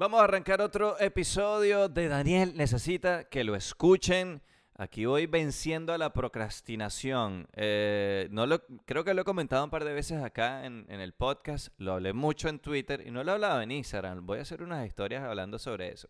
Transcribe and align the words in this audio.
Vamos 0.00 0.22
a 0.22 0.24
arrancar 0.24 0.62
otro 0.62 0.98
episodio 0.98 1.90
de 1.90 2.08
Daniel 2.08 2.54
Necesita 2.56 3.24
que 3.24 3.44
lo 3.44 3.54
escuchen. 3.54 4.40
Aquí 4.74 5.04
voy 5.04 5.26
venciendo 5.26 5.92
a 5.92 5.98
la 5.98 6.14
procrastinación. 6.14 7.46
Eh, 7.52 8.26
no 8.30 8.46
lo, 8.46 8.64
creo 8.86 9.04
que 9.04 9.12
lo 9.12 9.20
he 9.20 9.24
comentado 9.26 9.62
un 9.62 9.68
par 9.68 9.84
de 9.84 9.92
veces 9.92 10.22
acá 10.22 10.64
en, 10.64 10.86
en, 10.88 11.02
el 11.02 11.12
podcast. 11.12 11.68
Lo 11.76 11.92
hablé 11.92 12.14
mucho 12.14 12.48
en 12.48 12.60
Twitter 12.60 13.06
y 13.06 13.10
no 13.10 13.22
lo 13.22 13.32
he 13.32 13.34
hablado 13.34 13.60
en 13.60 13.72
Instagram. 13.72 14.24
Voy 14.24 14.38
a 14.38 14.40
hacer 14.40 14.62
unas 14.62 14.86
historias 14.86 15.22
hablando 15.22 15.58
sobre 15.58 15.92
eso. 15.92 16.08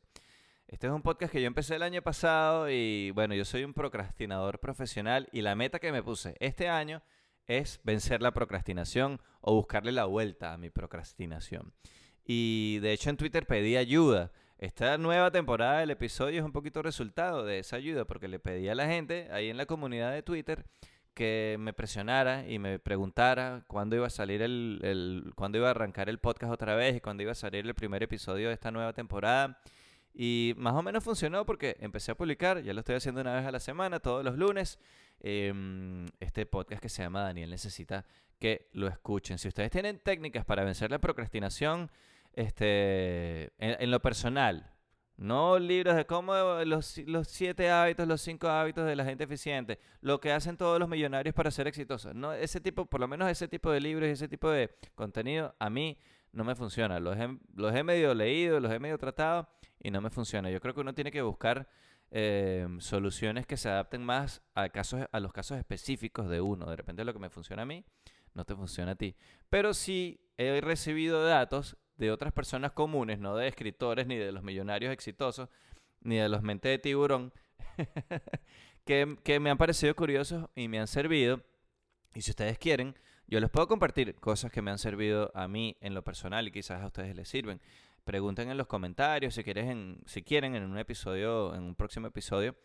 Este 0.68 0.86
es 0.86 0.92
un 0.92 1.02
podcast 1.02 1.32
que 1.32 1.40
yo 1.40 1.48
empecé 1.48 1.74
el 1.74 1.82
año 1.82 2.00
pasado 2.00 2.70
y 2.70 3.10
bueno, 3.10 3.34
yo 3.34 3.44
soy 3.44 3.64
un 3.64 3.74
procrastinador 3.74 4.60
profesional 4.60 5.28
y 5.32 5.42
la 5.42 5.56
meta 5.56 5.80
que 5.80 5.90
me 5.90 6.04
puse 6.04 6.36
este 6.38 6.68
año 6.68 7.02
es 7.48 7.80
vencer 7.82 8.22
la 8.22 8.30
procrastinación 8.30 9.20
o 9.40 9.56
buscarle 9.56 9.90
la 9.90 10.04
vuelta 10.04 10.52
a 10.52 10.58
mi 10.58 10.70
procrastinación. 10.70 11.72
Y 12.24 12.78
de 12.80 12.92
hecho 12.92 13.10
en 13.10 13.16
Twitter 13.16 13.46
pedí 13.46 13.76
ayuda. 13.76 14.32
Esta 14.58 14.98
nueva 14.98 15.30
temporada 15.30 15.80
del 15.80 15.90
episodio 15.90 16.40
es 16.40 16.44
un 16.44 16.52
poquito 16.52 16.82
resultado 16.82 17.44
de 17.44 17.60
esa 17.60 17.76
ayuda 17.76 18.04
porque 18.04 18.28
le 18.28 18.38
pedí 18.38 18.68
a 18.68 18.74
la 18.74 18.86
gente 18.86 19.28
ahí 19.32 19.48
en 19.48 19.56
la 19.56 19.66
comunidad 19.66 20.12
de 20.12 20.22
Twitter 20.22 20.66
que 21.14 21.56
me 21.58 21.72
presionara 21.72 22.46
y 22.46 22.58
me 22.58 22.78
preguntara 22.78 23.64
cuándo 23.66 23.96
iba 23.96 24.06
a 24.06 24.10
salir 24.10 24.42
el, 24.42 24.80
el 24.82 25.32
cuándo 25.34 25.58
iba 25.58 25.68
a 25.68 25.70
arrancar 25.70 26.08
el 26.08 26.18
podcast 26.18 26.52
otra 26.52 26.74
vez 26.74 26.96
y 26.96 27.00
cuándo 27.00 27.22
iba 27.22 27.32
a 27.32 27.34
salir 27.34 27.66
el 27.66 27.74
primer 27.74 28.02
episodio 28.02 28.48
de 28.48 28.54
esta 28.54 28.70
nueva 28.70 28.92
temporada. 28.92 29.60
Y 30.14 30.54
más 30.56 30.74
o 30.74 30.82
menos 30.82 31.04
funcionó 31.04 31.46
porque 31.46 31.76
empecé 31.80 32.12
a 32.12 32.14
publicar, 32.14 32.62
ya 32.62 32.72
lo 32.72 32.80
estoy 32.80 32.96
haciendo 32.96 33.20
una 33.20 33.34
vez 33.34 33.46
a 33.46 33.52
la 33.52 33.60
semana, 33.60 34.00
todos 34.00 34.24
los 34.24 34.36
lunes, 34.36 34.78
em, 35.20 36.06
este 36.20 36.46
podcast 36.46 36.82
que 36.82 36.88
se 36.88 37.02
llama 37.02 37.22
Daniel 37.22 37.50
Necesita 37.50 38.04
que 38.40 38.68
lo 38.72 38.88
escuchen. 38.88 39.38
Si 39.38 39.46
ustedes 39.46 39.70
tienen 39.70 40.00
técnicas 40.00 40.44
para 40.44 40.64
vencer 40.64 40.90
la 40.90 40.98
procrastinación, 40.98 41.90
este, 42.32 43.52
en, 43.58 43.90
lo 43.90 44.00
personal. 44.00 44.72
No 45.16 45.58
libros 45.58 45.96
de 45.96 46.06
cómo 46.06 46.34
los, 46.64 46.96
los 47.06 47.28
siete 47.28 47.70
hábitos, 47.70 48.08
los 48.08 48.22
cinco 48.22 48.48
hábitos 48.48 48.86
de 48.86 48.96
la 48.96 49.04
gente 49.04 49.24
eficiente, 49.24 49.78
lo 50.00 50.18
que 50.18 50.32
hacen 50.32 50.56
todos 50.56 50.78
los 50.78 50.88
millonarios 50.88 51.34
para 51.34 51.50
ser 51.50 51.68
exitosos. 51.68 52.14
No, 52.14 52.32
ese 52.32 52.60
tipo, 52.60 52.86
por 52.86 53.00
lo 53.00 53.06
menos 53.06 53.30
ese 53.30 53.46
tipo 53.46 53.70
de 53.70 53.80
libros 53.80 54.08
y 54.08 54.12
ese 54.12 54.28
tipo 54.28 54.50
de 54.50 54.70
contenido, 54.94 55.54
a 55.58 55.68
mí 55.68 55.98
no 56.32 56.42
me 56.42 56.54
funciona. 56.54 56.98
Los 57.00 57.18
he, 57.18 57.28
los 57.54 57.74
he 57.74 57.84
medio 57.84 58.14
leído, 58.14 58.60
los 58.60 58.72
he 58.72 58.78
medio 58.78 58.96
tratado 58.96 59.46
y 59.78 59.90
no 59.90 60.00
me 60.00 60.08
funciona. 60.08 60.50
Yo 60.50 60.60
creo 60.60 60.72
que 60.72 60.80
uno 60.80 60.94
tiene 60.94 61.10
que 61.10 61.20
buscar 61.20 61.68
eh, 62.10 62.66
soluciones 62.78 63.46
que 63.46 63.58
se 63.58 63.68
adapten 63.68 64.02
más 64.02 64.42
a, 64.54 64.70
casos, 64.70 65.06
a 65.12 65.20
los 65.20 65.32
casos 65.34 65.58
específicos 65.58 66.30
de 66.30 66.40
uno. 66.40 66.70
De 66.70 66.76
repente 66.76 67.04
lo 67.04 67.12
que 67.12 67.18
me 67.18 67.28
funciona 67.28 67.62
a 67.62 67.66
mí, 67.66 67.84
no 68.34 68.44
te 68.44 68.54
funciona 68.54 68.92
a 68.92 68.96
ti. 68.96 69.16
Pero 69.48 69.74
sí 69.74 70.20
he 70.36 70.60
recibido 70.60 71.24
datos 71.24 71.76
de 71.96 72.10
otras 72.10 72.32
personas 72.32 72.72
comunes, 72.72 73.18
no 73.18 73.36
de 73.36 73.48
escritores, 73.48 74.06
ni 74.06 74.16
de 74.16 74.32
los 74.32 74.42
millonarios 74.42 74.92
exitosos, 74.92 75.48
ni 76.00 76.16
de 76.16 76.28
los 76.28 76.42
mentes 76.42 76.70
de 76.70 76.78
tiburón, 76.78 77.32
que, 78.84 79.18
que 79.22 79.40
me 79.40 79.50
han 79.50 79.58
parecido 79.58 79.94
curiosos 79.94 80.48
y 80.54 80.68
me 80.68 80.80
han 80.80 80.86
servido. 80.86 81.42
Y 82.14 82.22
si 82.22 82.30
ustedes 82.30 82.58
quieren, 82.58 82.96
yo 83.26 83.38
les 83.38 83.50
puedo 83.50 83.68
compartir 83.68 84.16
cosas 84.16 84.50
que 84.50 84.62
me 84.62 84.70
han 84.70 84.78
servido 84.78 85.30
a 85.34 85.46
mí 85.46 85.76
en 85.80 85.94
lo 85.94 86.02
personal 86.02 86.48
y 86.48 86.50
quizás 86.50 86.82
a 86.82 86.86
ustedes 86.86 87.14
les 87.14 87.28
sirven. 87.28 87.60
Pregunten 88.04 88.50
en 88.50 88.56
los 88.56 88.66
comentarios 88.66 89.34
si, 89.34 89.42
en, 89.46 90.02
si 90.06 90.22
quieren 90.22 90.56
en 90.56 90.64
un 90.64 90.78
episodio, 90.78 91.54
en 91.54 91.62
un 91.62 91.74
próximo 91.76 92.08
episodio, 92.08 92.56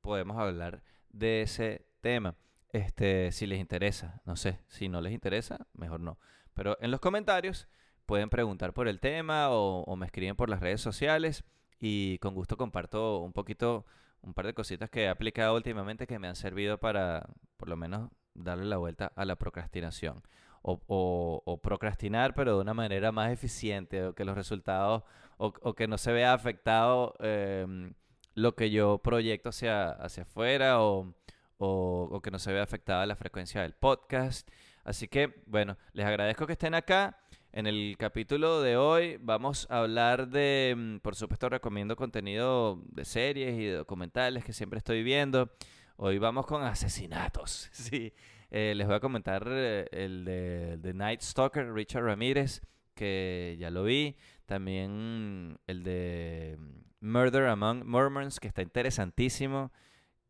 podemos 0.00 0.38
hablar 0.38 0.82
de 1.10 1.42
ese 1.42 1.86
tema. 2.00 2.34
Este, 2.76 3.32
si 3.32 3.46
les 3.46 3.58
interesa, 3.58 4.20
no 4.26 4.36
sé, 4.36 4.60
si 4.68 4.90
no 4.90 5.00
les 5.00 5.14
interesa, 5.14 5.66
mejor 5.72 6.00
no. 6.00 6.18
Pero 6.52 6.76
en 6.82 6.90
los 6.90 7.00
comentarios 7.00 7.68
pueden 8.04 8.28
preguntar 8.28 8.74
por 8.74 8.86
el 8.86 9.00
tema 9.00 9.48
o, 9.50 9.96
me 9.96 10.04
escriben 10.04 10.36
por 10.36 10.50
las 10.50 10.60
redes 10.60 10.82
sociales 10.82 11.44
y 11.80 12.18
con 12.18 12.34
gusto 12.34 12.58
comparto 12.58 13.20
un 13.20 13.32
poquito, 13.32 13.86
un 14.20 14.34
par 14.34 14.44
de 14.44 14.52
cositas 14.52 14.90
que 14.90 15.04
he 15.04 15.08
aplicado 15.08 15.56
últimamente 15.56 16.06
que 16.06 16.18
me 16.18 16.28
han 16.28 16.36
servido 16.36 16.78
para, 16.78 17.26
por 17.56 17.70
lo 17.70 17.78
menos, 17.78 18.10
darle 18.34 18.66
la 18.66 18.76
vuelta 18.76 19.10
a 19.16 19.24
la 19.24 19.36
procrastinación. 19.36 20.22
O, 20.62 21.60
procrastinar, 21.62 22.34
pero 22.34 22.56
de 22.56 22.60
una 22.60 22.74
manera 22.74 23.10
más 23.10 23.32
eficiente, 23.32 24.04
o 24.04 24.14
que 24.14 24.24
los 24.24 24.34
resultados, 24.34 25.04
o, 25.38 25.74
que 25.74 25.88
no 25.88 25.96
se 25.96 26.12
vea 26.12 26.34
afectado 26.34 27.14
em, 27.20 27.94
lo 28.34 28.54
que 28.56 28.70
yo 28.70 28.98
proyecto 28.98 29.50
hacia, 29.50 29.90
hacia 29.90 30.24
afuera, 30.24 30.82
o, 30.82 31.14
o 31.58 32.20
que 32.22 32.30
no 32.30 32.38
se 32.38 32.52
vea 32.52 32.62
afectada 32.62 33.06
la 33.06 33.16
frecuencia 33.16 33.62
del 33.62 33.74
podcast. 33.74 34.48
Así 34.86 35.08
que, 35.08 35.42
bueno, 35.46 35.76
les 35.94 36.06
agradezco 36.06 36.46
que 36.46 36.52
estén 36.52 36.74
acá. 36.74 37.18
En 37.56 37.66
el 37.66 37.96
capítulo 37.98 38.60
de 38.60 38.76
hoy 38.76 39.16
vamos 39.18 39.66
a 39.70 39.78
hablar 39.78 40.28
de, 40.28 40.74
mm, 40.76 40.98
por 40.98 41.16
supuesto 41.16 41.48
recomiendo 41.48 41.96
contenido 41.96 42.82
de 42.90 43.04
series 43.04 43.58
y 43.58 43.64
de 43.64 43.72
documentales 43.72 44.44
que 44.44 44.52
siempre 44.52 44.76
estoy 44.78 45.02
viendo. 45.02 45.50
Hoy 45.96 46.18
vamos 46.18 46.46
con 46.46 46.62
asesinatos. 46.62 47.70
Sí, 47.72 48.12
eh, 48.50 48.74
les 48.76 48.86
voy 48.86 48.96
a 48.96 49.00
comentar 49.00 49.44
eh, 49.48 49.88
el 49.90 50.24
de, 50.24 50.92
Night 50.94 51.22
Stalker, 51.22 51.72
Richard 51.72 52.04
Ramírez, 52.04 52.60
que 52.94 53.56
ya 53.58 53.70
lo 53.70 53.84
vi. 53.84 54.16
También 54.44 55.58
el 55.66 55.82
de 55.82 56.58
mm, 56.58 57.10
Murder 57.10 57.46
Among 57.46 57.86
Mormons, 57.86 58.38
que 58.38 58.48
está 58.48 58.60
interesantísimo. 58.60 59.72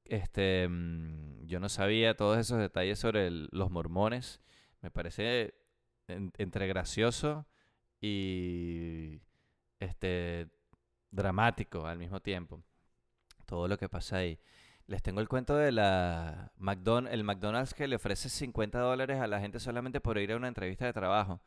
Este, 0.09 0.69
mm, 0.69 1.47
yo 1.47 1.61
no 1.61 1.69
sabía 1.69 2.17
todos 2.17 2.39
esos 2.39 2.59
detalles 2.59 2.99
sobre 2.99 3.31
los 3.31 3.71
mormones. 3.71 4.41
Me 4.83 4.91
parece 4.91 5.55
entre 6.09 6.67
gracioso 6.69 7.47
y 8.01 9.21
este 9.81 10.49
dramático 11.11 11.87
al 11.87 11.99
mismo 11.99 12.21
tiempo. 12.21 12.63
Todo 13.47 13.69
lo 13.69 13.79
que 13.79 13.89
pasa 13.89 14.19
ahí. 14.19 14.39
Les 14.87 15.03
tengo 15.03 15.21
el 15.21 15.29
cuento 15.29 15.57
de 15.57 15.73
la 15.73 16.53
McDonald's, 16.59 17.15
el 17.15 17.25
McDonald's 17.25 17.75
que 17.75 17.89
le 17.89 17.97
ofrece 17.97 18.29
50 18.29 18.79
dólares 18.79 19.21
a 19.21 19.27
la 19.27 19.41
gente 19.41 19.59
solamente 19.59 20.01
por 20.01 20.19
ir 20.19 20.33
a 20.33 20.37
una 20.37 20.49
entrevista 20.49 20.87
de 20.87 20.93
trabajo. 20.93 21.41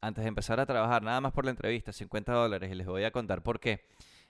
Antes 0.00 0.22
de 0.24 0.28
empezar 0.28 0.60
a 0.60 0.66
trabajar, 0.66 1.02
nada 1.02 1.20
más 1.20 1.32
por 1.32 1.44
la 1.44 1.50
entrevista, 1.50 1.92
50 1.92 2.32
dólares. 2.32 2.70
Y 2.70 2.74
les 2.76 2.86
voy 2.86 3.04
a 3.04 3.10
contar 3.10 3.42
por 3.42 3.58
qué. 3.58 3.86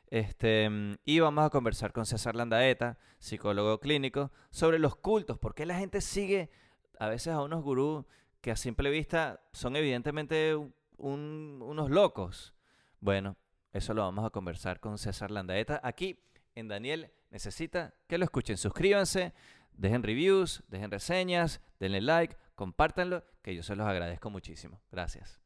Este, 0.08 0.70
y 1.04 1.20
vamos 1.20 1.44
a 1.44 1.50
conversar 1.50 1.92
con 1.92 2.06
César 2.06 2.36
Landaeta, 2.36 2.98
psicólogo 3.18 3.80
clínico, 3.80 4.30
sobre 4.50 4.78
los 4.78 4.96
cultos. 4.96 5.38
¿Por 5.38 5.54
qué 5.54 5.66
la 5.66 5.78
gente 5.78 6.00
sigue 6.00 6.50
a 6.98 7.08
veces 7.08 7.32
a 7.32 7.42
unos 7.42 7.62
gurús 7.62 8.04
que 8.40 8.50
a 8.50 8.56
simple 8.56 8.90
vista 8.90 9.40
son 9.52 9.76
evidentemente 9.76 10.56
unos 10.98 11.90
locos. 11.90 12.54
Bueno, 13.00 13.36
eso 13.72 13.92
lo 13.92 14.02
vamos 14.02 14.24
a 14.24 14.30
conversar 14.30 14.80
con 14.80 14.98
César 14.98 15.30
Landaeta 15.30 15.80
aquí 15.82 16.18
en 16.54 16.68
Daniel 16.68 17.10
Necesita 17.30 17.92
que 18.06 18.18
lo 18.18 18.24
escuchen. 18.24 18.56
Suscríbanse, 18.56 19.34
dejen 19.72 20.02
reviews, 20.02 20.62
dejen 20.68 20.90
reseñas, 20.90 21.60
denle 21.80 22.00
like, 22.00 22.36
compártanlo, 22.54 23.24
que 23.42 23.54
yo 23.54 23.62
se 23.62 23.76
los 23.76 23.86
agradezco 23.86 24.30
muchísimo. 24.30 24.80
Gracias. 24.90 25.40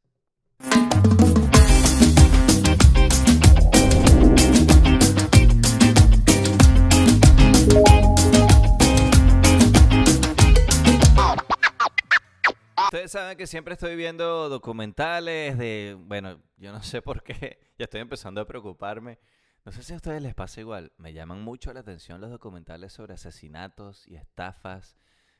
Ustedes 12.91 13.13
saben 13.13 13.37
que 13.37 13.47
siempre 13.47 13.75
estoy 13.75 13.95
viendo 13.95 14.49
documentales 14.49 15.57
de, 15.57 15.95
bueno, 15.97 16.41
yo 16.57 16.73
no 16.73 16.83
sé 16.83 17.01
por 17.01 17.23
qué, 17.23 17.57
ya 17.79 17.85
estoy 17.85 18.01
empezando 18.01 18.41
a 18.41 18.45
preocuparme. 18.45 19.17
No 19.63 19.71
sé 19.71 19.81
si 19.81 19.93
a 19.93 19.95
ustedes 19.95 20.21
les 20.21 20.35
pasa 20.35 20.59
igual, 20.59 20.91
me 20.97 21.13
llaman 21.13 21.41
mucho 21.41 21.71
la 21.71 21.79
atención 21.79 22.19
los 22.19 22.29
documentales 22.29 22.91
sobre 22.91 23.13
asesinatos 23.13 24.05
y 24.09 24.17
estafas. 24.17 24.97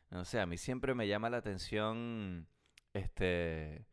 No 0.09 0.23
sé, 0.23 0.39
a 0.39 0.45
mí 0.45 0.57
siempre 0.57 0.95
me 0.95 1.09
llama 1.09 1.29
la 1.29 1.39
atención 1.39 2.47
este 2.93 3.85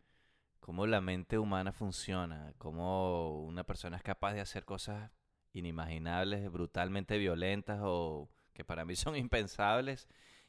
cómo 0.61 0.87
la 0.87 1.01
mente 1.01 1.37
humana 1.37 1.73
funciona, 1.73 2.55
cómo 2.59 3.43
una 3.45 3.65
persona 3.65 3.97
es 3.97 4.05
capaz 4.05 4.35
de 4.35 4.41
hacer 4.41 4.65
cosas 4.65 5.11
inimaginables, 5.53 6.49
brutalmente 6.49 7.19
violentas 7.19 7.81
o 7.83 8.31
que 8.53 8.65
para 8.65 8.85
mí 8.85 8.95
son 8.95 9.17
impensables 9.17 10.07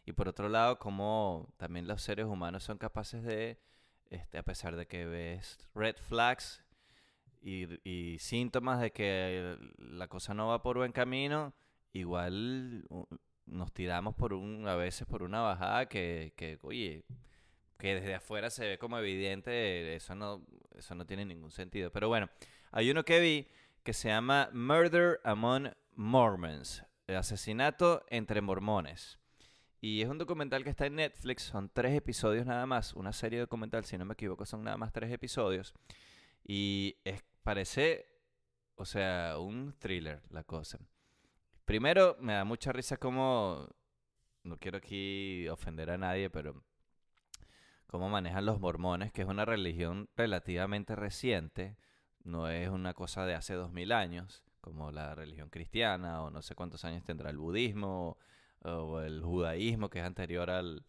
y 0.09 0.11
por 0.11 0.27
otro 0.27 0.49
lado, 0.49 0.79
como 0.79 1.53
también 1.57 1.87
los 1.87 2.01
seres 2.01 2.25
humanos 2.25 2.63
son 2.63 2.79
capaces 2.79 3.21
de, 3.23 3.59
este, 4.09 4.39
a 4.39 4.43
pesar 4.43 4.75
de 4.75 4.87
que 4.87 5.05
ves 5.05 5.59
red 5.75 5.95
flags 5.97 6.63
y, 7.43 8.17
síntomas 8.17 8.81
de 8.81 8.91
que 8.91 9.55
la 9.77 10.07
cosa 10.07 10.33
no 10.33 10.47
va 10.47 10.63
por 10.63 10.77
buen 10.77 10.93
camino, 10.93 11.53
igual 11.93 12.87
nos 13.45 13.71
tiramos 13.71 14.15
por 14.15 14.33
un, 14.33 14.67
a 14.67 14.75
veces 14.75 15.05
por 15.07 15.21
una 15.21 15.41
bajada 15.41 15.87
que, 15.87 16.33
que, 16.35 16.57
oye, 16.63 17.05
que 17.77 17.93
desde 17.93 18.15
afuera 18.15 18.49
se 18.49 18.67
ve 18.67 18.79
como 18.79 18.97
evidente, 18.97 19.95
eso 19.95 20.15
no, 20.15 20.43
eso 20.75 20.95
no 20.95 21.05
tiene 21.05 21.23
ningún 21.23 21.51
sentido. 21.51 21.91
Pero 21.91 22.07
bueno, 22.07 22.31
hay 22.71 22.89
uno 22.89 23.05
que 23.05 23.19
vi 23.19 23.47
que 23.83 23.93
se 23.93 24.09
llama 24.09 24.49
Murder 24.53 25.21
Among 25.23 25.71
Mormons, 25.93 26.83
asesinato 27.07 28.03
entre 28.09 28.41
mormones. 28.41 29.18
Y 29.81 30.01
es 30.01 30.09
un 30.09 30.17
documental 30.17 30.63
que 30.63 30.69
está 30.69 30.85
en 30.85 30.95
Netflix, 30.95 31.43
son 31.43 31.69
tres 31.69 31.95
episodios 31.95 32.45
nada 32.45 32.65
más, 32.65 32.93
una 32.93 33.13
serie 33.13 33.39
documental, 33.39 33.85
si 33.85 33.97
no 33.97 34.05
me 34.05 34.13
equivoco, 34.13 34.45
son 34.45 34.63
nada 34.63 34.77
más 34.77 34.91
tres 34.91 35.11
episodios. 35.11 35.73
Y 36.43 36.97
es, 37.05 37.23
parece 37.43 38.09
o 38.79 38.85
sea, 38.85 39.35
un 39.37 39.75
thriller 39.77 40.21
la 40.29 40.45
cosa. 40.45 40.79
Primero, 41.65 42.15
me 42.21 42.33
da 42.33 42.45
mucha 42.45 42.71
risa 42.71 42.95
como, 42.95 43.67
no 44.43 44.57
quiero 44.57 44.77
aquí 44.77 45.49
ofender 45.49 45.91
a 45.91 45.97
nadie, 45.97 46.29
pero 46.29 46.63
cómo 47.87 48.07
manejan 48.07 48.45
los 48.45 48.61
mormones, 48.61 49.11
que 49.11 49.23
es 49.23 49.27
una 49.27 49.43
religión 49.43 50.09
relativamente 50.15 50.95
reciente, 50.95 51.75
no 52.23 52.47
es 52.47 52.69
una 52.69 52.93
cosa 52.93 53.25
de 53.25 53.35
hace 53.35 53.53
dos 53.53 53.73
mil 53.73 53.91
años, 53.91 54.43
como 54.61 54.91
la 54.91 55.13
religión 55.13 55.49
cristiana, 55.49 56.23
o 56.23 56.29
no 56.29 56.41
sé 56.41 56.55
cuántos 56.55 56.85
años 56.85 57.03
tendrá 57.03 57.29
el 57.31 57.37
budismo, 57.37 58.17
el 58.63 59.21
judaísmo, 59.21 59.89
que 59.89 59.99
es 59.99 60.05
anterior 60.05 60.49
al, 60.49 60.85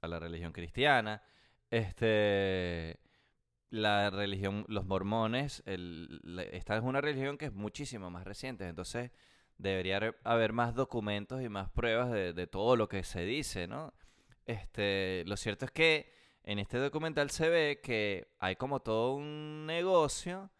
a 0.00 0.08
la 0.08 0.18
religión 0.18 0.52
cristiana. 0.52 1.22
Este, 1.70 3.00
la 3.70 4.10
religión, 4.10 4.64
los 4.68 4.86
mormones, 4.86 5.62
esta 5.66 6.76
es 6.76 6.82
una 6.82 7.00
religión 7.00 7.38
que 7.38 7.46
es 7.46 7.52
muchísimo 7.52 8.10
más 8.10 8.24
reciente, 8.24 8.68
entonces 8.68 9.10
debería 9.58 10.14
haber 10.24 10.52
más 10.52 10.74
documentos 10.74 11.42
y 11.42 11.48
más 11.48 11.70
pruebas 11.70 12.10
de, 12.10 12.46
todo 12.46 12.76
lo 12.76 12.88
que 12.88 13.02
se 13.02 13.24
dice, 13.24 13.66
¿no? 13.66 13.92
Este, 14.44 15.24
lo 15.26 15.36
cierto 15.36 15.64
es 15.64 15.72
que 15.72 16.12
en 16.44 16.58
este 16.60 16.78
documental 16.78 17.30
se 17.30 17.48
ve 17.48 17.80
que 17.82 18.28
hay 18.38 18.54
como 18.56 18.80
todo 18.80 19.14
un 19.14 19.66
negocio 19.66 20.50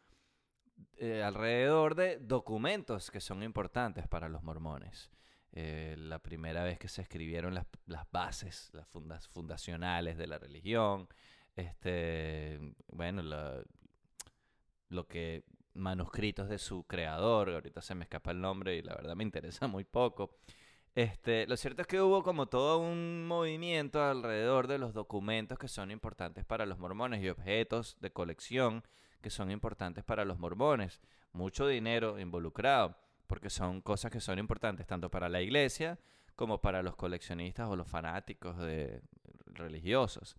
eh, 0.96 1.22
alrededor 1.22 1.94
de 1.94 2.18
documentos 2.18 3.10
que 3.10 3.20
son 3.20 3.42
importantes 3.42 4.08
para 4.08 4.28
los 4.28 4.42
mormones. 4.42 5.10
Eh, 5.52 5.94
la 5.98 6.18
primera 6.18 6.62
vez 6.64 6.78
que 6.78 6.88
se 6.88 7.02
escribieron 7.02 7.54
las, 7.54 7.66
bases, 8.12 8.70
las 8.72 8.86
fundas, 8.88 9.28
fundacionales 9.28 10.18
de 10.18 10.26
la 10.26 10.38
religión, 10.38 11.08
este, 11.54 12.58
bueno, 12.88 13.22
lo 14.88 15.08
que 15.08 15.44
manuscritos 15.76 16.48
de 16.48 16.58
su 16.58 16.84
creador, 16.84 17.50
ahorita 17.50 17.80
se 17.80 17.94
me 17.94 18.04
escapa 18.04 18.30
el 18.30 18.40
nombre 18.40 18.76
y 18.76 18.82
la 18.82 18.94
verdad 18.94 19.14
me 19.14 19.24
interesa 19.24 19.66
muy 19.66 19.84
poco. 19.84 20.38
Este, 20.94 21.46
lo 21.46 21.56
cierto 21.58 21.82
es 21.82 21.88
que 21.88 22.00
hubo 22.00 22.22
como 22.22 22.46
todo 22.46 22.78
un 22.78 23.26
movimiento 23.26 24.02
alrededor 24.02 24.66
de 24.66 24.78
los 24.78 24.94
documentos 24.94 25.58
que 25.58 25.68
son 25.68 25.90
importantes 25.90 26.44
para 26.46 26.64
los 26.64 26.78
mormones 26.78 27.22
y 27.22 27.28
objetos 27.28 27.98
de 28.00 28.10
colección 28.12 28.82
que 29.20 29.28
son 29.28 29.50
importantes 29.50 30.04
para 30.04 30.24
los 30.24 30.38
mormones. 30.38 31.00
Mucho 31.32 31.66
dinero 31.66 32.18
involucrado, 32.18 32.96
porque 33.26 33.50
son 33.50 33.80
cosas 33.80 34.10
que 34.10 34.20
son 34.20 34.38
importantes 34.38 34.86
tanto 34.86 35.10
para 35.10 35.28
la 35.28 35.40
iglesia 35.40 35.98
como 36.34 36.60
para 36.60 36.82
los 36.82 36.96
coleccionistas 36.96 37.68
o 37.68 37.76
los 37.76 37.88
fanáticos 37.88 38.58
de 38.58 39.02
religiosos. 39.46 40.36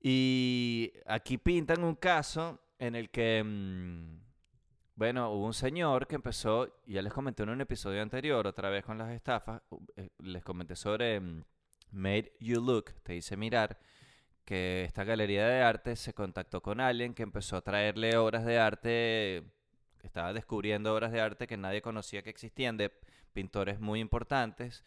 Y 0.00 0.92
aquí 1.06 1.38
pintan 1.38 1.82
un 1.82 1.96
caso 1.96 2.60
en 2.78 2.94
el 2.94 3.10
que, 3.10 3.42
mm, 3.44 4.20
bueno, 4.94 5.32
hubo 5.32 5.46
un 5.46 5.54
señor 5.54 6.06
que 6.06 6.14
empezó, 6.14 6.82
ya 6.86 7.02
les 7.02 7.12
comenté 7.12 7.42
en 7.42 7.50
un 7.50 7.60
episodio 7.60 8.02
anterior, 8.02 8.46
otra 8.46 8.70
vez 8.70 8.84
con 8.84 8.98
las 8.98 9.10
estafas, 9.10 9.62
eh, 9.96 10.10
les 10.18 10.44
comenté 10.44 10.76
sobre 10.76 11.20
mm, 11.20 11.44
Made 11.92 12.32
You 12.40 12.60
Look, 12.60 12.92
te 13.02 13.16
hice 13.16 13.36
mirar, 13.36 13.78
que 14.44 14.84
esta 14.84 15.04
galería 15.04 15.46
de 15.48 15.62
arte 15.62 15.96
se 15.96 16.14
contactó 16.14 16.62
con 16.62 16.80
alguien 16.80 17.14
que 17.14 17.24
empezó 17.24 17.56
a 17.56 17.62
traerle 17.62 18.16
obras 18.16 18.44
de 18.44 18.58
arte, 18.58 19.44
estaba 20.02 20.32
descubriendo 20.32 20.94
obras 20.94 21.12
de 21.12 21.20
arte 21.20 21.46
que 21.46 21.56
nadie 21.56 21.82
conocía 21.82 22.22
que 22.22 22.30
existían, 22.30 22.76
de 22.76 22.92
pintores 23.32 23.80
muy 23.80 24.00
importantes. 24.00 24.84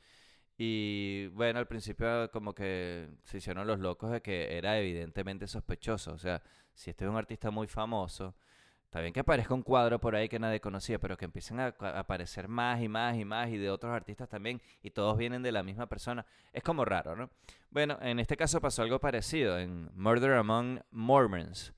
Y 0.57 1.27
bueno, 1.27 1.59
al 1.59 1.67
principio 1.67 2.29
como 2.31 2.53
que 2.53 3.09
se 3.23 3.37
hicieron 3.37 3.65
los 3.65 3.79
locos 3.79 4.11
de 4.11 4.21
que 4.21 4.57
era 4.57 4.77
evidentemente 4.77 5.47
sospechoso. 5.47 6.11
O 6.11 6.17
sea, 6.17 6.41
si 6.73 6.89
este 6.89 7.05
es 7.05 7.09
un 7.09 7.15
artista 7.15 7.49
muy 7.49 7.67
famoso, 7.67 8.35
está 8.83 8.99
bien 8.99 9.13
que 9.13 9.21
aparezca 9.21 9.53
un 9.53 9.61
cuadro 9.61 9.99
por 9.99 10.15
ahí 10.15 10.27
que 10.27 10.37
nadie 10.37 10.59
conocía, 10.59 10.99
pero 10.99 11.15
que 11.15 11.23
empiecen 11.23 11.61
a, 11.61 11.67
aparecer 11.67 12.49
más 12.49 12.81
y 12.81 12.89
más 12.89 13.15
y 13.15 13.23
más 13.23 13.49
y 13.49 13.57
de 13.57 13.69
otros 13.69 13.93
artistas 13.93 14.27
también 14.27 14.61
y 14.83 14.91
todos 14.91 15.17
vienen 15.17 15.43
de 15.43 15.53
la 15.53 15.63
misma 15.63 15.87
persona. 15.87 16.25
Es 16.51 16.61
como 16.61 16.83
raro, 16.83 17.15
¿no? 17.15 17.29
Bueno, 17.69 17.97
en 18.01 18.19
este 18.19 18.35
caso 18.35 18.59
pasó 18.59 18.81
algo 18.81 18.99
parecido 18.99 19.57
en 19.59 19.89
Murder 19.95 20.33
Among 20.33 20.81
Mormons. 20.91 21.71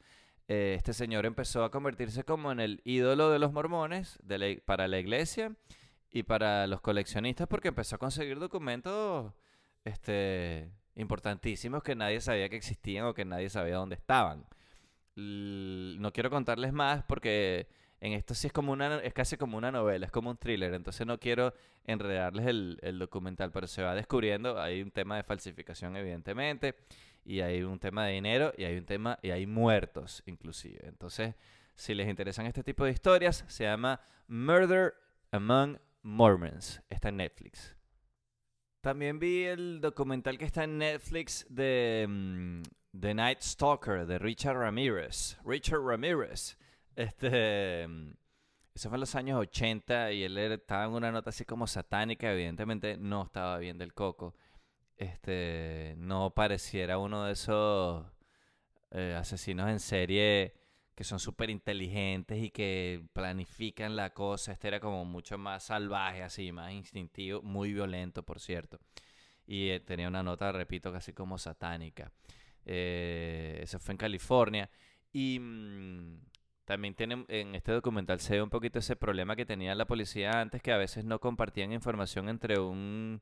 Eh, 0.54 0.74
este 0.76 0.92
señor 0.92 1.26
empezó 1.26 1.64
a 1.64 1.72
convertirse 1.72 2.26
como 2.26 2.52
en 2.52 2.60
el 2.60 2.82
ídolo 2.84 3.30
de 3.30 3.40
los 3.40 3.54
mormones 3.54 4.20
para 4.66 4.90
la 4.90 5.00
iglesia 5.00 5.56
y 6.10 6.24
para 6.24 6.68
los 6.68 6.82
coleccionistas 6.82 7.48
porque 7.48 7.70
empezó 7.70 7.96
a 7.96 8.00
conseguir 8.00 8.38
documentos 8.38 9.32
este, 9.86 10.70
importantísimos 10.96 11.84
que 11.84 11.96
nadie 11.96 12.20
sabía 12.20 12.50
que 12.50 12.58
existían 12.58 13.06
o 13.06 13.14
que 13.14 13.24
nadie 13.24 13.50
sabía 13.50 13.78
dónde 13.78 13.96
estaban. 13.96 14.46
no 15.16 16.12
quiero 16.12 16.30
contarles 16.30 16.74
más 16.74 17.02
porque 17.06 17.70
en 18.02 18.14
esto 18.14 18.34
sí 18.34 18.48
es 18.48 18.54
como 18.54 18.74
una 18.74 18.98
es 18.98 19.14
casi 19.14 19.38
como 19.38 19.58
una 19.58 19.72
novela, 19.72 20.06
es 20.06 20.12
como 20.12 20.30
un 20.30 20.38
thriller, 20.38 20.74
entonces 20.74 21.08
no 21.08 21.20
quiero 21.20 21.54
enredarles 21.86 22.48
el, 22.48 22.80
el 22.82 23.00
documental, 23.00 23.52
pero 23.52 23.68
se 23.68 23.84
va 23.84 23.96
descubriendo, 23.96 24.60
hay 24.60 24.82
un 24.82 24.92
tema 24.92 25.16
de 25.16 25.24
falsificación 25.24 25.96
evidentemente, 25.96 26.76
y 27.24 27.42
hay 27.42 27.64
un 27.64 27.80
tema 27.80 28.08
de 28.08 28.14
dinero, 28.14 28.54
y 28.58 28.66
hay 28.66 28.78
un 28.78 28.86
tema, 28.86 29.18
y 29.22 29.30
hay 29.30 29.46
muertos 29.46 30.24
inclusive. 30.26 30.80
Entonces, 30.88 31.36
si 31.76 31.94
les 31.94 32.10
interesan 32.10 32.46
este 32.46 32.64
tipo 32.64 32.84
de 32.84 32.92
historias, 32.92 33.46
se 33.48 33.64
llama 33.64 34.02
Murder 34.28 34.94
Among 35.32 35.80
Mormons. 36.02 36.82
Está 36.90 37.10
en 37.10 37.18
Netflix. 37.18 37.76
También 38.82 39.20
vi 39.20 39.44
el 39.44 39.80
documental 39.80 40.38
que 40.38 40.46
está 40.46 40.64
en 40.64 40.80
Netflix 40.80 41.46
de 41.50 42.06
mm, 42.10 42.62
The 43.00 43.14
Night 43.14 43.42
Stalker 43.42 44.06
de 44.08 44.18
Richard 44.18 44.58
Ramirez. 44.58 45.38
Richard 45.46 45.82
Ramirez. 45.82 46.58
Este. 47.02 47.88
Mm, 47.88 48.14
eso 48.74 48.90
fue 48.90 48.96
en 48.98 49.02
los 49.02 49.16
años 49.16 49.40
80 49.40 50.12
y 50.14 50.24
él 50.24 50.38
estaba 50.38 50.86
en 50.86 50.92
una 50.92 51.12
nota 51.12 51.30
así 51.32 51.46
como 51.46 51.68
satánica. 51.68 52.32
Evidentemente 52.32 52.98
no 52.98 53.24
estaba 53.24 53.58
bien 53.58 53.78
del 53.78 53.94
coco. 53.94 54.36
Este. 54.98 55.96
No 55.98 56.34
pareciera 56.34 56.98
uno 56.98 57.26
de 57.26 57.34
esos 57.34 58.06
eh, 58.92 59.16
asesinos 59.18 59.70
en 59.70 59.80
serie 59.80 60.56
que 60.96 61.04
son 61.06 61.20
súper 61.20 61.50
inteligentes 61.50 62.38
y 62.38 62.52
que 62.52 63.04
planifican 63.14 63.96
la 63.96 64.14
cosa. 64.14 64.52
Este 64.52 64.68
era 64.68 64.80
como 64.80 65.06
mucho 65.06 65.38
más 65.38 65.64
salvaje, 65.64 66.22
así, 66.22 66.52
más 66.52 66.72
instintivo, 66.74 67.42
muy 67.42 67.74
violento, 67.74 68.24
por 68.24 68.40
cierto. 68.40 68.80
Y 69.48 69.70
eh, 69.70 69.80
tenía 69.80 70.08
una 70.08 70.24
nota, 70.24 70.52
repito, 70.52 70.92
casi 70.92 71.14
como 71.14 71.38
satánica. 71.38 72.12
Eh, 72.66 73.60
eso 73.64 73.80
fue 73.80 73.94
en 73.94 73.98
California. 73.98 74.70
Y 75.12 75.40
mm, 75.40 76.20
también 76.66 76.96
tiene, 76.96 77.26
en 77.28 77.56
este 77.56 77.72
documental 77.72 78.20
se 78.20 78.36
ve 78.36 78.42
un 78.42 78.50
poquito 78.50 78.80
ese 78.80 78.96
problema 78.96 79.36
que 79.36 79.46
tenía 79.46 79.76
la 79.76 79.86
policía 79.86 80.40
antes, 80.40 80.62
que 80.62 80.72
a 80.72 80.78
veces 80.78 81.06
no 81.06 81.20
compartían 81.20 81.74
información 81.74 82.30
entre 82.30 82.60
un 82.60 83.22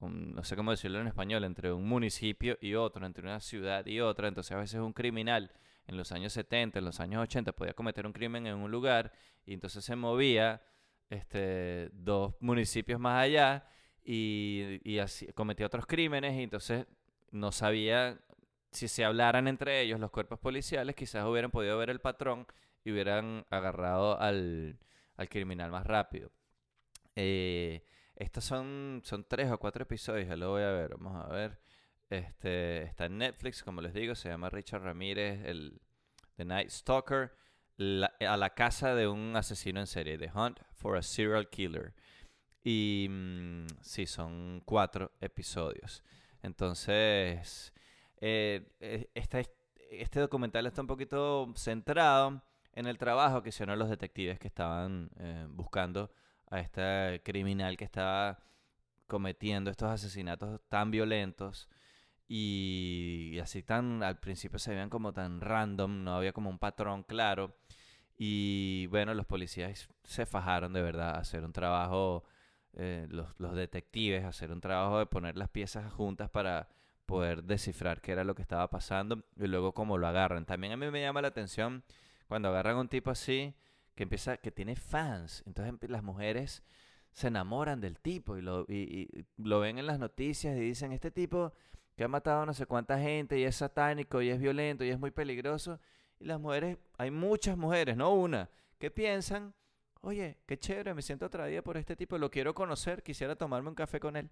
no 0.00 0.44
sé 0.44 0.54
cómo 0.56 0.70
decirlo 0.70 1.00
en 1.00 1.08
español, 1.08 1.44
entre 1.44 1.72
un 1.72 1.86
municipio 1.86 2.56
y 2.60 2.74
otro, 2.74 3.04
entre 3.04 3.24
una 3.24 3.40
ciudad 3.40 3.84
y 3.86 4.00
otra. 4.00 4.28
Entonces 4.28 4.52
a 4.52 4.60
veces 4.60 4.80
un 4.80 4.92
criminal 4.92 5.52
en 5.86 5.96
los 5.96 6.12
años 6.12 6.32
70, 6.32 6.78
en 6.78 6.84
los 6.84 7.00
años 7.00 7.22
80 7.22 7.52
podía 7.52 7.72
cometer 7.74 8.06
un 8.06 8.12
crimen 8.12 8.46
en 8.46 8.56
un 8.56 8.70
lugar 8.70 9.12
y 9.44 9.54
entonces 9.54 9.84
se 9.84 9.96
movía 9.96 10.62
este, 11.10 11.90
dos 11.92 12.34
municipios 12.40 13.00
más 13.00 13.22
allá 13.24 13.66
y, 14.04 14.80
y 14.84 14.98
así, 14.98 15.26
cometía 15.32 15.66
otros 15.66 15.86
crímenes 15.86 16.34
y 16.38 16.42
entonces 16.42 16.86
no 17.30 17.50
sabía 17.50 18.18
si 18.70 18.86
se 18.86 19.04
hablaran 19.04 19.48
entre 19.48 19.80
ellos 19.80 19.98
los 19.98 20.10
cuerpos 20.10 20.38
policiales, 20.38 20.94
quizás 20.94 21.24
hubieran 21.26 21.50
podido 21.50 21.78
ver 21.78 21.90
el 21.90 22.00
patrón 22.00 22.46
y 22.84 22.92
hubieran 22.92 23.46
agarrado 23.50 24.18
al, 24.20 24.78
al 25.16 25.28
criminal 25.28 25.70
más 25.70 25.86
rápido. 25.86 26.30
Eh, 27.16 27.82
estos 28.16 28.44
son, 28.44 29.02
son 29.04 29.24
tres 29.28 29.50
o 29.50 29.58
cuatro 29.58 29.82
episodios, 29.82 30.28
ya 30.28 30.36
lo 30.36 30.50
voy 30.50 30.62
a 30.62 30.70
ver, 30.70 30.96
vamos 30.96 31.24
a 31.24 31.28
ver. 31.28 31.60
Este, 32.10 32.84
está 32.84 33.06
en 33.06 33.18
Netflix, 33.18 33.62
como 33.62 33.80
les 33.80 33.92
digo, 33.92 34.14
se 34.14 34.28
llama 34.28 34.48
Richard 34.48 34.82
Ramírez, 34.82 35.44
el 35.44 35.80
The 36.36 36.44
Night 36.44 36.70
Stalker, 36.70 37.32
a 37.78 38.36
la 38.36 38.54
casa 38.54 38.94
de 38.94 39.06
un 39.06 39.36
asesino 39.36 39.80
en 39.80 39.86
serie, 39.86 40.18
The 40.18 40.30
Hunt 40.34 40.60
for 40.72 40.96
a 40.96 41.02
Serial 41.02 41.48
Killer. 41.48 41.94
Y 42.64 43.06
mm, 43.08 43.66
sí, 43.82 44.06
son 44.06 44.62
cuatro 44.64 45.12
episodios. 45.20 46.02
Entonces, 46.42 47.72
eh, 48.20 48.74
eh, 48.80 49.10
este 49.14 50.20
documental 50.20 50.66
está 50.66 50.80
un 50.80 50.86
poquito 50.86 51.52
centrado 51.56 52.42
en 52.78 52.86
el 52.86 52.96
trabajo 52.96 53.42
que 53.42 53.48
hicieron 53.48 53.76
los 53.76 53.90
detectives 53.90 54.38
que 54.38 54.46
estaban 54.46 55.10
eh, 55.18 55.46
buscando 55.50 56.12
a 56.48 56.60
este 56.60 57.20
criminal 57.24 57.76
que 57.76 57.84
estaba 57.84 58.38
cometiendo 59.08 59.68
estos 59.68 59.90
asesinatos 59.90 60.60
tan 60.68 60.92
violentos 60.92 61.68
y, 62.28 63.36
así 63.42 63.64
tan 63.64 64.04
al 64.04 64.20
principio 64.20 64.60
se 64.60 64.70
veían 64.70 64.90
como 64.90 65.12
tan 65.12 65.40
random, 65.40 66.04
no 66.04 66.14
había 66.14 66.32
como 66.32 66.50
un 66.50 66.60
patrón 66.60 67.02
claro 67.02 67.56
y 68.16 68.86
bueno, 68.86 69.12
los 69.12 69.26
policías 69.26 69.88
se 70.04 70.24
fajaron 70.24 70.72
de 70.72 70.82
verdad 70.82 71.16
a 71.16 71.18
hacer 71.18 71.44
un 71.44 71.52
trabajo, 71.52 72.22
eh, 72.74 73.08
los, 73.10 73.28
los 73.38 73.56
detectives, 73.56 74.24
hacer 74.24 74.52
un 74.52 74.60
trabajo 74.60 75.00
de 75.00 75.06
poner 75.06 75.36
las 75.36 75.48
piezas 75.48 75.92
juntas 75.92 76.30
para 76.30 76.68
poder 77.06 77.42
descifrar 77.42 78.00
qué 78.00 78.12
era 78.12 78.22
lo 78.22 78.36
que 78.36 78.42
estaba 78.42 78.70
pasando 78.70 79.24
y 79.36 79.48
luego 79.48 79.72
cómo 79.74 79.98
lo 79.98 80.06
agarran. 80.06 80.46
También 80.46 80.74
a 80.74 80.76
mí 80.76 80.88
me 80.90 81.00
llama 81.00 81.22
la 81.22 81.28
atención 81.28 81.82
cuando 82.28 82.48
agarran 82.48 82.76
a 82.76 82.80
un 82.80 82.88
tipo 82.88 83.10
así 83.10 83.54
que 83.94 84.04
empieza, 84.04 84.36
que 84.36 84.52
tiene 84.52 84.76
fans. 84.76 85.42
Entonces 85.46 85.90
las 85.90 86.02
mujeres 86.02 86.62
se 87.10 87.28
enamoran 87.28 87.80
del 87.80 87.98
tipo 87.98 88.36
y 88.36 88.42
lo, 88.42 88.64
ven 88.66 89.78
en 89.78 89.86
las 89.86 89.98
noticias 89.98 90.56
y 90.56 90.60
dicen, 90.60 90.92
este 90.92 91.10
tipo 91.10 91.52
que 91.96 92.04
ha 92.04 92.08
matado 92.08 92.42
a 92.42 92.46
no 92.46 92.54
sé 92.54 92.66
cuánta 92.66 92.98
gente 93.00 93.36
y 93.38 93.42
es 93.42 93.56
satánico 93.56 94.22
y 94.22 94.28
es 94.28 94.38
violento 94.38 94.84
y 94.84 94.90
es 94.90 95.00
muy 95.00 95.10
peligroso. 95.10 95.80
Y 96.20 96.26
las 96.26 96.38
mujeres, 96.38 96.78
hay 96.96 97.10
muchas 97.10 97.56
mujeres, 97.56 97.96
no 97.96 98.12
una, 98.12 98.48
que 98.78 98.90
piensan, 98.90 99.52
oye, 100.00 100.38
qué 100.46 100.56
chévere, 100.58 100.94
me 100.94 101.02
siento 101.02 101.26
atraída 101.26 101.62
por 101.62 101.76
este 101.76 101.96
tipo, 101.96 102.18
lo 102.18 102.30
quiero 102.30 102.54
conocer, 102.54 103.02
quisiera 103.02 103.34
tomarme 103.34 103.70
un 103.70 103.74
café 103.74 103.98
con 103.98 104.16
él. 104.16 104.30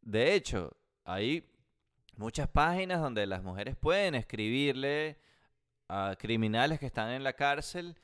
De 0.00 0.34
hecho, 0.34 0.76
hay 1.04 1.48
muchas 2.16 2.48
páginas 2.48 3.00
donde 3.00 3.26
las 3.26 3.42
mujeres 3.42 3.76
pueden 3.76 4.16
escribirle 4.16 5.18
a 5.88 6.16
criminales 6.18 6.78
que 6.80 6.86
están 6.86 7.10
en 7.10 7.24
la 7.24 7.34
cárcel 7.34 7.96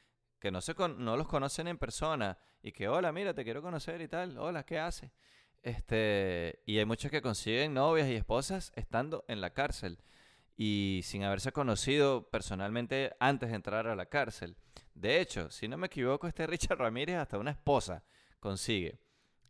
que 0.43 0.51
no, 0.51 0.61
se 0.61 0.75
no 0.75 1.17
los 1.17 1.29
conocen 1.29 1.69
en 1.69 1.79
persona 1.79 2.37
y 2.63 2.73
que, 2.73 2.89
hola, 2.89 3.13
mira, 3.13 3.33
te 3.33 3.45
quiero 3.45 3.63
conocer 3.63 4.01
y 4.01 4.09
tal, 4.09 4.37
hola, 4.39 4.65
¿qué 4.65 4.79
hace? 4.81 5.13
Este, 5.63 6.61
y 6.67 6.79
hay 6.79 6.85
muchos 6.85 7.13
que 7.13 7.23
consiguen 7.23 7.75
novias 7.75 8.09
y 8.09 8.17
esposas 8.17 8.73
estando 8.75 9.25
en 9.29 9.41
la 9.41 9.51
cárcel 9.51 9.99
y 10.57 11.01
sin 11.05 11.23
haberse 11.23 11.53
conocido 11.53 12.29
personalmente 12.29 13.15
antes 13.21 13.51
de 13.51 13.55
entrar 13.55 13.87
a 13.87 13.95
la 13.95 14.07
cárcel. 14.07 14.57
De 14.95 15.21
hecho, 15.21 15.49
si 15.51 15.69
no 15.69 15.79
me 15.79 15.87
equivoco, 15.87 16.27
este 16.27 16.47
Richard 16.49 16.79
Ramírez 16.79 17.17
hasta 17.17 17.39
una 17.39 17.53
esposa 17.53 18.05
consigue 18.41 18.99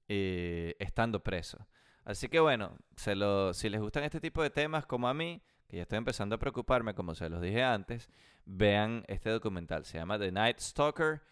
eh, 0.09 0.77
estando 0.79 1.23
preso. 1.23 1.67
Así 2.05 2.29
que 2.29 2.39
bueno, 2.41 2.77
lo, 3.15 3.55
si 3.55 3.71
les 3.71 3.81
gustan 3.81 4.05
este 4.05 4.21
tipo 4.21 4.43
de 4.43 4.51
temas 4.51 4.85
como 4.85 5.09
a 5.09 5.15
mí, 5.15 5.43
que 5.73 5.79
ya 5.79 5.85
estoy 5.85 5.97
empezando 5.97 6.35
a 6.35 6.39
preocuparme, 6.39 6.95
como 6.95 7.15
se 7.15 7.31
los 7.31 7.41
dije 7.41 7.63
antes, 7.63 8.11
vean 8.45 9.07
este 9.09 9.31
documental. 9.31 9.87
Se 9.87 9.97
llama 9.97 10.19
The 10.19 10.31
Night 10.31 10.59
Stalker 10.59 11.23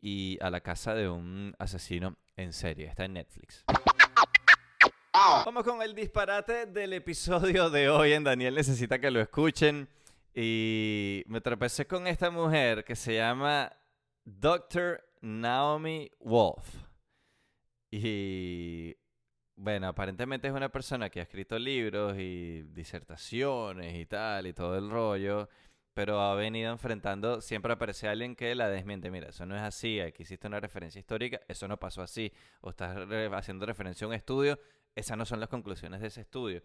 y 0.00 0.38
a 0.40 0.50
la 0.50 0.60
casa 0.60 0.94
de 0.94 1.08
un 1.08 1.52
asesino 1.58 2.16
en 2.36 2.52
serie. 2.52 2.86
Está 2.86 3.06
en 3.06 3.14
Netflix. 3.14 3.64
Vamos 5.44 5.64
con 5.64 5.82
el 5.82 5.96
disparate 5.96 6.66
del 6.66 6.92
episodio 6.92 7.70
de 7.70 7.88
hoy 7.88 8.12
en 8.12 8.22
Daniel 8.22 8.54
Necesita 8.54 9.00
que 9.00 9.10
lo 9.10 9.20
escuchen. 9.20 9.88
Y 10.32 11.24
me 11.26 11.40
tropecé 11.40 11.88
con 11.88 12.06
esta 12.06 12.30
mujer 12.30 12.84
que 12.84 12.94
se 12.94 13.16
llama 13.16 13.72
Dr. 14.24 15.02
Naomi 15.22 16.08
Wolf. 16.20 16.72
Y 17.90 18.94
bueno, 19.58 19.88
aparentemente 19.88 20.46
es 20.46 20.54
una 20.54 20.68
persona 20.68 21.10
que 21.10 21.18
ha 21.18 21.24
escrito 21.24 21.58
libros 21.58 22.16
y 22.16 22.62
disertaciones 22.62 23.96
y 23.96 24.06
tal, 24.06 24.46
y 24.46 24.52
todo 24.52 24.78
el 24.78 24.88
rollo, 24.88 25.48
pero 25.94 26.20
ha 26.20 26.36
venido 26.36 26.70
enfrentando, 26.70 27.40
siempre 27.40 27.72
aparece 27.72 28.06
alguien 28.06 28.36
que 28.36 28.54
la 28.54 28.68
desmiente, 28.68 29.10
mira, 29.10 29.30
eso 29.30 29.46
no 29.46 29.56
es 29.56 29.62
así, 29.62 29.98
aquí 29.98 30.22
existe 30.22 30.46
una 30.46 30.60
referencia 30.60 31.00
histórica, 31.00 31.40
eso 31.48 31.66
no 31.66 31.76
pasó 31.76 32.02
así, 32.02 32.32
o 32.60 32.70
estás 32.70 32.96
haciendo 33.32 33.66
referencia 33.66 34.04
a 34.04 34.08
un 34.08 34.14
estudio, 34.14 34.60
esas 34.94 35.18
no 35.18 35.26
son 35.26 35.40
las 35.40 35.48
conclusiones 35.48 36.00
de 36.00 36.06
ese 36.06 36.20
estudio. 36.20 36.62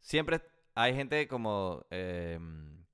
Siempre 0.00 0.40
hay 0.76 0.94
gente 0.94 1.26
como 1.26 1.86
em, 1.90 2.84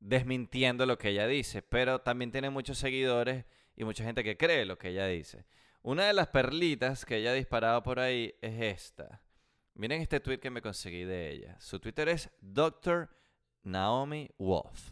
desmintiendo 0.00 0.86
lo 0.86 0.96
que 0.96 1.10
ella 1.10 1.26
dice, 1.26 1.60
pero 1.60 2.00
también 2.00 2.32
tiene 2.32 2.48
muchos 2.48 2.78
seguidores 2.78 3.44
y 3.76 3.84
mucha 3.84 4.04
gente 4.04 4.24
que 4.24 4.38
cree 4.38 4.64
lo 4.64 4.78
que 4.78 4.88
ella 4.88 5.06
dice. 5.06 5.44
Una 5.88 6.04
de 6.04 6.12
las 6.12 6.28
perlitas 6.28 7.06
que 7.06 7.16
ella 7.16 7.30
ha 7.30 7.34
disparado 7.34 7.82
por 7.82 7.98
ahí 7.98 8.34
es 8.42 8.60
esta. 8.60 9.22
Miren 9.72 10.02
este 10.02 10.20
tweet 10.20 10.36
que 10.36 10.50
me 10.50 10.60
conseguí 10.60 11.04
de 11.04 11.30
ella. 11.30 11.56
Su 11.60 11.80
Twitter 11.80 12.10
es 12.10 12.28
Dr. 12.42 13.08
Naomi 13.62 14.28
Wolf. 14.36 14.90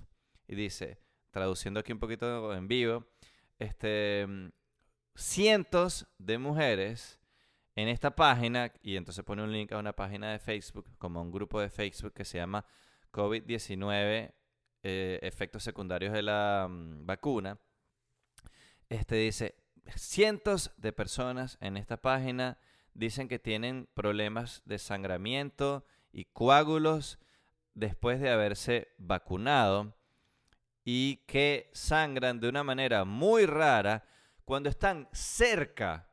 Y 0.49 0.55
dice, 0.55 0.99
traduciendo 1.31 1.81
aquí 1.81 1.93
un 1.93 1.99
poquito 1.99 2.55
en 2.55 2.67
vivo, 2.67 3.05
este, 3.59 4.27
cientos 5.15 6.07
de 6.17 6.39
mujeres 6.39 7.21
en 7.75 7.89
esta 7.89 8.17
página, 8.17 8.73
y 8.81 8.97
entonces 8.97 9.23
pone 9.23 9.43
un 9.43 9.53
link 9.53 9.73
a 9.73 9.79
una 9.79 9.93
página 9.93 10.33
de 10.33 10.39
Facebook, 10.39 10.89
como 10.97 11.21
un 11.21 11.31
grupo 11.31 11.61
de 11.61 11.69
Facebook 11.69 12.15
que 12.15 12.25
se 12.25 12.39
llama 12.39 12.65
COVID-19, 13.13 14.33
eh, 14.83 15.19
efectos 15.21 15.63
secundarios 15.63 16.15
de 16.15 16.23
la 16.23 16.67
mm, 16.71 17.05
vacuna. 17.05 17.61
Este 18.89 19.17
dice, 19.17 19.66
cientos 19.95 20.73
de 20.77 20.93
personas 20.93 21.59
en 21.61 21.77
esta 21.77 21.97
página 21.97 22.59
dicen 22.95 23.29
que 23.29 23.39
tienen 23.39 23.89
problemas 23.95 24.63
de 24.65 24.79
sangramiento 24.79 25.85
y 26.13 26.25
coágulos 26.25 27.19
después 27.75 28.21
de 28.21 28.31
haberse 28.31 28.89
vacunado 28.99 29.95
y 30.85 31.17
que 31.27 31.71
sangran 31.73 32.41
de 32.41 32.49
una 32.49 32.65
manera 32.65 33.05
muy 33.05 33.45
rara 33.47 34.05
cuando 34.45 34.69
están 34.69 35.09
cerca 35.13 36.09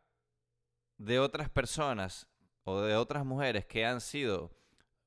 de 0.97 1.19
otras 1.19 1.49
personas 1.49 2.27
o 2.63 2.81
de 2.81 2.95
otras 2.95 3.25
mujeres 3.25 3.65
que 3.65 3.85
han 3.85 4.01
sido 4.01 4.51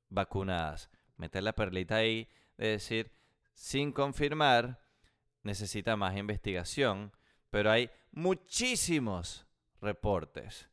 vacunadas. 0.09 0.89
Meter 1.17 1.43
la 1.43 1.53
perlita 1.53 1.97
ahí 1.97 2.29
de 2.57 2.67
decir, 2.67 3.11
sin 3.53 3.91
confirmar, 3.91 4.79
necesita 5.43 5.95
más 5.95 6.15
investigación, 6.15 7.11
pero 7.49 7.71
hay 7.71 7.89
muchísimos 8.11 9.45
reportes. 9.81 10.69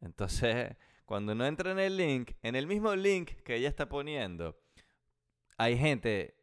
Entonces, 0.00 0.76
cuando 1.04 1.32
uno 1.32 1.46
entra 1.46 1.72
en 1.72 1.78
el 1.78 1.96
link, 1.96 2.32
en 2.42 2.56
el 2.56 2.66
mismo 2.66 2.94
link 2.94 3.30
que 3.44 3.56
ella 3.56 3.68
está 3.68 3.88
poniendo, 3.88 4.58
hay 5.56 5.76
gente, 5.76 6.34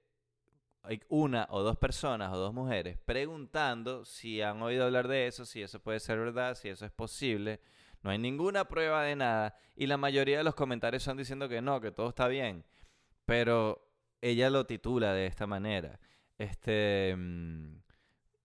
hay 0.83 1.01
una 1.09 1.47
o 1.49 1.61
dos 1.61 1.77
personas 1.77 2.31
o 2.31 2.37
dos 2.37 2.53
mujeres 2.53 2.97
preguntando 3.05 4.05
si 4.05 4.41
han 4.41 4.61
oído 4.61 4.85
hablar 4.85 5.07
de 5.07 5.27
eso, 5.27 5.45
si 5.45 5.61
eso 5.61 5.79
puede 5.79 5.99
ser 5.99 6.19
verdad, 6.19 6.55
si 6.55 6.69
eso 6.69 6.85
es 6.85 6.91
posible. 6.91 7.59
No 8.01 8.11
hay 8.11 8.17
ninguna 8.17 8.65
prueba 8.65 9.03
de 9.03 9.15
nada 9.15 9.55
y 9.75 9.87
la 9.87 9.97
mayoría 9.97 10.37
de 10.37 10.43
los 10.43 10.55
comentarios 10.55 11.03
están 11.03 11.17
diciendo 11.17 11.49
que 11.49 11.61
no, 11.61 11.81
que 11.81 11.91
todo 11.91 12.09
está 12.09 12.27
bien. 12.27 12.63
Pero 13.25 13.89
ella 14.21 14.49
lo 14.49 14.65
titula 14.65 15.13
de 15.13 15.25
esta 15.27 15.47
manera. 15.47 15.99
Este, 16.37 17.13
mm, 17.17 17.79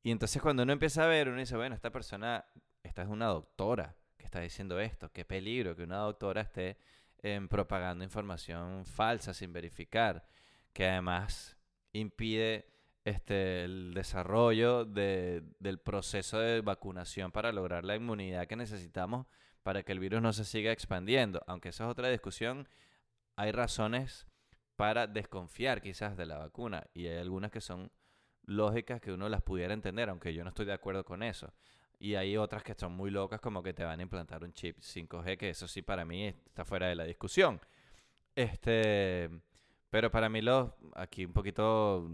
y 0.05 0.11
entonces 0.11 0.43
cuando 0.43 0.63
uno 0.63 0.73
empieza 0.75 1.03
a 1.03 1.07
ver, 1.07 1.31
uno 1.31 1.39
dice, 1.39 1.57
bueno, 1.57 1.75
esta 1.75 1.91
persona, 1.91 2.45
esta 2.83 3.03
es 3.03 3.09
una 3.09 3.27
doctora 3.27 3.97
que 4.19 4.27
está 4.27 4.39
diciendo 4.39 4.79
esto, 4.79 5.11
qué 5.11 5.25
peligro 5.25 5.75
que 5.75 5.83
una 5.83 5.97
doctora 5.97 6.43
esté 6.43 6.77
em, 7.23 7.49
propagando 7.49 8.05
información 8.05 8.85
falsa 8.85 9.33
sin 9.33 9.55
verificar, 9.55 10.27
que 10.75 10.87
además 10.87 11.57
impide 11.93 12.69
este, 13.03 13.65
el 13.65 13.95
desarrollo 13.95 14.85
del 14.85 15.79
proceso 15.83 16.39
de 16.39 16.61
vacunación 16.61 17.33
para 17.33 17.51
lograr 17.51 17.87
la 17.87 17.97
inmunidad 17.97 18.47
que 18.47 18.57
necesitamos 18.57 19.27
para 19.63 19.85
que 19.85 19.93
el 19.93 20.01
virus 20.01 20.21
no 20.21 20.35
se 20.35 20.45
siga 20.45 20.71
expandiendo. 20.71 21.43
Aunque 21.47 21.71
esa 21.71 21.85
es 21.85 21.91
otra 21.91 22.11
discusión, 22.11 22.69
hay 23.37 23.53
razones 23.53 24.27
para 24.77 25.07
desconfiar 25.07 25.81
quizás 25.81 26.15
de 26.19 26.27
la 26.27 26.37
vacuna 26.37 26.89
y 26.93 27.07
hay 27.07 27.17
algunas 27.17 27.51
que 27.51 27.63
son 27.63 27.91
lógicas 28.47 29.01
que 29.01 29.13
uno 29.13 29.29
las 29.29 29.43
pudiera 29.43 29.75
entender, 29.75 30.09
aunque 30.09 30.35
yo 30.35 30.45
no 30.45 30.51
estoy 30.51 30.67
de 30.67 30.73
acuerdo 30.73 31.05
con 31.05 31.23
eso. 31.23 31.53
Y 31.99 32.17
hay 32.17 32.37
otras 32.37 32.63
que 32.63 32.75
son 32.75 32.93
muy 32.93 33.11
locas, 33.11 33.41
como 33.41 33.63
que 33.63 33.73
te 33.73 33.85
van 33.85 34.01
a 34.01 34.03
implantar 34.03 34.45
un 34.45 34.53
chip 34.53 34.79
5G, 34.81 35.37
que 35.37 35.51
eso 35.51 35.69
sí 35.69 35.83
para 35.83 36.05
mí 36.05 36.27
está 36.27 36.65
fuera 36.65 36.89
de 36.89 36.97
la 36.97 37.05
discusión. 37.05 37.61
Este, 38.35 39.31
pero 39.91 40.11
para 40.11 40.29
mí, 40.29 40.43
lo, 40.43 40.77
aquí 40.95 41.25
un 41.25 41.33
poquito 41.33 42.09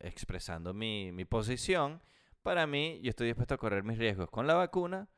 expresando 0.00 0.74
mi, 0.74 1.12
mi 1.12 1.24
posición, 1.24 2.02
para 2.42 2.66
mí 2.66 3.00
yo 3.02 3.10
estoy 3.10 3.28
dispuesto 3.28 3.54
a 3.54 3.58
correr 3.58 3.84
mis 3.84 3.98
riesgos 3.98 4.30
con 4.30 4.46
la 4.46 4.54
vacuna 4.54 5.08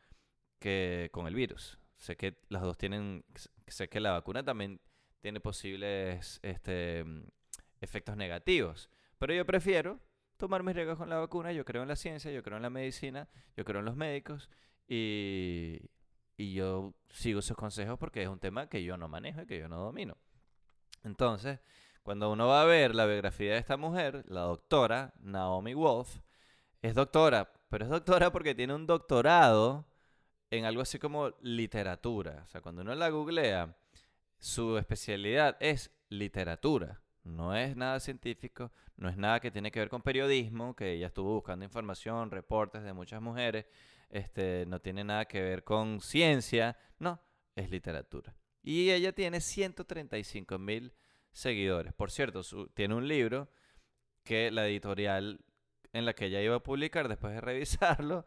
que 0.59 1.09
con 1.12 1.26
el 1.26 1.35
virus. 1.35 1.79
Sé 1.97 2.17
que 2.17 2.38
las 2.49 2.62
dos 2.62 2.76
tienen, 2.76 3.25
sé 3.67 3.88
que 3.88 4.00
la 4.00 4.12
vacuna 4.12 4.45
también 4.45 4.81
tiene 5.21 5.41
posibles 5.41 6.38
este, 6.43 7.05
efectos 7.81 8.17
negativos, 8.17 8.91
pero 9.19 9.35
yo 9.35 9.45
prefiero 9.47 10.00
tomar 10.37 10.62
mis 10.62 10.75
riesgos 10.75 10.99
con 10.99 11.09
la 11.09 11.19
vacuna. 11.19 11.52
Yo 11.52 11.64
creo 11.64 11.83
en 11.83 11.88
la 11.88 11.97
ciencia, 11.97 12.31
yo 12.31 12.43
creo 12.43 12.57
en 12.57 12.62
la 12.62 12.71
medicina, 12.71 13.28
yo 13.57 13.64
creo 13.64 13.81
en 13.81 13.87
los 13.87 13.97
médicos 13.97 14.50
y, 14.88 15.81
y 16.37 16.55
yo 16.55 16.95
sigo 17.11 17.43
sus 17.43 17.57
consejos 17.57 17.99
porque 17.99 18.23
es 18.23 18.28
un 18.28 18.38
tema 18.38 18.69
que 18.69 18.83
yo 18.85 18.97
no 18.97 19.09
manejo 19.09 19.43
y 19.43 19.47
que 19.47 19.59
yo 19.59 19.69
no 19.69 19.78
domino. 19.78 20.16
Entonces, 21.05 21.61
cuando 22.02 22.31
uno 22.31 22.47
va 22.47 22.62
a 22.62 22.66
ver 22.66 22.95
la 22.95 23.07
biografía 23.07 23.52
de 23.52 23.59
esta 23.59 23.76
mujer, 23.76 24.25
la 24.28 24.43
doctora 24.43 25.14
Naomi 25.21 25.75
Wolf, 25.75 26.21
es 26.83 26.95
doctora, 26.95 27.52
pero 27.69 27.85
es 27.85 27.90
doctora 27.90 28.31
porque 28.31 28.55
tiene 28.55 28.75
un 28.75 28.87
doctorado 28.87 29.87
en 30.50 30.64
algo 30.64 30.83
así 30.83 30.99
como 30.99 31.31
literatura. 31.40 32.43
O 32.45 32.49
sea, 32.49 32.61
cuando 32.61 32.83
uno 32.83 32.95
la 32.95 33.09
googlea, 33.09 33.76
su 34.38 34.78
especialidad 34.78 35.57
es 35.61 35.90
literatura. 36.09 37.00
No 37.26 37.56
es 37.56 37.76
nada 37.76 37.99
científico, 37.99 38.71
no 38.97 39.09
es 39.09 39.16
nada 39.16 39.40
que 39.40 39.50
tiene 39.50 39.73
que 39.73 39.80
ver 39.80 39.88
con 39.88 40.00
periodismo, 40.00 40.76
que 40.76 40.92
ella 40.92 41.09
estuvo 41.09 41.35
buscando 41.35 41.64
información, 41.64 42.30
reportes 42.30 42.85
de 42.85 42.92
muchas 42.92 43.21
mujeres, 43.21 43.66
este, 44.11 44.64
no 44.66 44.80
tiene 44.80 45.02
nada 45.02 45.25
que 45.25 45.42
ver 45.42 45.64
con 45.64 46.00
ciencia, 46.00 46.78
no, 47.00 47.21
es 47.56 47.68
literatura. 47.68 48.35
Y 48.62 48.90
ella 48.90 49.12
tiene 49.12 49.40
135 49.40 50.59
mil 50.59 50.92
seguidores. 51.33 51.92
Por 51.95 52.12
cierto, 52.12 52.42
tiene 52.75 52.95
un 52.95 53.09
libro 53.09 53.49
que 54.23 54.52
la 54.52 54.66
editorial 54.66 55.40
en 55.92 56.04
la 56.04 56.14
que 56.14 56.26
ella 56.26 56.40
iba 56.40 56.56
a 56.56 56.62
publicar 56.62 57.09
después 57.09 57.35
de 57.35 57.40
revisarlo. 57.40 58.25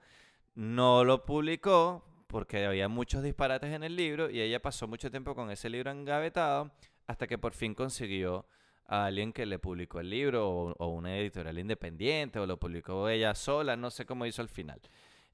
No 0.56 1.06
lo 1.06 1.24
publicó 1.24 2.04
porque 2.28 2.66
había 2.66 2.90
muchos 2.90 3.24
disparates 3.24 3.74
en 3.74 3.84
el 3.84 3.96
libro 3.96 4.30
y 4.30 4.42
ella 4.42 4.62
pasó 4.62 4.88
mucho 4.88 5.10
tiempo 5.10 5.36
con 5.36 5.50
ese 5.52 5.70
libro 5.70 5.90
engavetado 5.90 6.72
hasta 7.08 7.28
que 7.28 7.38
por 7.38 7.54
fin 7.54 7.74
consiguió 7.74 8.46
a 8.90 9.06
alguien 9.06 9.32
que 9.32 9.46
le 9.46 9.60
publicó 9.60 10.00
el 10.00 10.10
libro 10.10 10.50
o, 10.50 10.88
una 10.88 11.16
editorial 11.16 11.60
independiente 11.60 12.40
o 12.40 12.48
lo 12.48 12.58
publicó 12.58 13.08
ella 13.08 13.36
sola, 13.36 13.78
no 13.78 13.92
sé 13.92 14.06
cómo 14.06 14.26
hizo 14.26 14.42
al 14.42 14.50
final. 14.50 14.82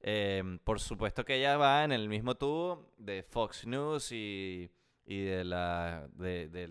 Em, 0.00 0.58
por 0.58 0.78
supuesto 0.78 1.24
que 1.24 1.36
ella 1.36 1.56
va 1.56 1.82
en 1.82 1.90
el 1.90 2.08
mismo 2.08 2.34
tubo 2.34 2.92
de 2.98 3.22
Fox 3.22 3.66
News 3.66 4.12
y, 4.12 4.70
de, 5.06 5.42
la, 5.42 6.06
de, 6.12 6.70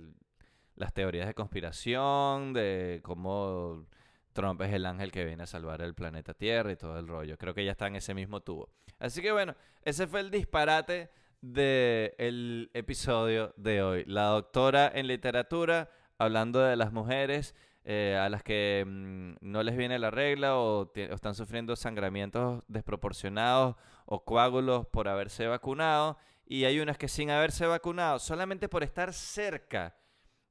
las 0.75 0.93
teorías 0.93 1.25
de 1.25 1.33
conspiración, 1.33 2.53
de 2.53 2.99
cómo 3.03 3.87
Trump 4.33 4.61
es 4.61 4.71
el 4.71 4.85
ángel 4.85 5.11
que 5.11 5.25
viene 5.25 5.41
a 5.41 5.47
salvar 5.47 5.81
el 5.81 5.95
planeta 5.95 6.35
Tierra 6.35 6.71
y 6.71 6.75
todo 6.75 6.99
el 6.99 7.07
rollo. 7.07 7.35
Creo 7.37 7.55
que 7.55 7.61
ella 7.61 7.71
está 7.71 7.87
en 7.87 7.95
ese 7.95 8.13
mismo 8.13 8.41
tubo. 8.41 8.69
Así 8.99 9.23
que 9.23 9.31
bueno, 9.31 9.55
ese 9.81 10.05
fue 10.05 10.19
el 10.19 10.29
disparate 10.29 11.09
del 11.41 12.69
episodio 12.75 13.53
de 13.57 13.81
hoy. 13.81 14.03
La 14.05 14.25
doctora 14.25 14.91
en 14.93 15.07
literatura 15.07 15.89
hablando 16.17 16.59
de 16.59 16.75
las 16.75 16.91
mujeres 16.91 17.55
eh, 17.87 18.17
a 18.19 18.29
las 18.29 18.41
que 18.41 18.83
mm, 18.85 19.35
no 19.41 19.61
les 19.61 19.77
viene 19.77 19.99
la 19.99 20.09
regla 20.09 20.57
o, 20.57 20.91
están 20.95 21.35
sufriendo 21.35 21.75
sangramientos 21.75 22.63
desproporcionados 22.67 23.75
o 24.07 24.25
coágulos 24.25 24.87
por 24.87 25.07
haberse 25.07 25.45
vacunado. 25.45 26.17
Y 26.47 26.65
hay 26.65 26.79
unas 26.79 26.97
que 26.97 27.07
sin 27.07 27.29
haberse 27.29 27.65
vacunado, 27.67 28.19
solamente 28.19 28.69
por 28.69 28.83
estar 28.83 29.13
cerca 29.13 29.95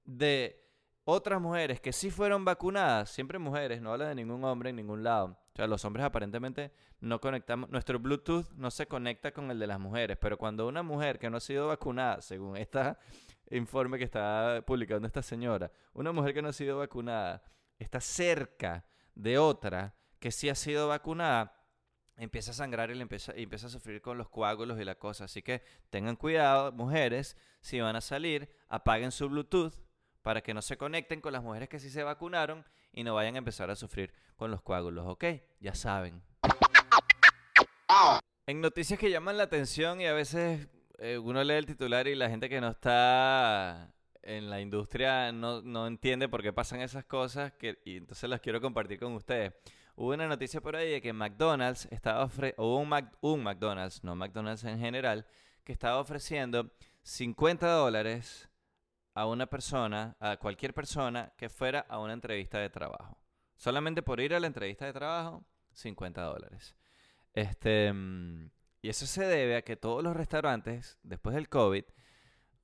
de 0.04 0.64
otras 1.04 1.40
mujeres 1.40 1.80
que 1.80 1.92
sí 1.92 2.10
fueron 2.10 2.44
vacunadas, 2.44 3.10
siempre 3.10 3.38
mujeres, 3.38 3.80
no 3.82 3.92
habla 3.92 4.08
de 4.08 4.14
ningún 4.14 4.44
hombre 4.44 4.70
en 4.70 4.76
ningún 4.76 5.02
lado. 5.02 5.26
O 5.26 5.56
sea, 5.56 5.66
los 5.66 5.84
hombres 5.84 6.04
aparentemente 6.04 6.72
no 7.00 7.20
conectamos, 7.20 7.68
nuestro 7.70 7.98
Bluetooth 7.98 8.50
no 8.52 8.70
se 8.70 8.86
conecta 8.86 9.32
con 9.32 9.50
el 9.50 9.58
de 9.58 9.66
las 9.66 9.78
mujeres, 9.78 10.16
pero 10.20 10.38
cuando 10.38 10.66
una 10.66 10.82
mujer 10.82 11.18
que 11.18 11.30
no 11.30 11.36
ha 11.36 11.40
sido 11.40 11.68
vacunada, 11.68 12.22
según 12.22 12.56
esta 12.56 12.98
informe 13.50 13.98
que 13.98 14.04
está 14.04 14.62
publicando 14.66 15.06
esta 15.06 15.22
señora. 15.22 15.70
Una 15.92 16.12
mujer 16.12 16.34
que 16.34 16.42
no 16.42 16.48
ha 16.48 16.52
sido 16.52 16.78
vacunada 16.78 17.42
está 17.78 18.00
cerca 18.00 18.86
de 19.14 19.38
otra 19.38 19.94
que 20.18 20.30
sí 20.30 20.48
ha 20.48 20.54
sido 20.54 20.88
vacunada, 20.88 21.64
empieza 22.16 22.52
a 22.52 22.54
sangrar 22.54 22.90
y, 22.90 23.00
empieza, 23.00 23.32
empieza 23.36 23.66
a 23.66 23.70
sufrir 23.70 24.00
con 24.00 24.16
los 24.16 24.28
coágulos 24.28 24.80
y 24.80 24.84
la 24.84 24.94
cosa. 24.94 25.24
Así 25.24 25.42
que 25.42 25.62
tengan 25.90 26.16
cuidado, 26.16 26.72
mujeres, 26.72 27.36
si 27.60 27.80
van 27.80 27.96
a 27.96 28.00
salir, 28.00 28.48
apaguen 28.68 29.12
su 29.12 29.28
Bluetooth 29.28 29.74
para 30.22 30.40
que 30.40 30.54
no 30.54 30.62
se 30.62 30.78
conecten 30.78 31.20
con 31.20 31.32
las 31.32 31.42
mujeres 31.42 31.68
que 31.68 31.78
sí 31.78 31.90
se 31.90 32.02
vacunaron 32.02 32.64
y 32.92 33.04
no 33.04 33.14
vayan 33.14 33.34
a 33.34 33.38
empezar 33.38 33.70
a 33.70 33.76
sufrir 33.76 34.14
con 34.36 34.50
los 34.50 34.62
coágulos, 34.62 35.06
¿ok? 35.06 35.24
Ya 35.60 35.74
saben. 35.74 36.22
En 38.46 38.60
noticias 38.60 38.98
que 38.98 39.10
llaman 39.10 39.36
la 39.36 39.44
atención 39.44 40.00
y 40.00 40.06
a 40.06 40.12
veces 40.12 40.68
eh, 40.98 41.18
uno 41.18 41.42
lee 41.42 41.54
el 41.54 41.66
titular 41.66 42.06
y 42.06 42.14
la 42.14 42.30
gente 42.30 42.48
que 42.48 42.60
no 42.60 42.68
está 42.68 43.92
en 44.22 44.48
la 44.48 44.60
industria 44.60 45.32
no, 45.32 45.86
entiende 45.86 46.28
por 46.28 46.42
qué 46.42 46.52
pasan 46.52 46.80
esas 46.80 47.04
cosas 47.04 47.52
y 47.84 47.96
entonces 47.96 48.28
las 48.28 48.40
quiero 48.40 48.60
compartir 48.60 48.98
con 48.98 49.12
ustedes. 49.12 49.52
Hubo 49.96 50.12
una 50.12 50.26
noticia 50.26 50.60
por 50.60 50.74
ahí 50.74 50.90
de 50.90 51.00
que 51.00 51.12
McDonald's 51.12 51.86
estaba 51.90 52.24
ofreciendo, 52.24 52.64
un, 52.66 52.90
un 53.20 53.42
McDonald's, 53.42 54.02
no 54.02 54.16
McDonald's 54.16 54.64
en 54.64 54.78
general, 54.78 55.26
que 55.62 55.72
estaba 55.72 56.00
ofreciendo 56.00 56.72
50 57.02 57.68
dólares 57.68 58.48
a 59.14 59.26
una 59.26 59.46
persona, 59.46 60.16
a 60.18 60.36
cualquier 60.36 60.74
persona 60.74 61.32
que 61.36 61.48
fuera 61.48 61.80
a 61.88 61.98
una 62.00 62.12
entrevista 62.12 62.58
de 62.58 62.70
trabajo. 62.70 63.18
Solamente 63.56 64.02
por 64.02 64.20
ir 64.20 64.34
a 64.34 64.40
la 64.40 64.48
entrevista 64.48 64.86
de 64.86 64.92
trabajo, 64.92 65.44
50 65.72 66.22
dólares. 66.22 66.74
Este, 67.32 67.92
mm, 67.92 68.50
y 68.84 68.90
eso 68.90 69.06
se 69.06 69.24
debe 69.24 69.56
a 69.56 69.62
que 69.62 69.76
todos 69.76 70.04
los 70.04 70.14
restaurantes, 70.14 70.98
después 71.02 71.34
del 71.34 71.48
COVID, 71.48 71.84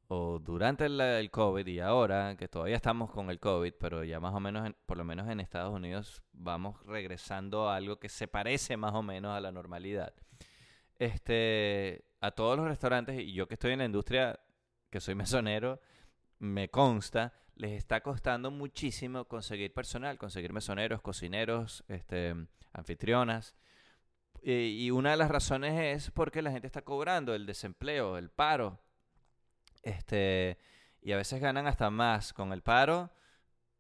o 0.09 0.39
durante 0.39 0.85
el, 0.85 1.31
COVID 1.31 1.67
y 1.67 1.81
ahora, 1.81 2.37
que 2.37 2.47
todavía 2.47 2.77
estamos 2.77 3.11
con 3.11 3.31
el 3.31 3.41
COVID, 3.41 3.73
pero 3.81 4.05
ya 4.05 4.21
más 4.21 4.35
o 4.35 4.39
menos, 4.39 4.71
por 4.85 4.99
lo 4.99 5.05
menos 5.05 5.31
en 5.31 5.41
Estados 5.41 5.73
Unidos, 5.73 6.23
vamos 6.35 6.77
regresando 6.85 7.71
a 7.71 7.77
algo 7.77 7.99
que 7.99 8.11
se 8.11 8.29
parece 8.29 8.77
más 8.77 8.93
o 8.93 9.03
menos 9.03 9.35
a 9.35 9.41
la 9.41 9.51
normalidad. 9.51 10.13
Este, 10.99 12.05
a 12.21 12.33
todos 12.33 12.59
los 12.59 12.69
restaurantes, 12.69 13.19
y 13.19 13.33
yo 13.33 13.49
que 13.49 13.55
estoy 13.55 13.73
en 13.73 13.79
la 13.79 13.87
industria, 13.87 14.39
que 14.91 15.01
soy 15.01 15.15
mesonero, 15.15 15.81
me 16.39 16.69
consta, 16.69 17.33
les 17.55 17.73
está 17.73 18.03
costando 18.03 18.51
muchísimo 18.51 19.25
conseguir 19.25 19.73
personal, 19.73 20.19
conseguir 20.19 20.53
mesoneros, 20.53 21.01
cocineros, 21.01 21.83
este, 21.89 22.35
anfitrionas. 22.75 23.57
Y, 24.43 24.91
una 24.91 25.11
de 25.11 25.17
las 25.17 25.31
razones 25.31 25.75
es 25.79 26.11
porque 26.11 26.43
la 26.43 26.51
gente 26.51 26.67
está 26.67 26.83
cobrando 26.83 27.35
el 27.35 27.47
desempleo, 27.47 28.17
el 28.17 28.31
paro. 28.31 28.81
Este, 29.83 30.59
y 31.03 31.13
a 31.13 31.17
veces 31.17 31.41
ganan 31.41 31.67
hasta 31.67 31.91
más 31.91 32.33
con 32.33 32.53
el 32.53 32.63
paro 32.63 33.11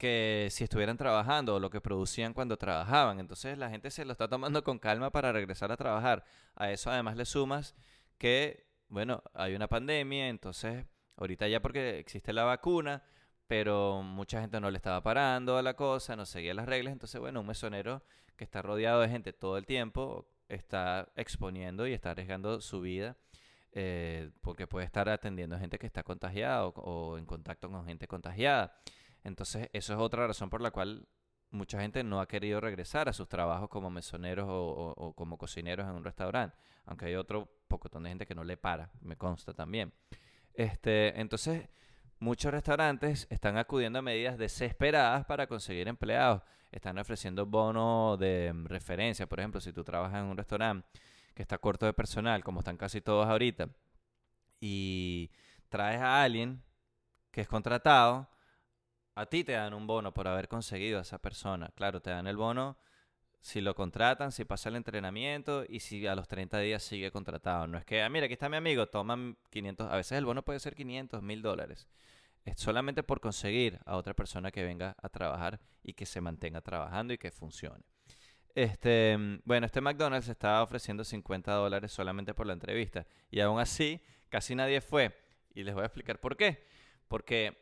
que 0.00 0.48
si 0.50 0.64
estuvieran 0.64 0.96
trabajando 0.96 1.56
o 1.56 1.60
lo 1.60 1.70
que 1.70 1.80
producían 1.80 2.32
cuando 2.32 2.56
trabajaban. 2.56 3.20
Entonces 3.20 3.58
la 3.58 3.70
gente 3.70 3.90
se 3.90 4.04
lo 4.04 4.12
está 4.12 4.28
tomando 4.28 4.64
con 4.64 4.78
calma 4.78 5.10
para 5.10 5.32
regresar 5.32 5.72
a 5.72 5.76
trabajar. 5.76 6.24
A 6.56 6.70
eso 6.70 6.90
además 6.90 7.16
le 7.16 7.26
sumas 7.26 7.74
que, 8.16 8.66
bueno, 8.88 9.22
hay 9.34 9.54
una 9.54 9.68
pandemia, 9.68 10.28
entonces 10.28 10.86
ahorita 11.16 11.48
ya 11.48 11.60
porque 11.60 11.98
existe 11.98 12.32
la 12.32 12.44
vacuna, 12.44 13.02
pero 13.46 14.02
mucha 14.02 14.40
gente 14.40 14.60
no 14.60 14.70
le 14.70 14.78
estaba 14.78 15.02
parando 15.02 15.58
a 15.58 15.62
la 15.62 15.74
cosa, 15.74 16.16
no 16.16 16.24
seguía 16.24 16.54
las 16.54 16.66
reglas. 16.66 16.92
Entonces, 16.92 17.20
bueno, 17.20 17.40
un 17.40 17.46
mesonero 17.46 18.02
que 18.36 18.44
está 18.44 18.62
rodeado 18.62 19.02
de 19.02 19.08
gente 19.10 19.34
todo 19.34 19.58
el 19.58 19.66
tiempo, 19.66 20.29
está 20.50 21.10
exponiendo 21.16 21.86
y 21.86 21.92
está 21.92 22.10
arriesgando 22.10 22.60
su 22.60 22.80
vida 22.80 23.16
eh, 23.72 24.30
porque 24.40 24.66
puede 24.66 24.84
estar 24.84 25.08
atendiendo 25.08 25.54
a 25.54 25.60
gente 25.60 25.78
que 25.78 25.86
está 25.86 26.02
contagiada 26.02 26.66
o, 26.66 27.18
en 27.18 27.26
contacto 27.26 27.70
con 27.70 27.84
gente 27.86 28.08
contagiada. 28.08 28.76
Entonces, 29.22 29.68
eso 29.72 29.92
es 29.92 29.98
otra 30.00 30.26
razón 30.26 30.50
por 30.50 30.60
la 30.60 30.70
cual 30.70 31.06
mucha 31.50 31.80
gente 31.80 32.02
no 32.02 32.20
ha 32.20 32.26
querido 32.26 32.60
regresar 32.60 33.08
a 33.08 33.12
sus 33.12 33.28
trabajos 33.28 33.68
como 33.68 33.90
mesoneros 33.90 34.46
o, 34.48 35.12
como 35.16 35.38
cocineros 35.38 35.88
en 35.88 35.94
un 35.94 36.04
restaurante, 36.04 36.56
aunque 36.86 37.06
hay 37.06 37.14
otro 37.14 37.48
pocotón 37.68 38.04
de 38.04 38.08
gente 38.10 38.26
que 38.26 38.34
no 38.34 38.44
le 38.44 38.56
para, 38.56 38.90
me 39.00 39.16
consta 39.16 39.52
también. 39.52 39.92
Este, 40.54 41.20
entonces, 41.20 41.68
muchos 42.20 42.52
restaurantes 42.52 43.26
están 43.30 43.58
acudiendo 43.58 43.98
a 43.98 44.02
medidas 44.02 44.38
desesperadas 44.38 45.26
para 45.26 45.46
conseguir 45.46 45.88
empleados 45.88 46.42
están 46.70 46.98
ofreciendo 46.98 47.46
bonos 47.46 48.18
de 48.18 48.52
mm, 48.52 48.66
referencia. 48.66 49.26
Por 49.26 49.40
ejemplo, 49.40 49.60
si 49.60 49.72
tú 49.72 49.84
trabajas 49.84 50.20
en 50.20 50.26
un 50.26 50.36
restaurante 50.36 50.86
que 51.34 51.42
está 51.42 51.58
corto 51.58 51.86
de 51.86 51.92
personal, 51.92 52.44
como 52.44 52.60
están 52.60 52.76
casi 52.76 53.00
todos 53.00 53.26
ahorita, 53.26 53.68
y 54.60 55.30
traes 55.68 56.00
a 56.00 56.22
alguien 56.22 56.62
que 57.30 57.40
es 57.40 57.48
contratado, 57.48 58.28
a 59.14 59.26
ti 59.26 59.44
te 59.44 59.52
dan 59.52 59.74
un 59.74 59.86
bono 59.86 60.12
por 60.12 60.28
haber 60.28 60.48
conseguido 60.48 60.98
a 60.98 61.02
esa 61.02 61.18
persona. 61.18 61.70
Claro, 61.74 62.00
te 62.00 62.10
dan 62.10 62.26
el 62.26 62.36
bono 62.36 62.76
si 63.40 63.60
lo 63.60 63.74
contratan, 63.74 64.32
si 64.32 64.44
pasa 64.44 64.68
el 64.68 64.76
entrenamiento 64.76 65.64
y 65.68 65.80
si 65.80 66.06
a 66.06 66.14
los 66.14 66.28
30 66.28 66.58
días 66.58 66.82
sigue 66.82 67.10
contratado. 67.10 67.66
No 67.66 67.78
es 67.78 67.84
que, 67.84 68.02
ah, 68.02 68.08
mira, 68.08 68.26
aquí 68.26 68.34
está 68.34 68.48
mi 68.48 68.56
amigo, 68.56 68.86
toman 68.88 69.36
500, 69.50 69.90
a 69.90 69.96
veces 69.96 70.18
el 70.18 70.24
bono 70.24 70.42
puede 70.42 70.60
ser 70.60 70.74
500, 70.74 71.22
mil 71.22 71.42
dólares 71.42 71.88
es 72.44 72.60
solamente 72.60 73.02
por 73.02 73.20
conseguir 73.20 73.80
a 73.84 73.96
otra 73.96 74.14
persona 74.14 74.50
que 74.50 74.64
venga 74.64 74.96
a 75.00 75.08
trabajar 75.08 75.60
y 75.82 75.92
que 75.92 76.06
se 76.06 76.20
mantenga 76.20 76.60
trabajando 76.60 77.12
y 77.12 77.18
que 77.18 77.30
funcione. 77.30 77.84
Este, 78.54 79.16
bueno, 79.44 79.66
este 79.66 79.80
McDonald's 79.80 80.28
estaba 80.28 80.62
ofreciendo 80.62 81.04
50 81.04 81.52
dólares 81.52 81.92
solamente 81.92 82.34
por 82.34 82.46
la 82.46 82.52
entrevista 82.52 83.06
y 83.30 83.40
aún 83.40 83.60
así 83.60 84.02
casi 84.28 84.54
nadie 84.54 84.80
fue. 84.80 85.16
Y 85.54 85.62
les 85.62 85.74
voy 85.74 85.82
a 85.82 85.86
explicar 85.86 86.20
por 86.20 86.36
qué. 86.36 86.64
Porque 87.08 87.56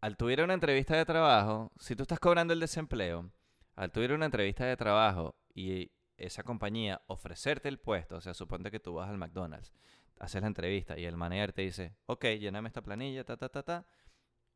al 0.00 0.16
tuviera 0.16 0.44
una 0.44 0.54
entrevista 0.54 0.96
de 0.96 1.04
trabajo, 1.04 1.72
si 1.78 1.96
tú 1.96 2.02
estás 2.02 2.20
cobrando 2.20 2.52
el 2.52 2.60
desempleo, 2.60 3.30
al 3.76 3.92
tuviera 3.92 4.14
una 4.14 4.26
entrevista 4.26 4.64
de 4.64 4.76
trabajo 4.76 5.36
y 5.54 5.92
esa 6.16 6.42
compañía 6.42 7.02
ofrecerte 7.06 7.68
el 7.68 7.78
puesto, 7.78 8.16
o 8.16 8.20
sea, 8.20 8.34
suponte 8.34 8.70
que 8.70 8.80
tú 8.80 8.94
vas 8.94 9.08
al 9.08 9.18
McDonald's, 9.18 9.72
haces 10.18 10.40
la 10.40 10.48
entrevista 10.48 10.98
y 10.98 11.04
el 11.04 11.16
manager 11.16 11.52
te 11.52 11.62
dice, 11.62 11.94
ok, 12.06 12.24
lléname 12.40 12.68
esta 12.68 12.82
planilla, 12.82 13.24
ta, 13.24 13.36
ta, 13.36 13.50
ta, 13.50 13.62
ta, 13.62 13.86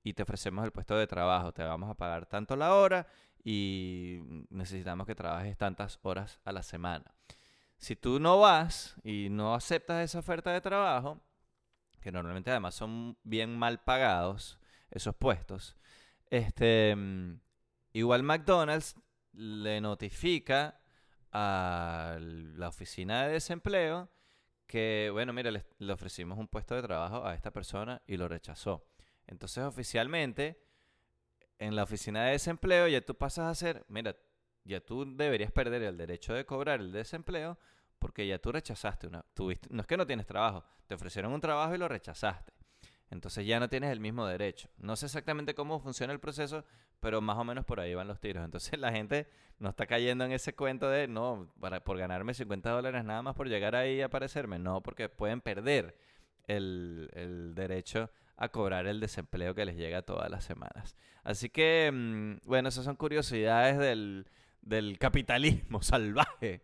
y 0.03 0.15
te 0.15 0.23
ofrecemos 0.23 0.65
el 0.65 0.73
puesto 0.73 0.97
de 0.97 1.07
trabajo, 1.07 1.53
te 1.53 1.63
vamos 1.63 1.91
a 1.91 1.95
pagar 1.95 2.27
tanto 2.27 2.57
la 2.57 2.75
hora 2.75 3.07
y 3.45 4.21
necesitamos 4.49 5.07
que 5.07 5.15
trabajes 5.15 5.57
tantas 5.59 5.99
horas 6.03 6.41
a 6.45 6.53
la 6.53 6.63
semana. 6.63 7.15
Si 7.77 7.97
tú 7.97 8.21
no 8.21 8.39
vas 8.39 8.97
y 9.03 9.29
no 9.31 9.55
aceptas 9.55 10.03
esa 10.03 10.19
oferta 10.19 10.53
de 10.53 10.61
trabajo, 10.61 11.21
que 12.01 12.13
normalmente 12.13 12.51
además 12.51 12.75
son 12.75 13.19
bien 13.23 13.59
mal 13.59 13.83
pagados 13.83 14.59
esos 14.91 15.15
puestos, 15.15 15.77
este, 16.31 16.97
igual 17.93 18.23
McDonald's 18.23 18.97
le 19.33 19.81
notifica 19.81 20.81
a 21.33 22.19
la 22.21 22.69
oficina 22.69 23.27
de 23.27 23.35
desempleo 23.35 24.11
que, 24.67 25.11
bueno, 25.13 25.33
mira, 25.33 25.51
le, 25.51 25.93
ofrecimos 25.93 26.39
un 26.39 26.49
puesto 26.49 26.75
de 26.75 26.83
trabajo 26.83 27.27
a 27.27 27.35
esta 27.35 27.51
persona 27.51 28.03
y 28.07 28.17
lo 28.17 28.29
rechazó. 28.29 28.87
Entonces, 29.27 29.65
oficialmente, 29.65 30.63
en 31.59 31.75
la 31.75 31.83
oficina 31.83 32.25
de 32.25 32.33
desempleo 32.33 32.87
ya 32.89 33.01
tú 33.01 33.17
pasas 33.17 33.47
a 33.47 33.55
ser, 33.55 33.85
mira, 33.89 34.17
ya 34.65 34.81
tú 34.81 35.17
deberías 35.17 35.51
perder 35.51 35.83
el 35.83 35.97
derecho 35.97 36.35
de 36.35 36.47
cobrar 36.47 36.81
el 36.81 36.93
desempleo 36.93 37.59
porque 37.99 38.27
ya 38.27 38.39
tú 38.39 38.53
rechazaste 38.53 39.07
una, 39.07 39.25
tuviste, 39.35 39.69
no 39.71 39.83
es 39.83 39.87
que 39.87 39.97
no 39.97 40.07
tienes 40.07 40.27
trabajo, 40.27 40.65
te 40.87 40.95
ofrecieron 40.95 41.33
un 41.33 41.41
trabajo 41.41 41.75
y 41.75 41.79
lo 41.79 41.89
rechazaste. 41.89 42.53
Entonces 43.11 43.47
ya 43.47 43.59
no 43.59 43.69
tienes 43.69 43.91
el 43.91 44.01
mismo 44.01 44.27
derecho. 44.27 44.69
No 44.79 44.97
sé 44.97 45.07
exactamente 45.07 45.55
cómo 45.55 45.81
funciona 45.81 46.13
el 46.13 46.21
proceso, 46.21 46.65
pero 47.01 47.21
más 47.21 47.37
o 47.39 47.45
menos 47.45 47.65
por 47.65 47.81
ahí 47.81 47.95
van 47.95 48.09
los 48.09 48.21
tiros. 48.21 48.45
Entonces 48.45 48.79
la 48.79 48.93
gente 48.93 49.29
no 49.59 49.71
está 49.71 49.87
cayendo 49.87 50.25
en 50.25 50.33
ese 50.33 50.55
cuento 50.55 50.89
de, 50.89 51.09
no, 51.09 51.53
para, 51.61 51.83
por 51.83 51.99
ganarme 51.99 52.35
50 52.35 52.71
dólares 52.71 53.05
nada 53.05 53.23
más 53.23 53.35
por 53.35 53.49
llegar 53.49 53.75
ahí 53.75 53.97
y 53.97 54.03
aparecerme. 54.03 54.59
No, 54.59 54.83
porque 54.83 55.09
pueden 55.09 55.41
perder 55.41 55.97
el, 56.47 57.11
el 57.15 57.55
derecho 57.55 58.11
a 58.37 58.49
cobrar 58.49 58.87
el 58.87 59.01
desempleo 59.01 59.55
que 59.55 59.67
les 59.67 59.77
llega 59.77 60.03
todas 60.03 60.31
las 60.31 60.45
semanas. 60.45 60.97
Así 61.23 61.51
que, 61.51 61.91
mm, 61.93 62.47
bueno, 62.49 62.71
esas 62.71 62.85
son 62.85 62.97
curiosidades 62.97 63.77
del, 63.79 64.27
del 64.63 64.99
capitalismo 64.99 65.83
salvaje. 65.83 66.63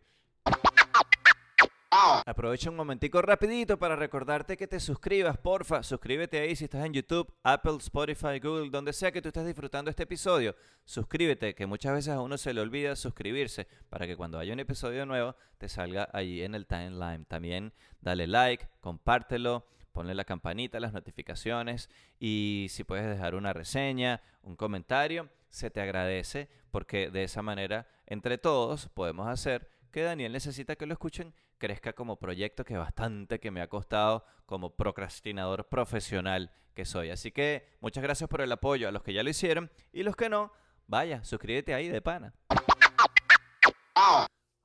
Aprovecha 2.26 2.68
un 2.68 2.76
momentico 2.76 3.22
rapidito 3.22 3.78
para 3.78 3.96
recordarte 3.96 4.56
que 4.56 4.66
te 4.66 4.80
suscribas, 4.80 5.38
porfa. 5.38 5.82
Suscríbete 5.82 6.38
ahí 6.38 6.54
si 6.54 6.64
estás 6.64 6.84
en 6.84 6.92
YouTube, 6.92 7.32
Apple, 7.42 7.76
Spotify, 7.78 8.38
Google, 8.42 8.70
donde 8.70 8.92
sea 8.92 9.12
que 9.12 9.22
tú 9.22 9.28
estés 9.28 9.46
disfrutando 9.46 9.90
este 9.90 10.02
episodio. 10.02 10.54
Suscríbete, 10.84 11.54
que 11.54 11.64
muchas 11.66 11.94
veces 11.94 12.12
a 12.12 12.20
uno 12.20 12.36
se 12.36 12.52
le 12.52 12.60
olvida 12.60 12.96
suscribirse 12.96 13.66
para 13.88 14.06
que 14.06 14.16
cuando 14.16 14.38
haya 14.38 14.52
un 14.52 14.60
episodio 14.60 15.06
nuevo 15.06 15.36
te 15.56 15.68
salga 15.68 16.08
allí 16.12 16.42
en 16.42 16.54
el 16.54 16.66
timeline. 16.66 17.24
También 17.24 17.72
dale 18.00 18.26
like, 18.26 18.68
compártelo, 18.80 19.66
ponle 19.92 20.14
la 20.14 20.24
campanita, 20.24 20.78
las 20.80 20.92
notificaciones 20.92 21.88
y 22.20 22.66
si 22.68 22.84
puedes 22.84 23.08
dejar 23.08 23.34
una 23.34 23.54
reseña, 23.54 24.20
un 24.42 24.54
comentario, 24.54 25.30
se 25.48 25.70
te 25.70 25.80
agradece 25.80 26.50
porque 26.70 27.10
de 27.10 27.24
esa 27.24 27.40
manera 27.40 27.88
entre 28.06 28.36
todos 28.36 28.90
podemos 28.90 29.28
hacer 29.28 29.70
que 29.90 30.02
Daniel 30.02 30.32
necesita 30.32 30.76
que 30.76 30.84
lo 30.84 30.92
escuchen 30.92 31.32
crezca 31.58 31.92
como 31.92 32.18
proyecto 32.18 32.64
que 32.64 32.76
bastante 32.76 33.40
que 33.40 33.50
me 33.50 33.60
ha 33.60 33.68
costado 33.68 34.24
como 34.46 34.76
procrastinador 34.76 35.68
profesional 35.68 36.50
que 36.74 36.84
soy. 36.84 37.10
Así 37.10 37.32
que 37.32 37.68
muchas 37.80 38.02
gracias 38.02 38.28
por 38.28 38.40
el 38.40 38.52
apoyo 38.52 38.88
a 38.88 38.92
los 38.92 39.02
que 39.02 39.12
ya 39.12 39.22
lo 39.22 39.30
hicieron 39.30 39.70
y 39.92 40.02
los 40.02 40.16
que 40.16 40.28
no, 40.28 40.52
vaya, 40.86 41.24
suscríbete 41.24 41.74
ahí 41.74 41.88
de 41.88 42.02
pana. 42.02 42.34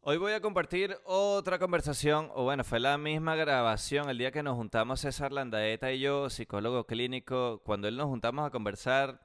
Hoy 0.01 0.17
voy 0.17 0.33
a 0.33 0.41
compartir 0.41 0.97
otra 1.05 1.59
conversación, 1.59 2.31
o 2.33 2.43
bueno, 2.43 2.63
fue 2.63 2.79
la 2.79 2.97
misma 2.97 3.35
grabación 3.35 4.09
el 4.09 4.17
día 4.17 4.31
que 4.31 4.41
nos 4.41 4.55
juntamos 4.55 5.01
César 5.01 5.31
Landaeta 5.31 5.91
y 5.91 5.99
yo, 5.99 6.29
psicólogo 6.29 6.87
clínico. 6.87 7.61
Cuando 7.63 7.87
él 7.87 7.97
nos 7.97 8.07
juntamos 8.07 8.47
a 8.47 8.49
conversar, 8.49 9.23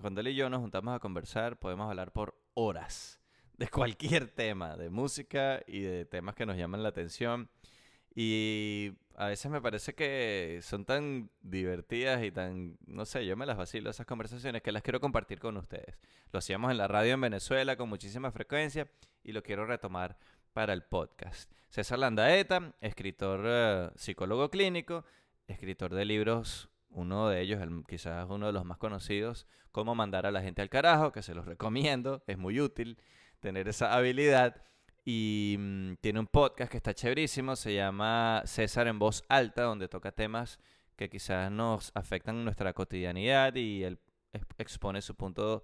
cuando 0.00 0.20
él 0.20 0.28
y 0.28 0.34
yo 0.34 0.50
nos 0.50 0.60
juntamos 0.60 0.94
a 0.94 0.98
conversar, 0.98 1.58
podemos 1.58 1.88
hablar 1.88 2.12
por 2.12 2.34
horas 2.54 3.20
de 3.58 3.68
cualquier 3.68 4.28
tema, 4.28 4.76
de 4.76 4.88
música 4.88 5.62
y 5.66 5.80
de 5.80 6.04
temas 6.04 6.34
que 6.34 6.46
nos 6.46 6.56
llaman 6.56 6.82
la 6.82 6.88
atención. 6.88 7.50
Y 8.14 8.92
a 9.16 9.26
veces 9.26 9.50
me 9.50 9.60
parece 9.60 9.94
que 9.94 10.60
son 10.62 10.84
tan 10.84 11.30
divertidas 11.42 12.24
y 12.24 12.30
tan, 12.30 12.78
no 12.86 13.04
sé, 13.04 13.26
yo 13.26 13.36
me 13.36 13.46
las 13.46 13.56
vacilo 13.56 13.90
esas 13.90 14.06
conversaciones 14.06 14.62
que 14.62 14.72
las 14.72 14.82
quiero 14.82 15.00
compartir 15.00 15.38
con 15.40 15.56
ustedes. 15.56 15.98
Lo 16.32 16.38
hacíamos 16.38 16.70
en 16.70 16.78
la 16.78 16.88
radio 16.88 17.14
en 17.14 17.20
Venezuela 17.20 17.76
con 17.76 17.88
muchísima 17.88 18.30
frecuencia 18.30 18.88
y 19.22 19.32
lo 19.32 19.42
quiero 19.42 19.66
retomar 19.66 20.18
para 20.52 20.72
el 20.72 20.82
podcast. 20.82 21.52
César 21.68 21.98
Landaeta, 21.98 22.74
escritor 22.80 23.42
eh, 23.44 23.90
psicólogo 23.96 24.50
clínico, 24.50 25.04
escritor 25.46 25.94
de 25.94 26.04
libros, 26.04 26.70
uno 26.90 27.28
de 27.28 27.40
ellos, 27.40 27.60
quizás 27.86 28.26
uno 28.30 28.46
de 28.46 28.52
los 28.52 28.64
más 28.64 28.78
conocidos, 28.78 29.46
Cómo 29.70 29.94
mandar 29.94 30.26
a 30.26 30.30
la 30.30 30.42
gente 30.42 30.62
al 30.62 30.70
carajo, 30.70 31.12
que 31.12 31.22
se 31.22 31.34
los 31.34 31.44
recomiendo, 31.44 32.22
es 32.26 32.38
muy 32.38 32.60
útil 32.60 32.98
tener 33.40 33.68
esa 33.68 33.94
habilidad. 33.94 34.56
Y 35.04 35.56
mm, 35.58 35.94
tiene 36.00 36.20
un 36.20 36.26
podcast 36.26 36.70
que 36.70 36.76
está 36.76 36.94
chéverísimo, 36.94 37.56
se 37.56 37.74
llama 37.74 38.42
César 38.44 38.88
en 38.88 38.98
voz 38.98 39.24
alta, 39.28 39.62
donde 39.62 39.88
toca 39.88 40.12
temas 40.12 40.58
que 40.96 41.08
quizás 41.08 41.50
nos 41.50 41.92
afectan 41.94 42.44
nuestra 42.44 42.72
cotidianidad 42.72 43.54
y 43.54 43.84
él 43.84 44.00
expone 44.58 45.00
su 45.00 45.14
punto 45.14 45.62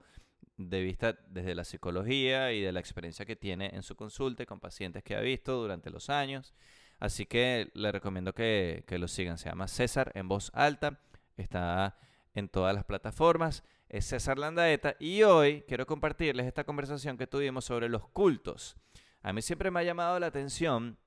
de 0.56 0.80
vista 0.80 1.18
desde 1.28 1.54
la 1.54 1.64
psicología 1.64 2.52
y 2.52 2.60
de 2.60 2.72
la 2.72 2.80
experiencia 2.80 3.26
que 3.26 3.34
tiene 3.34 3.70
en 3.74 3.82
su 3.82 3.96
consulta 3.96 4.46
con 4.46 4.60
pacientes 4.60 5.02
que 5.02 5.16
ha 5.16 5.20
visto 5.20 5.60
durante 5.60 5.90
los 5.90 6.08
años. 6.08 6.54
Así 7.00 7.26
que 7.26 7.70
le 7.74 7.90
recomiendo 7.90 8.32
que, 8.32 8.84
que 8.86 8.98
lo 8.98 9.08
sigan. 9.08 9.36
Se 9.36 9.48
llama 9.48 9.68
César 9.68 10.12
en 10.14 10.28
voz 10.28 10.50
alta. 10.54 11.00
Está 11.36 11.98
en 12.34 12.48
todas 12.48 12.74
las 12.74 12.84
plataformas 12.84 13.64
es 13.88 14.06
César 14.06 14.38
Landaeta 14.38 14.96
y 14.98 15.22
hoy 15.22 15.62
quiero 15.68 15.86
compartirles 15.86 16.46
esta 16.46 16.64
conversación 16.64 17.16
que 17.16 17.26
tuvimos 17.26 17.64
sobre 17.64 17.88
los 17.88 18.08
cultos. 18.08 18.76
A 19.22 19.32
mí 19.32 19.40
siempre 19.40 19.70
me 19.70 19.80
ha 19.80 19.84
llamado 19.84 20.18
la 20.18 20.26
atención 20.26 20.98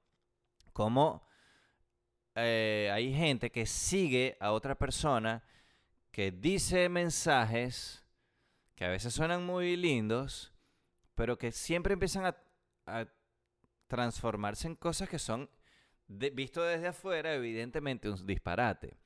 cómo 0.73 1.27
eh, 2.35 2.89
hay 2.93 3.13
gente 3.13 3.51
que 3.51 3.65
sigue 3.65 4.37
a 4.39 4.51
otra 4.51 4.75
persona 4.75 5.43
que 6.11 6.31
dice 6.31 6.87
mensajes 6.89 8.03
que 8.75 8.85
a 8.85 8.89
veces 8.89 9.13
suenan 9.13 9.43
muy 9.43 9.75
lindos, 9.75 10.53
pero 11.15 11.37
que 11.37 11.51
siempre 11.51 11.93
empiezan 11.93 12.25
a, 12.85 13.07
transformarse 13.87 14.67
en 14.67 14.75
cosas 14.75 15.09
que 15.09 15.17
son, 15.17 15.49
visto 16.07 16.61
desde 16.61 16.87
afuera, 16.89 17.33
evidentemente 17.33 18.09
un 18.09 18.27
disparate. 18.27 18.97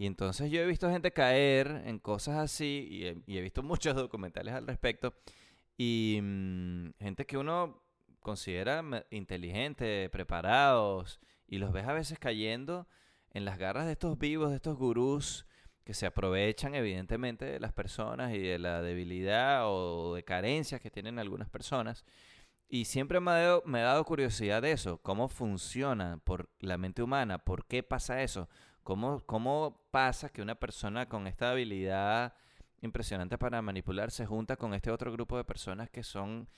Y 0.00 0.06
entonces 0.06 0.50
yo 0.50 0.62
he 0.62 0.66
visto 0.66 0.88
gente 0.88 1.12
caer 1.12 1.82
en 1.84 1.98
cosas 1.98 2.38
así 2.38 2.88
y 3.26 3.36
he, 3.36 3.42
visto 3.42 3.62
muchos 3.62 3.94
documentales 3.96 4.54
al 4.54 4.66
respecto. 4.66 5.12
Y 5.76 6.18
mm, 6.22 6.92
gente 6.98 7.26
que 7.26 7.36
uno 7.36 7.82
considera 8.20 8.82
inteligente, 9.10 10.08
preparados, 10.08 11.20
y 11.46 11.58
los 11.58 11.70
ves 11.70 11.86
a 11.86 11.92
veces 11.92 12.18
cayendo 12.18 12.88
en 13.34 13.44
las 13.44 13.58
garras 13.58 13.84
de 13.84 13.92
estos 13.92 14.18
vivos, 14.18 14.48
de 14.48 14.56
estos 14.56 14.78
gurús 14.78 15.44
que 15.84 15.92
se 15.92 16.06
aprovechan 16.06 16.74
evidentemente 16.74 17.44
de 17.44 17.60
las 17.60 17.74
personas 17.74 18.32
y 18.32 18.38
de 18.38 18.58
la 18.58 18.80
debilidad 18.80 19.64
o 19.66 20.14
de 20.14 20.22
carencias 20.22 20.80
que 20.80 20.90
tienen 20.90 21.18
algunas 21.18 21.50
personas. 21.50 22.06
Y 22.70 22.86
siempre 22.86 23.20
me 23.20 23.32
ha, 23.32 23.34
dado, 23.34 23.62
me 23.66 23.80
ha 23.80 23.84
dado 23.84 24.04
curiosidad 24.06 24.62
de 24.62 24.72
eso, 24.72 24.96
cómo 25.02 25.28
funciona 25.28 26.22
por 26.24 26.48
la 26.58 26.78
mente 26.78 27.02
humana, 27.02 27.36
por 27.36 27.66
qué 27.66 27.82
pasa 27.82 28.22
eso, 28.22 28.48
¿Cómo, 28.82 29.20
¿Cómo 29.26 29.80
pasa 29.90 30.30
que 30.30 30.42
una 30.42 30.54
persona 30.54 31.08
con 31.08 31.26
esta 31.26 31.50
habilidad 31.50 32.34
impresionante 32.82 33.38
para 33.38 33.60
manipular 33.62 34.10
se 34.10 34.26
junta 34.26 34.56
con 34.56 34.74
este 34.74 34.90
otro 34.90 35.12
grupo 35.12 35.36
de 35.36 35.44
personas 35.44 35.90
que 35.90 36.02
son 36.02 36.48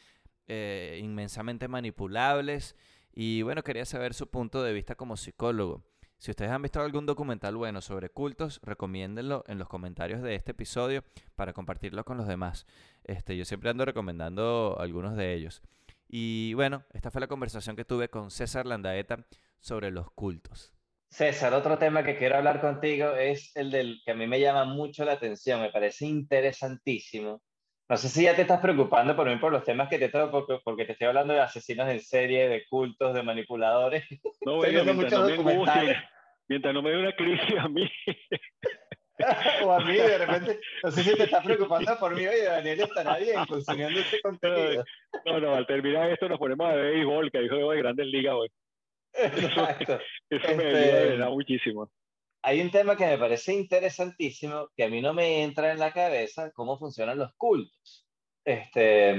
eh, 0.46 1.00
inmensamente 1.02 1.68
manipulables? 1.68 2.76
Y 3.12 3.42
bueno, 3.42 3.62
quería 3.62 3.84
saber 3.84 4.14
su 4.14 4.28
punto 4.28 4.62
de 4.62 4.72
vista 4.72 4.94
como 4.94 5.16
psicólogo. 5.16 5.84
Si 6.22 6.30
ustedes 6.30 6.52
han 6.52 6.62
visto 6.62 6.80
algún 6.80 7.04
documental 7.04 7.56
bueno 7.56 7.80
sobre 7.80 8.08
cultos, 8.08 8.60
recomiéndenlo 8.62 9.42
en 9.48 9.58
los 9.58 9.68
comentarios 9.68 10.22
de 10.22 10.36
este 10.36 10.52
episodio 10.52 11.02
para 11.34 11.52
compartirlo 11.52 12.04
con 12.04 12.16
los 12.16 12.28
demás. 12.28 12.64
Este, 13.02 13.36
yo 13.36 13.44
siempre 13.44 13.70
ando 13.70 13.84
recomendando 13.84 14.76
algunos 14.78 15.16
de 15.16 15.34
ellos. 15.34 15.62
Y 16.08 16.54
bueno, 16.54 16.84
esta 16.92 17.10
fue 17.10 17.20
la 17.20 17.26
conversación 17.26 17.74
que 17.74 17.84
tuve 17.84 18.08
con 18.08 18.30
César 18.30 18.66
Landaeta 18.66 19.26
sobre 19.58 19.90
los 19.90 20.12
cultos. 20.12 20.72
César, 21.12 21.52
otro 21.52 21.76
tema 21.76 22.02
que 22.02 22.16
quiero 22.16 22.38
hablar 22.38 22.58
contigo 22.58 23.14
es 23.14 23.54
el 23.54 23.70
del 23.70 24.00
que 24.02 24.12
a 24.12 24.14
mí 24.14 24.26
me 24.26 24.40
llama 24.40 24.64
mucho 24.64 25.04
la 25.04 25.12
atención, 25.12 25.60
me 25.60 25.70
parece 25.70 26.06
interesantísimo. 26.06 27.42
No 27.86 27.96
sé 27.98 28.08
si 28.08 28.22
ya 28.22 28.34
te 28.34 28.40
estás 28.40 28.60
preocupando 28.60 29.14
por 29.14 29.28
mí 29.28 29.36
por 29.36 29.52
los 29.52 29.62
temas 29.62 29.90
que 29.90 29.98
te 29.98 30.08
traigo, 30.08 30.30
porque, 30.30 30.58
porque 30.64 30.86
te 30.86 30.92
estoy 30.92 31.08
hablando 31.08 31.34
de 31.34 31.40
asesinos 31.40 31.90
en 31.90 32.00
serie, 32.00 32.48
de 32.48 32.64
cultos, 32.64 33.12
de 33.12 33.22
manipuladores. 33.22 34.04
No, 34.46 34.56
bueno, 34.56 34.84
mientras, 34.84 35.12
no 35.12 35.44
me 35.44 36.02
mientras 36.48 36.72
no 36.72 36.80
me 36.80 36.90
dé 36.90 36.96
una 36.96 37.12
crisis 37.14 37.58
a 37.58 37.68
mí. 37.68 37.86
o 39.64 39.72
a 39.72 39.80
mí, 39.80 39.92
de 39.92 40.16
repente, 40.16 40.60
no 40.82 40.90
sé 40.92 41.02
si 41.02 41.14
te 41.14 41.24
estás 41.24 41.44
preocupando 41.44 41.94
por 41.98 42.14
mí, 42.14 42.26
oye, 42.26 42.44
Daniel 42.44 42.80
estará 42.80 43.18
bien 43.18 43.44
consumiendo 43.48 44.00
este 44.00 44.18
contenido. 44.22 44.82
No, 45.26 45.40
no, 45.40 45.54
al 45.56 45.66
terminar 45.66 46.10
esto 46.10 46.26
nos 46.26 46.38
ponemos 46.38 46.70
a 46.70 46.74
ver 46.74 46.94
béisbol, 46.94 47.30
que 47.30 47.40
dijo 47.40 47.70
de 47.70 47.76
Grandes 47.76 48.06
Ligas 48.06 48.34
hoy. 48.34 48.48
Exacto. 49.14 49.98
Eso, 50.30 50.56
me 50.56 50.68
este, 50.68 51.16
da 51.18 51.30
muchísimo. 51.30 51.90
Hay 52.42 52.60
un 52.60 52.70
tema 52.70 52.96
que 52.96 53.06
me 53.06 53.18
parece 53.18 53.54
interesantísimo, 53.54 54.68
que 54.76 54.84
a 54.84 54.88
mí 54.88 55.00
no 55.00 55.14
me 55.14 55.42
entra 55.42 55.72
en 55.72 55.78
la 55.78 55.92
cabeza, 55.92 56.50
cómo 56.52 56.78
funcionan 56.78 57.18
los 57.18 57.32
cultos. 57.36 58.06
Este, 58.44 59.14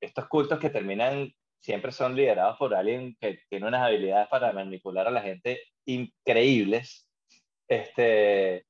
estos 0.00 0.28
cultos 0.28 0.60
que 0.60 0.70
terminan, 0.70 1.32
siempre 1.60 1.90
son 1.90 2.14
liderados 2.14 2.56
por 2.58 2.74
alguien 2.74 3.16
que 3.20 3.40
tiene 3.48 3.66
unas 3.66 3.82
habilidades 3.82 4.28
para 4.28 4.52
manipular 4.52 5.08
a 5.08 5.10
la 5.10 5.22
gente 5.22 5.60
increíbles. 5.86 7.08
Este, 7.68 8.66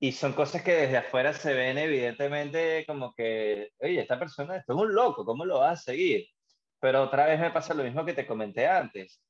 y 0.00 0.12
son 0.12 0.32
cosas 0.32 0.62
que 0.62 0.72
desde 0.72 0.96
afuera 0.96 1.32
se 1.32 1.54
ven 1.54 1.78
evidentemente 1.78 2.84
como 2.86 3.12
que, 3.14 3.70
oye, 3.78 4.00
esta 4.00 4.18
persona 4.18 4.56
esto 4.56 4.72
es 4.72 4.78
un 4.78 4.94
loco, 4.94 5.24
¿cómo 5.24 5.44
lo 5.44 5.60
vas 5.60 5.80
a 5.80 5.82
seguir? 5.82 6.26
Pero 6.80 7.02
otra 7.02 7.26
vez 7.26 7.38
me 7.38 7.50
pasa 7.50 7.74
lo 7.74 7.84
mismo 7.84 8.04
que 8.04 8.14
te 8.14 8.26
comenté 8.26 8.66
antes 8.66 9.20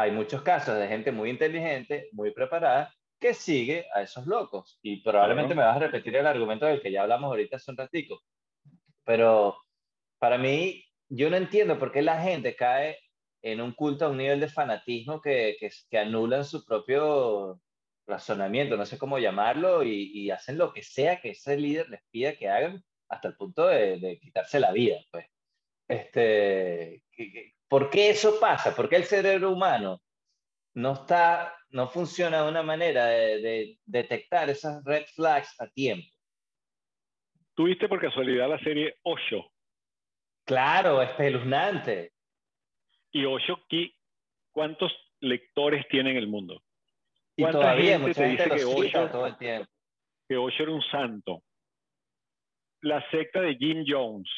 hay 0.00 0.10
muchos 0.12 0.42
casos 0.42 0.78
de 0.78 0.88
gente 0.88 1.12
muy 1.12 1.30
inteligente, 1.30 2.08
muy 2.12 2.32
preparada, 2.32 2.94
que 3.18 3.34
sigue 3.34 3.86
a 3.94 4.02
esos 4.02 4.26
locos. 4.26 4.78
Y 4.82 5.02
probablemente 5.02 5.54
me 5.54 5.62
vas 5.62 5.76
a 5.76 5.80
repetir 5.80 6.16
el 6.16 6.26
argumento 6.26 6.66
del 6.66 6.80
que 6.80 6.92
ya 6.92 7.02
hablamos 7.02 7.28
ahorita 7.28 7.56
hace 7.56 7.70
un 7.70 7.76
ratico. 7.76 8.20
Pero 9.04 9.56
para 10.18 10.38
mí, 10.38 10.84
yo 11.08 11.30
no 11.30 11.36
entiendo 11.36 11.78
por 11.78 11.92
qué 11.92 12.02
la 12.02 12.20
gente 12.22 12.56
cae 12.56 12.98
en 13.42 13.60
un 13.60 13.72
culto 13.72 14.06
a 14.06 14.10
un 14.10 14.18
nivel 14.18 14.40
de 14.40 14.48
fanatismo 14.48 15.20
que, 15.20 15.56
que, 15.60 15.70
que 15.90 15.98
anulan 15.98 16.44
su 16.44 16.64
propio 16.64 17.60
razonamiento, 18.06 18.76
no 18.76 18.86
sé 18.86 18.98
cómo 18.98 19.18
llamarlo, 19.18 19.82
y, 19.84 20.30
hacen 20.30 20.58
lo 20.58 20.72
que 20.72 20.82
sea 20.82 21.20
que 21.20 21.30
ese 21.30 21.56
líder 21.56 21.88
les 21.88 22.02
pida 22.10 22.34
que 22.36 22.48
hagan 22.48 22.84
hasta 23.08 23.28
el 23.28 23.36
punto 23.36 23.66
de, 23.66 24.18
quitarse 24.22 24.60
la 24.60 24.72
vida. 24.72 24.96
Pues. 25.10 25.26
Este, 25.88 27.02
¿Por 27.70 27.88
qué 27.88 28.10
eso 28.10 28.40
pasa? 28.40 28.74
¿Por 28.74 28.88
qué 28.88 28.96
el 28.96 29.04
cerebro 29.04 29.52
humano 29.52 30.02
no, 30.74 30.94
está, 30.94 31.54
no 31.68 31.88
funciona 31.88 32.42
de 32.42 32.48
una 32.48 32.64
manera 32.64 33.06
de, 33.06 33.78
detectar 33.84 34.50
esas 34.50 34.84
red 34.84 35.06
flags 35.14 35.54
a 35.60 35.68
tiempo? 35.68 36.08
¿Tuviste 37.54 37.88
por 37.88 38.00
casualidad 38.00 38.48
la 38.48 38.58
serie 38.58 38.96
Osho? 39.04 39.52
Claro, 40.44 41.00
espeluznante. 41.00 42.12
¿Y 43.12 43.24
Osho 43.24 43.64
cuántos 44.50 44.92
lectores 45.20 45.86
tiene 45.88 46.10
en 46.10 46.16
el 46.16 46.26
mundo? 46.26 46.60
Y 47.36 47.44
todavía 47.44 48.00
mucha 48.00 48.26
gente 48.26 48.50
que 48.50 48.64
Osho, 48.64 49.08
todo 49.10 49.26
el 49.28 49.38
tiempo. 49.38 49.70
Que 50.28 50.36
Osho 50.36 50.64
era 50.64 50.72
un 50.72 50.82
santo. 50.90 51.44
La 52.80 53.08
secta 53.10 53.40
de 53.40 53.54
Jim 53.54 53.84
Jones, 53.86 54.28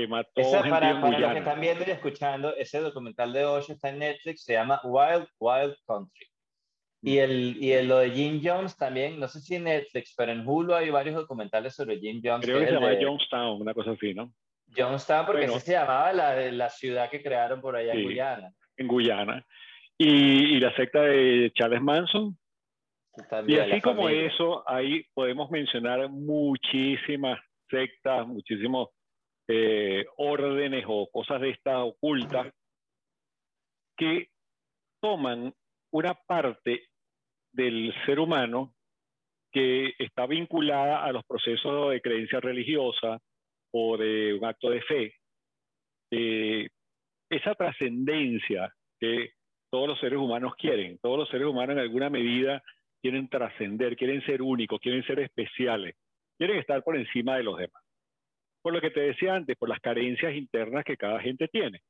que 0.00 0.08
mató 0.08 0.40
Esa, 0.40 0.62
gente 0.62 0.70
para, 0.70 1.00
para 1.00 1.18
los 1.18 1.32
que 1.32 1.38
están 1.38 1.60
viendo 1.60 1.84
y 1.86 1.90
escuchando, 1.90 2.54
ese 2.56 2.80
documental 2.80 3.32
de 3.32 3.44
Osho 3.44 3.72
está 3.72 3.88
en 3.90 3.98
Netflix, 3.98 4.44
se 4.44 4.54
llama 4.54 4.80
Wild 4.84 5.26
Wild 5.38 5.76
Country. 5.86 6.26
Y, 7.02 7.16
mm. 7.16 7.18
el, 7.18 7.56
y 7.62 7.72
el, 7.72 7.88
lo 7.88 7.98
de 7.98 8.10
Jim 8.10 8.40
Jones 8.42 8.76
también, 8.76 9.20
no 9.20 9.28
sé 9.28 9.40
si 9.40 9.54
en 9.54 9.64
Netflix, 9.64 10.14
pero 10.16 10.32
en 10.32 10.46
Hulu 10.46 10.74
hay 10.74 10.90
varios 10.90 11.14
documentales 11.14 11.74
sobre 11.74 11.98
Jim 11.98 12.20
Jones. 12.22 12.44
Creo 12.44 12.60
que, 12.60 12.66
se 12.66 12.72
llama 12.72 12.94
Jonestown, 13.00 13.60
una 13.60 13.74
cosa 13.74 13.92
así, 13.92 14.14
¿no? 14.14 14.32
Jonestown, 14.76 15.26
porque 15.26 15.46
así 15.46 15.60
se 15.60 15.72
llamaba 15.72 16.12
la, 16.12 16.52
la 16.52 16.68
ciudad 16.68 17.08
que 17.08 17.22
crearon 17.22 17.60
por 17.60 17.76
allá 17.76 17.92
en 17.92 18.04
Guyana. 18.04 18.52
En 18.76 18.86
Guyana 18.86 19.46
y, 19.98 20.60
la 20.60 20.74
secta 20.76 21.02
de 21.02 21.50
Charles 21.54 21.82
Manson. 21.82 22.38
y 23.46 23.58
así 23.58 23.80
como 23.80 24.08
eso, 24.08 24.62
ahí 24.68 25.04
podemos 25.12 25.50
mencionar 25.50 26.08
muchísimas 26.08 27.40
sectas, 27.68 28.26
muchísimos 28.26 28.88
eh, 29.48 30.04
órdenes 30.16 30.84
o 30.86 31.08
cosas 31.10 31.40
de 31.40 31.50
esta 31.50 31.82
ocultas 31.82 32.52
que 33.96 34.28
toman 35.00 35.54
una 35.90 36.14
parte 36.14 36.88
del 37.52 37.94
ser 38.04 38.20
humano 38.20 38.74
que 39.50 39.94
está 39.98 40.26
vinculada 40.26 41.04
a 41.04 41.12
los 41.12 41.24
procesos 41.24 41.90
de 41.90 42.00
creencia 42.00 42.40
religiosa 42.40 43.18
o 43.72 43.96
de 43.96 44.34
un 44.34 44.44
acto 44.44 44.70
de 44.70 44.82
fe. 44.82 45.14
Eh, 46.10 46.68
esa 47.30 47.54
trascendencia 47.54 48.72
que 49.00 49.32
todos 49.70 49.88
los 49.88 50.00
seres 50.00 50.18
humanos 50.18 50.54
quieren. 50.56 50.98
Todos 50.98 51.18
los 51.18 51.28
seres 51.28 51.46
humanos 51.46 51.76
en 51.76 51.82
alguna 51.82 52.10
medida 52.10 52.62
quieren 53.00 53.28
trascender, 53.28 53.96
quieren 53.96 54.24
ser 54.24 54.42
únicos, 54.42 54.80
quieren 54.80 55.04
ser 55.04 55.20
especiales, 55.20 55.96
quieren 56.38 56.58
estar 56.58 56.82
por 56.82 56.96
encima 56.96 57.36
de 57.36 57.44
los 57.44 57.58
demás. 57.58 57.82
Por 58.62 58.72
lo 58.72 58.80
que 58.80 58.90
te 58.90 59.00
decía 59.00 59.34
antes, 59.34 59.56
por 59.56 59.68
las 59.68 59.80
carencias 59.80 60.34
internas 60.34 60.84
que 60.84 60.96
cada 60.96 61.20
gente 61.20 61.48
tiene. 61.48 61.80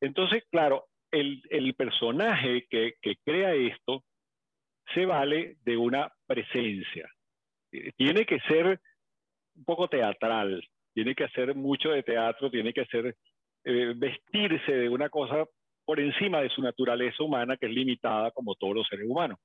Entonces, 0.00 0.44
claro, 0.50 0.86
el, 1.10 1.42
el 1.50 1.74
personaje 1.74 2.66
que, 2.68 2.94
que 3.02 3.16
crea 3.24 3.54
esto 3.54 4.04
se 4.94 5.06
vale 5.06 5.56
de 5.64 5.76
una 5.76 6.10
presencia. 6.26 7.08
Tiene 7.96 8.26
que 8.26 8.40
ser 8.40 8.80
un 9.54 9.64
poco 9.64 9.88
teatral, 9.88 10.66
tiene 10.94 11.14
que 11.14 11.24
hacer 11.24 11.54
mucho 11.54 11.90
de 11.90 12.02
teatro, 12.02 12.50
tiene 12.50 12.72
que 12.72 12.80
hacer 12.82 13.16
eh, 13.64 13.92
vestirse 13.96 14.72
de 14.72 14.88
una 14.88 15.08
cosa 15.08 15.44
por 15.84 16.00
encima 16.00 16.40
de 16.40 16.50
su 16.50 16.62
naturaleza 16.62 17.22
humana, 17.22 17.56
que 17.56 17.66
es 17.66 17.72
limitada 17.72 18.30
como 18.30 18.54
todos 18.54 18.74
los 18.74 18.88
seres 18.88 19.06
humanos. 19.08 19.38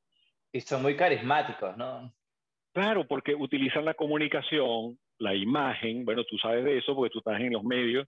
Y 0.52 0.62
son 0.62 0.82
muy 0.82 0.96
carismáticos, 0.96 1.76
¿no? 1.76 2.14
Claro, 2.74 3.08
porque 3.08 3.36
utilizan 3.36 3.86
la 3.86 3.94
comunicación, 3.94 4.98
la 5.20 5.36
imagen, 5.36 6.06
bueno, 6.06 6.24
tú 6.24 6.38
sabes 6.38 6.64
de 6.66 6.78
eso 6.78 6.96
porque 6.96 7.12
tú 7.12 7.20
estás 7.20 7.40
en 7.40 7.54
los 7.54 7.64
medios, 7.64 8.08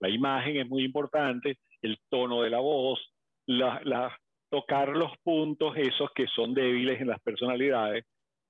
la 0.00 0.08
imagen 0.08 0.56
es 0.56 0.68
muy 0.68 0.84
importante, 0.84 1.58
el 1.82 1.98
tono 2.10 2.42
de 2.42 2.50
la 2.50 2.60
voz, 2.60 3.00
la, 3.46 4.16
tocar 4.50 4.88
los 4.90 5.12
puntos 5.22 5.76
esos 5.76 6.10
que 6.14 6.26
son 6.26 6.54
débiles 6.54 7.00
en 7.00 7.08
las 7.08 7.20
personalidades 7.20 8.04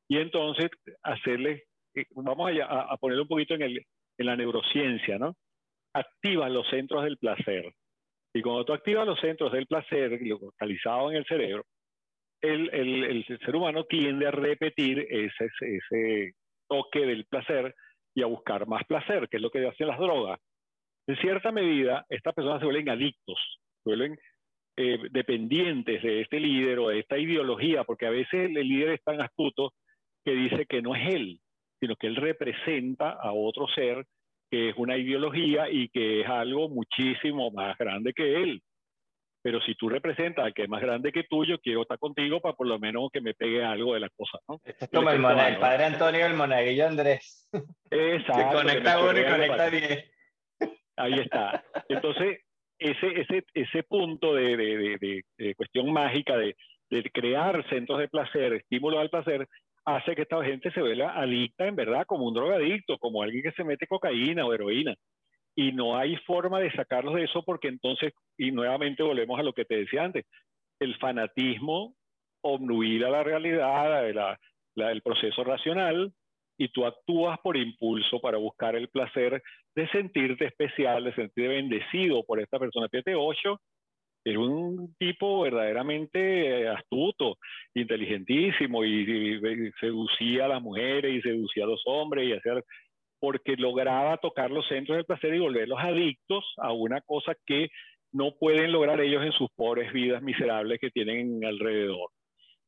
y 0.08 0.18
entonces 0.18 0.70
hacerles, 1.02 1.62
eh, 1.94 2.06
vamos 2.10 2.50
a, 2.60 2.82
a 2.82 2.96
ponerlo 2.96 3.22
un 3.22 3.28
poquito 3.28 3.54
en, 3.54 3.62
el, 3.62 3.86
en 4.18 4.26
la 4.26 4.36
neurociencia, 4.36 5.18
¿no? 5.18 5.34
Activa 5.94 6.48
los 6.48 6.68
centros 6.68 7.04
del 7.04 7.16
placer. 7.18 7.72
Y 8.34 8.42
cuando 8.42 8.64
tú 8.64 8.72
activas 8.72 9.06
los 9.06 9.20
centros 9.20 9.52
del 9.52 9.66
placer 9.66 10.20
localizados 10.20 11.12
en 11.12 11.18
el 11.18 11.24
cerebro, 11.24 11.64
el, 12.42 12.68
el, 12.74 13.04
el, 13.04 13.38
ser 13.38 13.56
humano 13.56 13.84
tiende 13.84 14.26
a 14.26 14.30
repetir 14.30 15.06
ese, 15.08 15.48
ese 15.60 16.34
toque 16.68 17.06
del 17.06 17.24
placer 17.26 17.74
y 18.14 18.22
a 18.22 18.26
buscar 18.26 18.66
más 18.66 18.84
placer, 18.84 19.28
que 19.28 19.38
es 19.38 19.42
lo 19.42 19.50
que 19.50 19.66
hacen 19.66 19.88
las 19.88 19.98
drogas. 19.98 20.40
En 21.06 21.16
cierta 21.16 21.52
medida, 21.52 22.06
estas 22.08 22.34
personas 22.34 22.60
se 22.60 22.66
vuelven 22.66 22.88
adictos, 22.88 23.38
se 23.82 23.90
vuelven 23.90 24.18
eh, 24.76 24.98
dependientes 25.10 26.02
de 26.02 26.22
este 26.22 26.40
líder 26.40 26.78
o 26.78 26.88
de 26.88 27.00
esta 27.00 27.18
ideología, 27.18 27.84
porque 27.84 28.06
a 28.06 28.10
veces 28.10 28.50
el 28.50 28.54
líder 28.54 28.90
es 28.90 29.02
tan 29.02 29.20
astuto 29.20 29.72
que 30.24 30.32
dice 30.32 30.66
que 30.66 30.80
no 30.80 30.94
es 30.94 31.14
él, 31.14 31.40
sino 31.80 31.96
que 31.96 32.06
él 32.06 32.16
representa 32.16 33.10
a 33.10 33.32
otro 33.32 33.66
ser 33.68 34.04
que 34.50 34.70
es 34.70 34.74
una 34.76 34.96
ideología 34.96 35.68
y 35.70 35.88
que 35.88 36.22
es 36.22 36.28
algo 36.28 36.68
muchísimo 36.68 37.50
más 37.50 37.76
grande 37.76 38.12
que 38.12 38.42
él. 38.42 38.62
Pero 39.44 39.60
si 39.60 39.74
tú 39.74 39.90
representas 39.90 40.42
al 40.42 40.54
que 40.54 40.62
es 40.62 40.70
más 40.70 40.80
grande 40.80 41.12
que 41.12 41.24
tú, 41.24 41.44
yo 41.44 41.58
quiero 41.58 41.82
estar 41.82 41.98
contigo 41.98 42.40
para 42.40 42.54
por 42.54 42.66
lo 42.66 42.78
menos 42.78 43.10
que 43.12 43.20
me 43.20 43.34
pegue 43.34 43.62
algo 43.62 43.92
de 43.92 44.00
las 44.00 44.10
cosas, 44.16 44.40
¿no? 44.48 44.58
es 44.64 44.88
como 44.88 45.10
el, 45.10 45.16
el, 45.16 45.58
padre 45.58 45.84
Antonio, 45.84 46.24
el 46.24 46.32
monaguillo 46.32 46.86
Andrés. 46.86 47.46
Exacto. 47.90 48.48
que 48.48 48.56
conecta 48.56 48.98
uno 48.98 49.20
y 49.20 49.24
conecta 49.24 49.68
bien. 49.68 50.04
Ahí 50.96 51.12
está. 51.20 51.62
Entonces, 51.90 52.38
ese, 52.78 53.20
ese, 53.20 53.44
ese 53.52 53.82
punto 53.82 54.34
de, 54.34 54.56
de, 54.56 55.22
de 55.36 55.54
cuestión 55.56 55.92
mágica 55.92 56.38
de, 56.38 56.56
crear 57.12 57.68
centros 57.68 57.98
de 57.98 58.08
placer, 58.08 58.54
estímulos 58.54 59.00
al 59.00 59.10
placer, 59.10 59.46
hace 59.84 60.14
que 60.14 60.22
esta 60.22 60.42
gente 60.42 60.70
se 60.70 60.80
vea 60.80 61.10
adicta 61.10 61.66
en 61.66 61.76
verdad 61.76 62.06
como 62.06 62.26
un 62.26 62.32
drogadicto, 62.32 62.96
como 62.96 63.22
alguien 63.22 63.42
que 63.42 63.52
se 63.52 63.64
mete 63.64 63.86
cocaína 63.86 64.46
o 64.46 64.54
heroína. 64.54 64.94
Y 65.56 65.72
no 65.72 65.96
hay 65.96 66.16
forma 66.18 66.60
de 66.60 66.72
sacarlos 66.72 67.14
de 67.14 67.24
eso 67.24 67.42
porque 67.44 67.68
entonces, 67.68 68.12
y 68.36 68.50
nuevamente 68.50 69.02
volvemos 69.02 69.38
a 69.38 69.42
lo 69.42 69.52
que 69.52 69.64
te 69.64 69.76
decía 69.76 70.04
antes, 70.04 70.24
el 70.80 70.96
fanatismo 70.96 71.94
obnubila 72.42 73.08
la 73.08 73.22
realidad, 73.22 74.12
la, 74.12 74.38
la, 74.74 74.92
el 74.92 75.02
proceso 75.02 75.44
racional, 75.44 76.12
y 76.58 76.68
tú 76.68 76.86
actúas 76.86 77.38
por 77.40 77.56
impulso 77.56 78.20
para 78.20 78.38
buscar 78.38 78.76
el 78.76 78.88
placer 78.88 79.42
de 79.74 79.88
sentirte 79.88 80.46
especial, 80.46 81.04
de 81.04 81.14
sentirte 81.14 81.48
bendecido 81.48 82.22
por 82.24 82.40
esta 82.40 82.58
persona. 82.58 82.88
Fíjate, 82.88 83.14
ocho 83.14 83.60
era 84.24 84.38
un 84.38 84.94
tipo 84.98 85.42
verdaderamente 85.42 86.62
eh, 86.62 86.68
astuto, 86.68 87.36
inteligentísimo 87.74 88.82
y, 88.84 89.38
seducía 89.78 90.46
a 90.46 90.48
las 90.48 90.62
mujeres 90.62 91.14
y 91.14 91.20
seducía 91.20 91.64
a 91.64 91.68
los 91.68 91.82
hombres 91.84 92.26
y 92.26 92.32
hacer 92.32 92.64
porque 93.24 93.56
lograba 93.56 94.18
tocar 94.18 94.50
los 94.50 94.68
centros 94.68 94.96
del 94.96 95.06
placer 95.06 95.34
y 95.34 95.38
volverlos 95.38 95.78
adictos 95.80 96.44
a 96.58 96.72
una 96.72 97.00
cosa 97.00 97.34
que 97.46 97.70
no 98.12 98.36
pueden 98.38 98.70
lograr 98.70 99.00
ellos 99.00 99.24
en 99.24 99.32
sus 99.32 99.48
pobres 99.56 99.90
vidas 99.94 100.20
miserables 100.20 100.78
que 100.78 100.90
tienen 100.90 101.42
alrededor. 101.42 102.10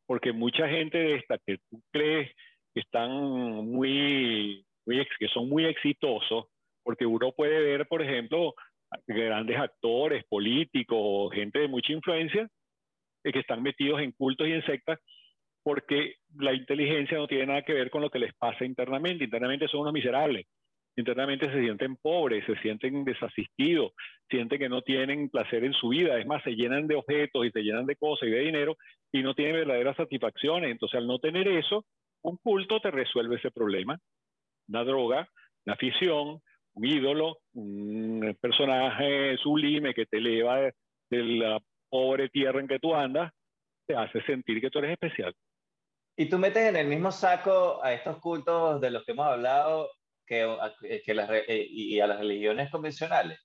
Porque 0.07 0.33
mucha 0.33 0.67
gente 0.67 0.97
de 0.97 1.17
esta 1.17 1.37
que 1.45 1.59
tú 1.69 1.83
crees 1.93 2.33
que 2.73 2.81
están 2.81 3.11
muy, 3.67 4.65
muy 4.87 5.07
que 5.19 5.29
son 5.29 5.47
muy 5.51 5.67
exitosos, 5.67 6.47
porque 6.83 7.05
uno 7.05 7.33
puede 7.33 7.61
ver, 7.61 7.87
por 7.87 8.01
ejemplo, 8.01 8.55
grandes 9.07 9.59
actores, 9.59 10.25
políticos, 10.25 11.35
gente 11.35 11.59
de 11.59 11.69
mucha 11.69 11.93
influencia, 11.93 12.49
eh, 13.25 13.33
que 13.33 13.41
están 13.41 13.63
metidos 13.63 14.01
en 14.01 14.13
cultos 14.13 14.49
y 14.49 14.53
en 14.53 14.65
sectas, 14.65 14.99
porque 15.67 16.15
la 16.39 16.55
inteligencia 16.55 17.19
no 17.19 17.27
tiene 17.27 17.47
nada 17.47 17.63
que 17.63 17.73
ver 17.73 17.91
con 17.91 18.01
lo 18.01 18.09
que 18.09 18.21
les 18.21 18.33
pasa 18.35 18.65
internamente. 18.65 19.25
Internamente 19.25 19.67
son 19.67 19.81
unos 19.81 19.93
miserables. 19.93 20.47
Internamente 20.97 21.51
se 21.51 21.61
sienten 21.61 21.97
pobres, 21.97 22.47
se 22.47 22.55
sienten 22.59 23.03
desasistidos, 23.03 23.91
sienten 24.31 24.61
que 24.61 24.69
no 24.69 24.83
tienen 24.83 25.29
placer 25.29 25.65
en 25.65 25.73
su 25.73 25.89
vida. 25.89 26.21
Es 26.21 26.27
más, 26.27 26.41
se 26.45 26.55
llenan 26.55 26.87
de 26.87 26.95
objetos 26.95 27.45
y 27.45 27.51
se 27.51 27.63
llenan 27.63 27.85
de 27.85 27.97
cosas 27.97 28.29
y 28.29 28.31
de 28.31 28.43
dinero 28.43 28.77
y 29.11 29.25
no 29.25 29.35
tienen 29.35 29.57
verdaderas 29.57 29.97
satisfacciones. 29.97 30.71
Entonces, 30.71 30.99
al 30.99 31.09
no 31.09 31.19
tener 31.19 31.49
eso, 31.49 31.85
un 32.23 32.37
culto 32.37 32.79
te 32.79 32.93
resuelve 32.93 33.35
ese 33.35 33.51
problema. 33.51 33.99
Una 34.69 34.85
droga, 34.85 35.29
una 35.65 35.75
afición, 35.75 36.41
un 36.75 36.85
ídolo, 36.87 37.39
un 37.55 38.39
personaje 38.41 39.37
sublime 39.39 39.95
que 39.95 40.07
te 40.07 40.19
eleva 40.19 40.61
de 40.61 41.25
la 41.25 41.59
pobre 41.91 42.29
tierra 42.29 42.61
en 42.61 42.69
que 42.69 42.79
tú 42.79 42.95
andas, 42.95 43.33
te 43.85 43.97
hace 43.97 44.23
sentir 44.23 44.61
que 44.61 44.71
tú 44.71 44.79
eres 44.79 44.93
especial. 44.93 45.35
Y 46.17 46.29
tú 46.29 46.39
metes 46.39 46.69
en 46.69 46.77
el 46.77 46.87
mismo 46.87 47.13
saco 47.13 47.83
a 47.83 47.93
estos 47.93 48.19
cultos 48.19 48.81
de 48.81 48.91
los 48.91 49.05
que 49.05 49.13
hemos 49.13 49.27
hablado 49.27 49.91
que, 50.27 50.57
que 51.05 51.15
las, 51.15 51.31
eh, 51.31 51.67
y 51.69 52.01
a 52.01 52.07
las 52.07 52.19
religiones 52.19 52.71
convencionales. 52.71 53.39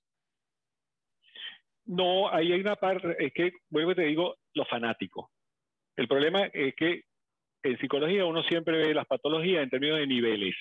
No, 1.84 2.28
ahí 2.32 2.52
hay 2.52 2.60
una 2.60 2.76
parte, 2.76 3.16
es 3.18 3.32
que, 3.34 3.52
vuelvo 3.68 3.92
y 3.92 3.96
te 3.96 4.02
digo, 4.02 4.36
lo 4.54 4.64
fanático. 4.64 5.30
El 5.96 6.08
problema 6.08 6.46
es 6.46 6.74
que 6.76 7.02
en 7.62 7.78
psicología 7.78 8.24
uno 8.24 8.42
siempre 8.44 8.78
ve 8.78 8.94
las 8.94 9.06
patologías 9.06 9.62
en 9.62 9.70
términos 9.70 9.98
de 9.98 10.06
niveles. 10.06 10.54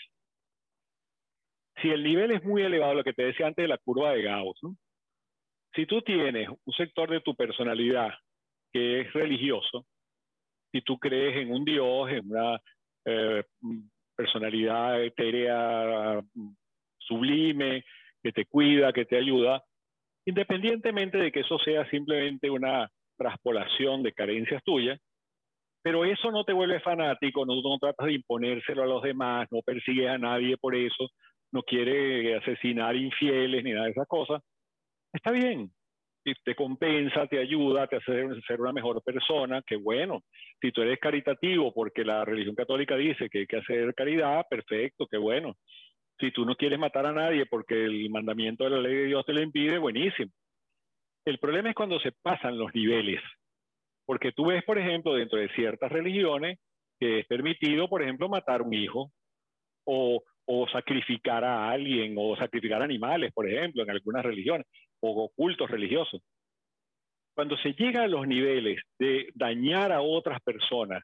Si 1.81 1.89
el 1.89 2.03
nivel 2.03 2.31
es 2.31 2.43
muy 2.43 2.63
elevado, 2.63 2.95
lo 2.95 3.03
que 3.03 3.13
te 3.13 3.23
decía 3.23 3.47
antes 3.47 3.63
de 3.63 3.69
la 3.69 3.77
curva 3.77 4.11
de 4.11 4.23
Gauss, 4.23 4.59
si 5.73 5.85
tú 5.85 6.01
tienes 6.01 6.49
un 6.49 6.73
sector 6.73 7.09
de 7.09 7.21
tu 7.21 7.35
personalidad 7.35 8.11
que 8.73 9.01
es 9.01 9.13
religioso, 9.13 9.85
si 10.71 10.81
tú 10.81 10.97
crees 10.97 11.37
en 11.37 11.51
un 11.51 11.65
Dios, 11.65 12.09
en 12.09 12.31
una 12.31 12.59
eh, 13.05 13.43
personalidad 14.15 15.03
etérea 15.03 16.21
sublime, 16.97 17.83
que 18.23 18.31
te 18.31 18.45
cuida, 18.45 18.93
que 18.93 19.05
te 19.05 19.17
ayuda, 19.17 19.63
independientemente 20.25 21.17
de 21.17 21.31
que 21.31 21.41
eso 21.41 21.57
sea 21.59 21.89
simplemente 21.89 22.49
una 22.49 22.89
traspolación 23.17 24.03
de 24.03 24.13
carencias 24.13 24.63
tuyas, 24.63 24.99
pero 25.83 26.05
eso 26.05 26.31
no 26.31 26.43
te 26.43 26.53
vuelve 26.53 26.79
fanático, 26.79 27.45
no, 27.45 27.55
no 27.61 27.77
tratas 27.79 28.07
de 28.07 28.13
imponérselo 28.13 28.83
a 28.83 28.87
los 28.87 29.01
demás, 29.01 29.47
no 29.51 29.61
persigues 29.61 30.09
a 30.09 30.17
nadie 30.17 30.57
por 30.57 30.75
eso, 30.75 31.09
no 31.51 31.63
quiere 31.63 32.35
asesinar 32.35 32.95
infieles 32.95 33.63
ni 33.63 33.71
nada 33.71 33.85
de 33.85 33.91
esas 33.91 34.07
cosas, 34.07 34.41
está 35.11 35.31
bien. 35.31 35.71
Te 36.23 36.55
compensa, 36.55 37.25
te 37.25 37.39
ayuda, 37.39 37.87
te 37.87 37.95
hace 37.95 38.27
ser 38.45 38.61
una 38.61 38.71
mejor 38.71 39.01
persona, 39.01 39.63
qué 39.65 39.75
bueno. 39.75 40.21
Si 40.61 40.71
tú 40.71 40.81
eres 40.81 40.99
caritativo 40.99 41.73
porque 41.73 42.05
la 42.05 42.23
religión 42.23 42.55
católica 42.55 42.95
dice 42.95 43.27
que 43.29 43.39
hay 43.39 43.47
que 43.47 43.57
hacer 43.57 43.93
caridad, 43.95 44.45
perfecto, 44.47 45.07
qué 45.07 45.17
bueno. 45.17 45.55
Si 46.19 46.31
tú 46.31 46.45
no 46.45 46.55
quieres 46.55 46.77
matar 46.77 47.07
a 47.07 47.11
nadie 47.11 47.47
porque 47.47 47.85
el 47.85 48.09
mandamiento 48.11 48.65
de 48.65 48.69
la 48.69 48.79
ley 48.79 48.93
de 48.93 49.05
Dios 49.05 49.25
te 49.25 49.33
lo 49.33 49.41
impide, 49.41 49.79
buenísimo. 49.79 50.31
El 51.25 51.39
problema 51.39 51.69
es 51.69 51.75
cuando 51.75 51.99
se 51.99 52.11
pasan 52.11 52.57
los 52.57 52.73
niveles. 52.75 53.21
Porque 54.05 54.31
tú 54.31 54.47
ves, 54.47 54.63
por 54.63 54.77
ejemplo, 54.77 55.15
dentro 55.15 55.39
de 55.39 55.49
ciertas 55.49 55.91
religiones 55.91 56.59
que 56.99 57.19
es 57.19 57.25
permitido, 57.25 57.89
por 57.89 58.03
ejemplo, 58.03 58.29
matar 58.29 58.61
un 58.61 58.73
hijo 58.73 59.11
o, 59.85 60.21
o 60.45 60.67
sacrificar 60.69 61.43
a 61.43 61.71
alguien 61.71 62.13
o 62.17 62.35
sacrificar 62.35 62.83
animales, 62.83 63.31
por 63.33 63.49
ejemplo, 63.49 63.81
en 63.81 63.89
algunas 63.89 64.23
religiones 64.23 64.67
o 65.01 65.29
cultos 65.35 65.69
religiosos. 65.69 66.21
Cuando 67.33 67.57
se 67.57 67.73
llega 67.73 68.03
a 68.03 68.07
los 68.07 68.27
niveles 68.27 68.81
de 68.99 69.29
dañar 69.35 69.91
a 69.91 70.01
otras 70.01 70.41
personas 70.41 71.03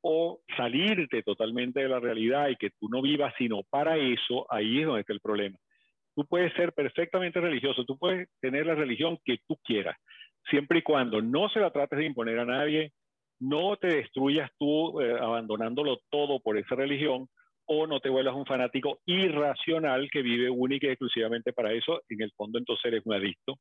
o 0.00 0.40
salirte 0.56 1.22
totalmente 1.22 1.80
de 1.80 1.88
la 1.88 2.00
realidad 2.00 2.48
y 2.48 2.56
que 2.56 2.70
tú 2.70 2.88
no 2.88 3.02
vivas 3.02 3.34
sino 3.36 3.62
para 3.70 3.96
eso, 3.96 4.46
ahí 4.50 4.80
es 4.80 4.86
donde 4.86 5.00
está 5.00 5.12
el 5.12 5.20
problema. 5.20 5.58
Tú 6.14 6.24
puedes 6.26 6.52
ser 6.54 6.72
perfectamente 6.72 7.40
religioso, 7.40 7.84
tú 7.84 7.96
puedes 7.98 8.28
tener 8.40 8.66
la 8.66 8.74
religión 8.74 9.18
que 9.24 9.38
tú 9.46 9.56
quieras, 9.62 9.96
siempre 10.50 10.80
y 10.80 10.82
cuando 10.82 11.20
no 11.20 11.48
se 11.48 11.60
la 11.60 11.70
trates 11.70 11.98
de 11.98 12.06
imponer 12.06 12.38
a 12.38 12.44
nadie, 12.44 12.92
no 13.40 13.76
te 13.76 13.88
destruyas 13.88 14.50
tú 14.58 15.00
eh, 15.00 15.16
abandonándolo 15.20 15.98
todo 16.10 16.40
por 16.40 16.58
esa 16.58 16.74
religión 16.74 17.28
o 17.68 17.86
no 17.86 18.00
te 18.00 18.08
vuelvas 18.08 18.34
un 18.34 18.46
fanático 18.46 19.00
irracional 19.06 20.08
que 20.10 20.22
vive 20.22 20.50
única 20.50 20.86
y 20.86 20.90
exclusivamente 20.90 21.52
para 21.52 21.72
eso. 21.72 22.00
En 22.08 22.22
el 22.22 22.32
fondo 22.32 22.58
entonces 22.58 22.86
eres 22.86 23.02
un 23.04 23.14
adicto. 23.14 23.54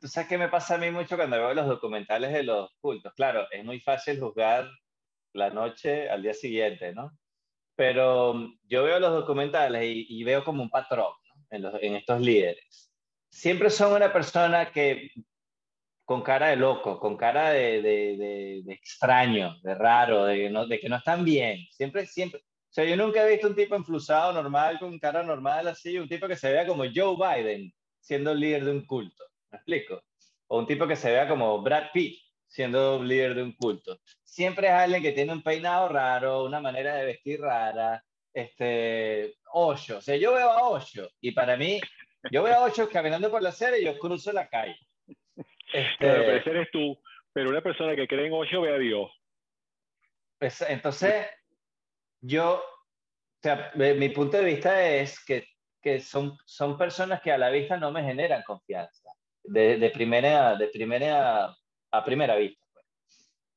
¿Tú 0.00 0.08
sabes 0.08 0.28
qué 0.28 0.38
me 0.38 0.48
pasa 0.48 0.74
a 0.74 0.78
mí 0.78 0.90
mucho 0.90 1.16
cuando 1.16 1.36
veo 1.36 1.54
los 1.54 1.68
documentales 1.68 2.32
de 2.32 2.42
los 2.42 2.70
cultos? 2.80 3.12
Claro, 3.14 3.46
es 3.50 3.64
muy 3.64 3.80
fácil 3.80 4.18
juzgar 4.18 4.68
la 5.34 5.50
noche 5.50 6.08
al 6.08 6.22
día 6.22 6.34
siguiente, 6.34 6.92
¿no? 6.94 7.12
Pero 7.76 8.34
mm, 8.34 8.58
yo 8.64 8.84
veo 8.84 8.98
los 8.98 9.12
documentales 9.12 9.82
y, 9.84 10.24
veo 10.24 10.42
como 10.42 10.62
un 10.62 10.70
patrón 10.70 11.12
en, 11.50 11.64
en 11.80 11.96
estos 11.96 12.20
líderes. 12.20 12.90
Siempre 13.28 13.68
son 13.70 13.92
una 13.92 14.12
persona 14.12 14.72
que 14.72 15.10
con 16.04 16.22
cara 16.22 16.48
de 16.48 16.56
loco, 16.56 16.98
con 16.98 17.16
cara 17.16 17.50
de, 17.50 17.82
de, 17.82 18.62
de, 18.64 18.72
extraño, 18.72 19.56
de 19.62 19.74
raro, 19.74 20.26
de, 20.26 20.50
no, 20.50 20.66
de 20.66 20.78
que 20.78 20.88
no 20.88 20.96
están 20.96 21.24
bien. 21.24 21.66
Siempre, 21.70 22.06
siempre. 22.06 22.42
O 22.74 22.80
sea, 22.80 22.84
yo 22.86 22.96
nunca 22.96 23.24
he 23.24 23.30
visto 23.30 23.46
un 23.46 23.54
tipo 23.54 23.76
enflusado, 23.76 24.32
normal, 24.32 24.80
con 24.80 24.98
cara 24.98 25.22
normal 25.22 25.68
así, 25.68 25.96
un 25.96 26.08
tipo 26.08 26.26
que 26.26 26.34
se 26.34 26.50
vea 26.50 26.66
como 26.66 26.82
Joe 26.92 27.14
Biden 27.16 27.72
siendo 28.00 28.32
el 28.32 28.40
líder 28.40 28.64
de 28.64 28.72
un 28.72 28.84
culto. 28.84 29.22
¿Me 29.52 29.58
explico? 29.58 30.02
O 30.48 30.58
un 30.58 30.66
tipo 30.66 30.84
que 30.88 30.96
se 30.96 31.12
vea 31.12 31.28
como 31.28 31.62
Brad 31.62 31.92
Pitt 31.92 32.18
siendo 32.48 33.00
líder 33.00 33.36
de 33.36 33.44
un 33.44 33.52
culto. 33.52 33.96
Siempre 34.24 34.66
es 34.66 34.72
alguien 34.72 35.04
que 35.04 35.12
tiene 35.12 35.32
un 35.32 35.44
peinado 35.44 35.88
raro, 35.88 36.42
una 36.42 36.60
manera 36.60 36.96
de 36.96 37.04
vestir 37.04 37.40
rara, 37.40 38.04
este, 38.32 39.36
Ocho. 39.52 39.98
O 39.98 40.00
sea, 40.00 40.16
yo 40.16 40.34
veo 40.34 40.50
a 40.50 40.68
Ocho 40.68 41.08
y 41.20 41.30
para 41.30 41.56
mí, 41.56 41.80
yo 42.32 42.42
veo 42.42 42.54
a 42.54 42.64
Ocho 42.64 42.88
caminando 42.88 43.30
por 43.30 43.40
la 43.40 43.50
acera 43.50 43.78
y 43.78 43.84
yo 43.84 43.96
cruzo 44.00 44.32
la 44.32 44.48
calle. 44.48 44.76
Este, 45.72 45.96
pero 45.98 46.32
ese 46.32 46.50
eres 46.50 46.68
tú, 46.72 47.00
pero 47.32 47.50
una 47.50 47.60
persona 47.60 47.94
que 47.94 48.08
cree 48.08 48.26
en 48.26 48.32
Ocho 48.32 48.62
ve 48.62 48.74
a 48.74 48.78
Dios. 48.78 49.12
Pues, 50.40 50.60
entonces, 50.62 51.26
yo, 52.24 52.56
o 52.56 53.42
sea, 53.42 53.72
mi 53.74 54.08
punto 54.10 54.38
de 54.38 54.44
vista 54.44 54.86
es 54.88 55.22
que, 55.24 55.46
que 55.82 56.00
son, 56.00 56.36
son 56.46 56.78
personas 56.78 57.20
que 57.20 57.32
a 57.32 57.38
la 57.38 57.50
vista 57.50 57.76
no 57.76 57.92
me 57.92 58.02
generan 58.02 58.42
confianza. 58.42 59.10
De, 59.42 59.76
de 59.76 59.90
primera, 59.90 60.56
de 60.56 60.68
primera, 60.68 61.54
a 61.90 62.04
primera 62.04 62.34
vista. 62.36 62.64
Pues. 62.72 62.86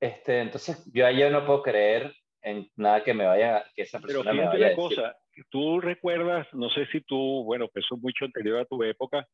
Este, 0.02 0.42
entonces, 0.42 0.84
yo 0.94 1.06
ayer 1.06 1.32
no 1.32 1.46
puedo 1.46 1.62
creer 1.62 2.14
en 2.42 2.70
nada 2.76 3.04
que 3.04 3.14
me 3.14 3.26
vaya, 3.26 3.64
que 3.74 3.84
esa 3.84 4.00
persona 4.00 4.32
Pero 4.32 4.44
me 4.44 4.48
vaya 4.48 4.68
a 4.68 4.76
cosa, 4.76 5.18
tú 5.50 5.80
recuerdas, 5.80 6.48
no 6.54 6.70
sé 6.70 6.86
si 6.88 7.02
tú, 7.02 7.44
bueno, 7.46 7.68
pues 7.70 7.86
eso 7.86 7.96
es 7.96 8.02
mucho 8.02 8.26
anterior 8.26 8.60
a 8.60 8.66
tu 8.66 8.84
época, 8.84 9.26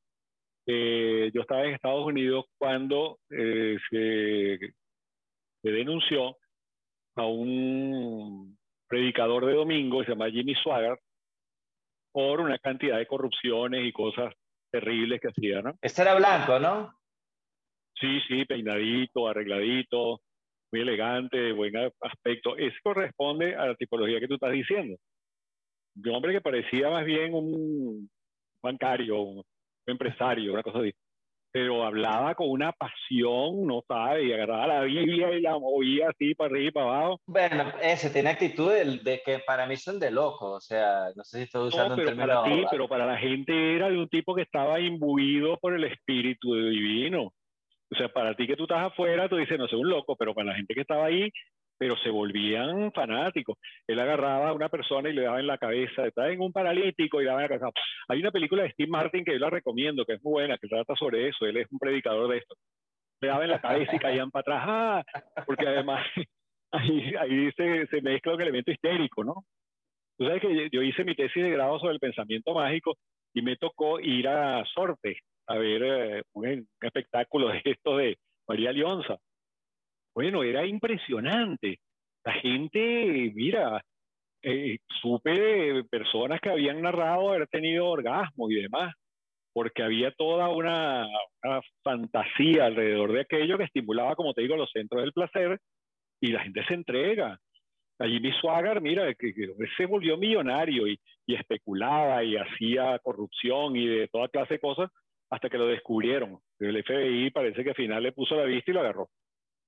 eh, 0.65 1.29
yo 1.33 1.41
estaba 1.41 1.65
en 1.65 1.73
Estados 1.73 2.05
Unidos 2.05 2.45
cuando 2.57 3.19
eh, 3.29 3.77
se, 3.89 4.73
denunció 5.61 6.37
a 7.15 7.25
un 7.25 8.57
predicador 8.93 9.47
de 9.47 9.53
domingo 9.53 10.03
se 10.03 10.11
llama 10.11 10.29
Jimmy 10.29 10.53
Swagger 10.53 10.99
por 12.11 12.39
una 12.39 12.59
cantidad 12.59 12.99
de 12.99 13.07
corrupciones 13.07 13.83
y 13.83 13.91
cosas 13.91 14.31
terribles 14.71 15.19
que 15.19 15.29
hacía, 15.29 15.63
¿no? 15.63 15.73
Este 15.81 16.03
era 16.03 16.13
blanco, 16.13 16.59
¿no? 16.59 16.93
Sí, 17.99 18.19
sí, 18.27 18.45
peinadito, 18.45 19.27
arregladito, 19.27 20.21
muy 20.71 20.81
elegante, 20.81 21.37
de 21.37 21.53
buen 21.53 21.73
aspecto. 22.01 22.55
Eso 22.55 22.75
corresponde 22.83 23.55
a 23.55 23.65
la 23.65 23.75
tipología 23.75 24.19
que 24.19 24.27
tú 24.27 24.35
estás 24.35 24.51
diciendo. 24.51 24.95
Un 25.95 26.09
hombre 26.11 26.33
que 26.33 26.41
parecía 26.41 26.91
más 26.91 27.03
bien 27.03 27.33
un 27.33 28.07
bancario, 28.61 29.19
un 29.21 29.43
empresario, 29.87 30.53
una 30.53 30.61
cosa 30.61 30.81
así. 30.81 30.93
Pero 31.53 31.85
hablaba 31.85 32.33
con 32.33 32.49
una 32.49 32.71
pasión, 32.71 33.67
no 33.67 33.83
sabe, 33.87 34.25
y 34.25 34.33
agarraba 34.33 34.65
la 34.65 34.81
Biblia 34.81 35.31
y 35.31 35.41
la 35.41 35.57
movía 35.59 36.09
así 36.09 36.33
para 36.33 36.49
arriba 36.49 36.67
y 36.67 36.71
para 36.71 36.85
abajo. 36.87 37.21
Bueno, 37.27 37.71
ese 37.79 38.09
tiene 38.09 38.31
actitud 38.31 38.73
de, 38.73 39.21
que 39.23 39.37
para 39.45 39.67
mí 39.67 39.77
son 39.77 39.99
de 39.99 40.09
loco, 40.09 40.53
o 40.53 40.59
sea, 40.59 41.09
no 41.15 41.23
sé 41.23 41.37
si 41.37 41.43
estoy 41.43 41.67
usando 41.67 41.95
pero 41.95 42.09
un 42.09 42.17
término. 42.17 42.41
Para 42.41 42.55
ti, 42.55 42.65
pero 42.71 42.87
para 42.87 43.05
la 43.05 43.17
gente 43.17 43.75
era 43.75 43.87
de 43.87 43.99
un 43.99 44.09
tipo 44.09 44.33
que 44.33 44.41
estaba 44.41 44.79
imbuido 44.79 45.57
por 45.57 45.75
el 45.75 45.83
espíritu 45.83 46.55
divino. 46.55 47.31
O 47.91 47.95
sea, 47.95 48.09
para 48.09 48.35
ti 48.35 48.47
que 48.47 48.55
tú 48.55 48.63
estás 48.63 48.87
afuera, 48.87 49.29
tú 49.29 49.35
dices, 49.35 49.59
no 49.59 49.67
sé, 49.67 49.75
un 49.75 49.87
loco, 49.87 50.15
pero 50.15 50.33
para 50.33 50.47
la 50.47 50.55
gente 50.55 50.73
que 50.73 50.81
estaba 50.81 51.05
ahí, 51.05 51.31
pero 51.83 51.97
se 51.97 52.09
volvían 52.09 52.93
fanáticos. 52.93 53.57
Él 53.85 53.99
agarraba 53.99 54.47
a 54.47 54.53
una 54.53 54.69
persona 54.69 55.09
y 55.09 55.13
le 55.13 55.23
daba 55.23 55.41
en 55.41 55.47
la 55.47 55.57
cabeza, 55.57 56.07
estaba 56.07 56.29
en 56.29 56.39
un 56.39 56.53
paralítico 56.53 57.21
y 57.21 57.25
daba 57.25 57.39
en 57.39 57.43
la 57.43 57.59
cabeza. 57.59 57.77
Hay 58.07 58.21
una 58.21 58.31
película 58.31 58.63
de 58.63 58.71
Steve 58.71 58.89
Martin 58.89 59.25
que 59.25 59.33
yo 59.33 59.39
la 59.39 59.49
recomiendo, 59.49 60.05
que 60.05 60.13
es 60.13 60.23
muy 60.23 60.31
buena, 60.31 60.57
que 60.57 60.69
trata 60.69 60.95
sobre 60.95 61.27
eso. 61.27 61.45
Él 61.45 61.57
es 61.57 61.69
un 61.69 61.79
predicador 61.79 62.31
de 62.31 62.37
esto. 62.37 62.55
Le 63.19 63.27
daba 63.27 63.43
en 63.43 63.49
la 63.49 63.59
cabeza 63.59 63.93
y 63.93 63.99
caían 63.99 64.31
para 64.31 64.41
atrás, 64.41 64.63
¡Ah! 64.65 65.03
porque 65.45 65.67
además 65.67 66.07
ahí, 66.71 67.51
se, 67.51 68.01
mezcla 68.01 68.33
un 68.33 68.41
elemento 68.41 68.71
histérico, 68.71 69.25
¿no? 69.25 69.43
Tú 70.17 70.25
sabes 70.25 70.41
que 70.41 70.69
yo 70.71 70.81
hice 70.81 71.03
mi 71.03 71.15
tesis 71.15 71.43
de 71.43 71.51
grado 71.51 71.79
sobre 71.79 71.95
el 71.95 71.99
pensamiento 71.99 72.53
mágico 72.53 72.95
y 73.33 73.41
me 73.41 73.57
tocó 73.57 73.99
ir 73.99 74.29
a 74.29 74.63
Sorte, 74.73 75.17
a 75.47 75.57
ver 75.57 75.83
eh, 75.83 76.23
un, 76.31 76.65
espectáculo 76.79 77.49
de 77.49 77.61
esto 77.65 77.97
de 77.97 78.17
María 78.47 78.71
Leonza. 78.71 79.17
Bueno, 80.15 80.43
era 80.43 80.65
impresionante. 80.65 81.79
La 82.23 82.33
gente, 82.33 83.31
mira, 83.35 83.83
eh, 84.43 84.77
supe 85.01 85.31
de 85.31 85.83
personas 85.85 86.39
que 86.41 86.49
habían 86.49 86.81
narrado 86.81 87.29
haber 87.31 87.47
tenido 87.47 87.87
orgasmo 87.87 88.49
y 88.51 88.55
demás, 88.61 88.93
porque 89.53 89.83
había 89.83 90.11
toda 90.11 90.49
una, 90.49 91.07
fantasía 91.83 92.65
alrededor 92.65 93.13
de 93.13 93.21
aquello 93.21 93.57
que 93.57 93.65
estimulaba, 93.65 94.15
como 94.15 94.33
te 94.33 94.41
digo, 94.41 94.55
los 94.55 94.71
centros 94.71 95.03
del 95.03 95.13
placer 95.13 95.59
y 96.21 96.27
la 96.31 96.41
gente 96.41 96.63
se 96.65 96.73
entrega. 96.73 97.37
Allí 97.99 98.19
mi 98.19 98.31
Swagger, 98.33 98.81
mira, 98.81 99.13
que, 99.13 99.33
se 99.77 99.85
volvió 99.85 100.17
millonario 100.17 100.87
y, 100.87 100.99
y, 101.27 101.35
especulaba 101.35 102.23
y 102.23 102.37
hacía 102.37 102.99
corrupción 102.99 103.75
y 103.75 103.87
de 103.87 104.07
toda 104.09 104.29
clase 104.29 104.55
de 104.55 104.59
cosas, 104.59 104.89
hasta 105.29 105.49
que 105.49 105.57
lo 105.57 105.67
descubrieron. 105.67 106.39
El 106.59 106.83
FBI 106.83 107.31
parece 107.31 107.63
que 107.63 107.69
al 107.69 107.75
final 107.75 108.03
le 108.03 108.11
puso 108.11 108.35
la 108.35 108.45
vista 108.45 108.71
y 108.71 108.73
lo 108.73 108.81
agarró. 108.81 109.09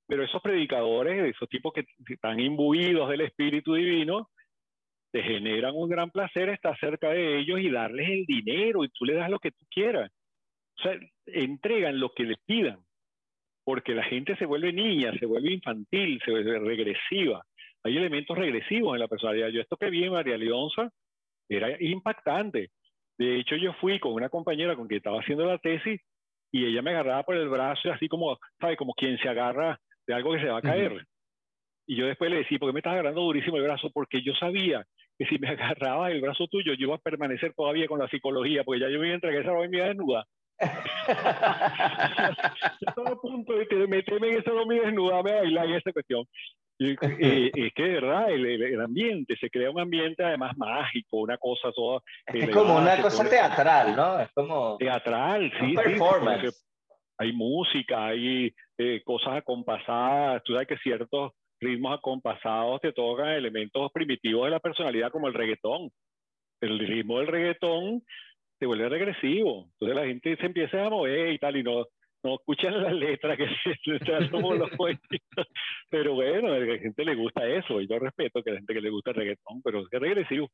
Pero 0.07 0.23
esos 0.23 0.41
predicadores, 0.41 1.35
esos 1.35 1.49
tipos 1.49 1.73
que 1.73 1.85
están 2.07 2.39
imbuidos 2.39 3.09
del 3.09 3.21
Espíritu 3.21 3.73
Divino, 3.73 4.29
te 5.11 5.23
generan 5.23 5.73
un 5.75 5.89
gran 5.89 6.11
placer 6.11 6.49
estar 6.49 6.77
cerca 6.77 7.09
de 7.09 7.39
ellos 7.39 7.59
y 7.59 7.71
darles 7.71 8.09
el 8.09 8.25
dinero 8.25 8.83
y 8.83 8.89
tú 8.89 9.05
le 9.05 9.13
das 9.13 9.29
lo 9.29 9.39
que 9.39 9.51
tú 9.51 9.65
quieras. 9.69 10.11
O 10.77 10.81
sea, 10.81 10.99
entregan 11.25 11.99
lo 11.99 12.09
que 12.13 12.25
le 12.25 12.35
pidan, 12.45 12.79
porque 13.63 13.95
la 13.95 14.03
gente 14.03 14.35
se 14.35 14.45
vuelve 14.45 14.73
niña, 14.73 15.13
se 15.17 15.25
vuelve 15.25 15.53
infantil, 15.53 16.19
se 16.23 16.31
vuelve 16.31 16.59
regresiva. 16.59 17.45
Hay 17.83 17.95
elementos 17.97 18.37
regresivos 18.37 18.93
en 18.95 18.99
la 18.99 19.07
personalidad. 19.07 19.47
Yo 19.49 19.61
esto 19.61 19.77
que 19.77 19.89
vi 19.89 20.03
en 20.03 20.11
María 20.11 20.37
Leonza 20.37 20.91
era 21.47 21.81
impactante. 21.81 22.71
De 23.17 23.39
hecho, 23.39 23.55
yo 23.55 23.73
fui 23.73 23.99
con 23.99 24.13
una 24.13 24.29
compañera 24.29 24.75
con 24.75 24.87
quien 24.87 24.97
estaba 24.97 25.21
haciendo 25.21 25.45
la 25.45 25.57
tesis 25.59 26.01
y 26.51 26.65
ella 26.65 26.81
me 26.81 26.91
agarraba 26.91 27.23
por 27.23 27.35
el 27.35 27.47
brazo, 27.47 27.91
así 27.91 28.07
como, 28.07 28.37
¿sabe? 28.59 28.75
Como 28.75 28.93
quien 28.93 29.17
se 29.19 29.29
agarra 29.29 29.79
de 30.07 30.13
algo 30.13 30.33
que 30.33 30.41
se 30.41 30.49
va 30.49 30.59
a 30.59 30.61
caer. 30.61 31.05
Y 31.87 31.95
yo 31.95 32.07
después 32.07 32.31
le 32.31 32.37
decía, 32.37 32.57
¿por 32.57 32.69
qué 32.69 32.73
me 32.73 32.79
estás 32.79 32.93
agarrando 32.93 33.21
durísimo 33.21 33.57
el 33.57 33.63
brazo? 33.63 33.89
Porque 33.93 34.21
yo 34.23 34.33
sabía 34.33 34.85
que 35.17 35.25
si 35.25 35.37
me 35.37 35.49
agarraba 35.51 36.11
el 36.11 36.21
brazo 36.21 36.47
tuyo, 36.47 36.73
yo 36.73 36.87
iba 36.87 36.95
a 36.95 36.99
permanecer 36.99 37.53
todavía 37.53 37.87
con 37.87 37.99
la 37.99 38.07
psicología, 38.07 38.63
porque 38.63 38.81
ya 38.81 38.89
yo 38.89 38.99
me 38.99 39.07
iba 39.07 39.13
a 39.13 39.15
entregar 39.15 39.41
esa 39.41 39.67
vida 39.67 39.85
desnuda. 39.87 40.25
estaba 42.79 43.09
a 43.09 43.15
punto 43.21 43.53
de 43.53 43.87
meterme 43.87 44.29
en 44.29 44.37
esa 44.39 44.51
dominio 44.51 44.83
desnuda, 44.83 45.21
me 45.21 45.33
bailar 45.33 45.65
en 45.65 45.73
esta 45.75 45.91
cuestión. 45.91 46.25
Y, 46.77 46.91
eh, 46.91 47.51
es 47.55 47.73
que 47.73 47.83
de 47.83 47.93
verdad, 47.93 48.31
el, 48.31 48.45
el, 48.45 48.81
ambiente, 48.81 49.35
se 49.37 49.49
crea 49.49 49.71
un 49.71 49.79
ambiente 49.79 50.23
además 50.23 50.55
mágico, 50.57 51.17
una 51.17 51.37
cosa 51.37 51.71
toda. 51.73 52.01
Es 52.27 52.49
como 52.49 52.77
una 52.77 53.01
cosa 53.01 53.29
teatral, 53.29 53.95
¿no? 53.95 54.19
Es 54.19 54.31
como. 54.33 54.77
Teatral, 54.77 55.51
sí. 55.59 55.73
Performance. 55.73 56.65
Hay 57.17 57.33
música, 57.33 58.07
hay 58.07 58.53
eh, 58.77 59.01
cosas 59.03 59.37
acompasadas. 59.37 60.43
Tú 60.43 60.53
sabes 60.53 60.67
que 60.67 60.77
ciertos 60.77 61.33
ritmos 61.59 61.97
acompasados 61.97 62.81
te 62.81 62.93
tocan 62.93 63.29
elementos 63.29 63.91
primitivos 63.91 64.45
de 64.45 64.51
la 64.51 64.59
personalidad, 64.59 65.11
como 65.11 65.27
el 65.27 65.33
reggaetón. 65.33 65.89
El 66.61 66.79
ritmo 66.79 67.19
del 67.19 67.27
reggaetón 67.27 68.03
se 68.59 68.65
vuelve 68.65 68.89
regresivo. 68.89 69.67
Entonces 69.73 69.95
la 69.95 70.05
gente 70.05 70.35
se 70.37 70.45
empieza 70.45 70.85
a 70.85 70.89
mover 70.89 71.33
y 71.33 71.39
tal, 71.39 71.57
y 71.57 71.63
no, 71.63 71.85
no 72.23 72.35
escuchan 72.35 72.81
las 72.81 72.93
letras 72.93 73.37
que 73.37 73.47
se 73.83 74.29
como 74.29 74.55
los 74.55 74.69
Pero 75.89 76.15
bueno, 76.15 76.53
a 76.53 76.59
la 76.59 76.77
gente 76.77 77.05
le 77.05 77.15
gusta 77.15 77.47
eso, 77.47 77.79
y 77.81 77.87
yo 77.87 77.99
respeto 77.99 78.41
que 78.41 78.49
a 78.49 78.53
la 78.53 78.59
gente 78.59 78.73
que 78.73 78.81
le 78.81 78.89
gusta 78.89 79.11
el 79.11 79.17
reggaetón, 79.17 79.61
pero 79.63 79.81
es 79.81 79.99
regresivo. 79.99 80.49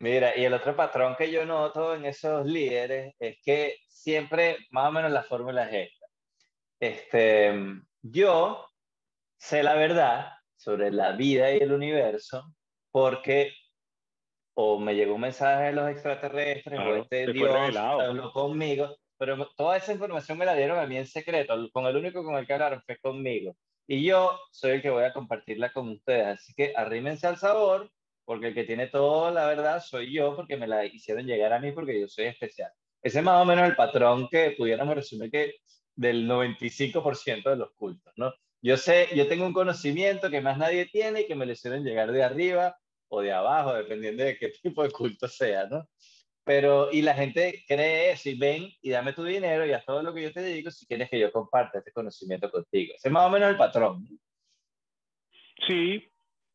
Mira, 0.00 0.36
y 0.36 0.44
el 0.44 0.54
otro 0.54 0.76
patrón 0.76 1.16
que 1.16 1.30
yo 1.30 1.44
noto 1.44 1.94
en 1.94 2.04
esos 2.04 2.46
líderes 2.46 3.14
es 3.18 3.36
que 3.42 3.78
siempre, 3.88 4.58
más 4.70 4.88
o 4.88 4.92
menos, 4.92 5.10
la 5.10 5.24
fórmula 5.24 5.68
es 5.68 5.88
esta. 5.88 6.06
Este, 6.80 7.52
yo 8.02 8.64
sé 9.36 9.62
la 9.62 9.74
verdad 9.74 10.32
sobre 10.56 10.92
la 10.92 11.12
vida 11.12 11.52
y 11.52 11.58
el 11.58 11.72
universo 11.72 12.44
porque 12.90 13.52
o 14.54 14.78
me 14.78 14.94
llegó 14.94 15.14
un 15.14 15.20
mensaje 15.20 15.66
de 15.66 15.72
los 15.72 15.88
extraterrestres 15.88 16.80
o 16.80 16.96
este 16.96 17.32
Dios 17.32 17.76
habló 17.76 18.32
conmigo 18.32 18.96
pero 19.18 19.48
toda 19.56 19.76
esa 19.76 19.92
información 19.92 20.38
me 20.38 20.46
la 20.46 20.54
dieron 20.54 20.78
a 20.78 20.86
mí 20.86 20.96
en 20.96 21.06
secreto, 21.06 21.54
con 21.72 21.86
el 21.86 21.96
único 21.96 22.22
con 22.22 22.36
el 22.36 22.46
que 22.46 22.52
hablaron 22.54 22.82
fue 22.82 22.96
conmigo. 22.98 23.56
Y 23.86 24.04
yo 24.04 24.38
soy 24.52 24.72
el 24.72 24.82
que 24.82 24.90
voy 24.90 25.04
a 25.04 25.12
compartirla 25.12 25.72
con 25.72 25.88
ustedes, 25.88 26.26
así 26.26 26.54
que 26.54 26.72
arrímense 26.76 27.26
al 27.26 27.36
sabor, 27.36 27.90
porque 28.28 28.48
el 28.48 28.54
que 28.54 28.64
tiene 28.64 28.88
toda 28.88 29.30
la 29.30 29.46
verdad 29.46 29.82
soy 29.82 30.12
yo, 30.12 30.36
porque 30.36 30.58
me 30.58 30.66
la 30.66 30.84
hicieron 30.84 31.24
llegar 31.24 31.50
a 31.54 31.58
mí, 31.58 31.72
porque 31.72 31.98
yo 31.98 32.08
soy 32.08 32.26
especial. 32.26 32.70
Ese 33.02 33.20
es 33.20 33.24
más 33.24 33.40
o 33.40 33.46
menos 33.46 33.66
el 33.66 33.74
patrón 33.74 34.28
que 34.30 34.50
pudiéramos 34.50 34.94
resumir 34.94 35.30
que 35.30 35.54
del 35.96 36.28
95% 36.28 37.48
de 37.48 37.56
los 37.56 37.72
cultos, 37.72 38.12
¿no? 38.18 38.34
Yo 38.60 38.76
sé, 38.76 39.08
yo 39.14 39.26
tengo 39.28 39.46
un 39.46 39.54
conocimiento 39.54 40.28
que 40.28 40.42
más 40.42 40.58
nadie 40.58 40.84
tiene 40.92 41.22
y 41.22 41.26
que 41.26 41.34
me 41.34 41.46
lo 41.46 41.52
hicieron 41.52 41.82
llegar 41.82 42.12
de 42.12 42.22
arriba 42.22 42.76
o 43.08 43.22
de 43.22 43.32
abajo, 43.32 43.72
dependiendo 43.72 44.22
de 44.22 44.36
qué 44.36 44.50
tipo 44.62 44.82
de 44.82 44.90
culto 44.90 45.26
sea, 45.26 45.66
¿no? 45.66 45.88
Pero, 46.44 46.92
y 46.92 47.00
la 47.00 47.14
gente 47.14 47.64
cree 47.66 48.10
eso 48.10 48.28
y 48.28 48.36
ven 48.36 48.68
y 48.82 48.90
dame 48.90 49.14
tu 49.14 49.24
dinero 49.24 49.64
y 49.64 49.72
haz 49.72 49.86
todo 49.86 50.02
lo 50.02 50.12
que 50.12 50.24
yo 50.24 50.34
te 50.34 50.42
digo 50.42 50.70
si 50.70 50.84
quieres 50.84 51.08
que 51.08 51.18
yo 51.18 51.32
comparta 51.32 51.78
este 51.78 51.92
conocimiento 51.92 52.50
contigo. 52.50 52.92
Ese 52.94 53.08
es 53.08 53.12
más 53.12 53.26
o 53.26 53.30
menos 53.30 53.48
el 53.48 53.56
patrón. 53.56 54.06
Sí, 55.66 56.06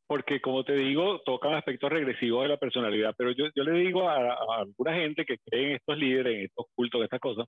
porque 0.08 0.42
como 0.42 0.64
te 0.64 0.74
digo, 0.74 1.22
tocan 1.22 1.54
aspectos 1.54 1.90
regresivos 1.90 2.44
de 2.44 2.50
la 2.50 2.58
personalidad, 2.58 3.14
pero 3.18 3.32
yo, 3.32 3.46
yo 3.56 3.64
le 3.64 3.80
digo 3.80 4.10
a, 4.10 4.60
alguna 4.60 4.94
gente 4.96 5.26
que 5.26 5.38
cree 5.40 5.70
en 5.70 5.76
estos 5.76 5.98
líderes, 5.98 6.36
en 6.36 6.46
estos 6.46 6.66
cultos, 6.76 7.00
en 7.00 7.06
estas 7.06 7.20
cosas, 7.20 7.46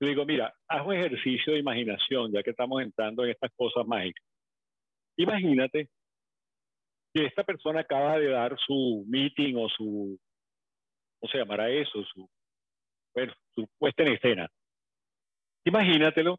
le 0.00 0.08
digo, 0.08 0.24
mira, 0.24 0.52
haz 0.68 0.86
un 0.86 0.94
ejercicio 0.94 1.52
de 1.52 1.60
imaginación, 1.60 2.32
ya 2.32 2.42
que 2.42 2.50
estamos 2.50 2.82
entrando 2.82 3.24
en 3.24 3.30
estas 3.30 3.50
cosas 3.56 3.86
mágicas. 3.86 4.24
Imagínate 5.16 5.88
que 7.14 7.26
esta 7.26 7.44
persona 7.44 7.80
acaba 7.80 8.18
de 8.18 8.28
dar 8.28 8.56
su 8.58 9.04
meeting 9.06 9.54
o 9.56 9.68
su 9.68 10.18
¿cómo 11.20 11.30
se 11.30 11.38
llamará 11.38 11.70
eso? 11.70 12.04
Su, 12.04 12.28
su 13.54 13.66
puesta 13.78 14.02
en 14.02 14.12
escena. 14.12 14.48
Imagínatelo 15.64 16.38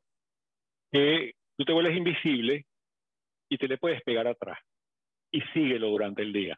que 0.91 1.33
tú 1.57 1.65
te 1.65 1.73
vuelves 1.73 1.97
invisible 1.97 2.65
y 3.49 3.57
te 3.57 3.67
le 3.67 3.77
puedes 3.77 4.01
pegar 4.03 4.27
atrás. 4.27 4.59
Y 5.31 5.41
síguelo 5.53 5.89
durante 5.89 6.21
el 6.21 6.31
día. 6.31 6.57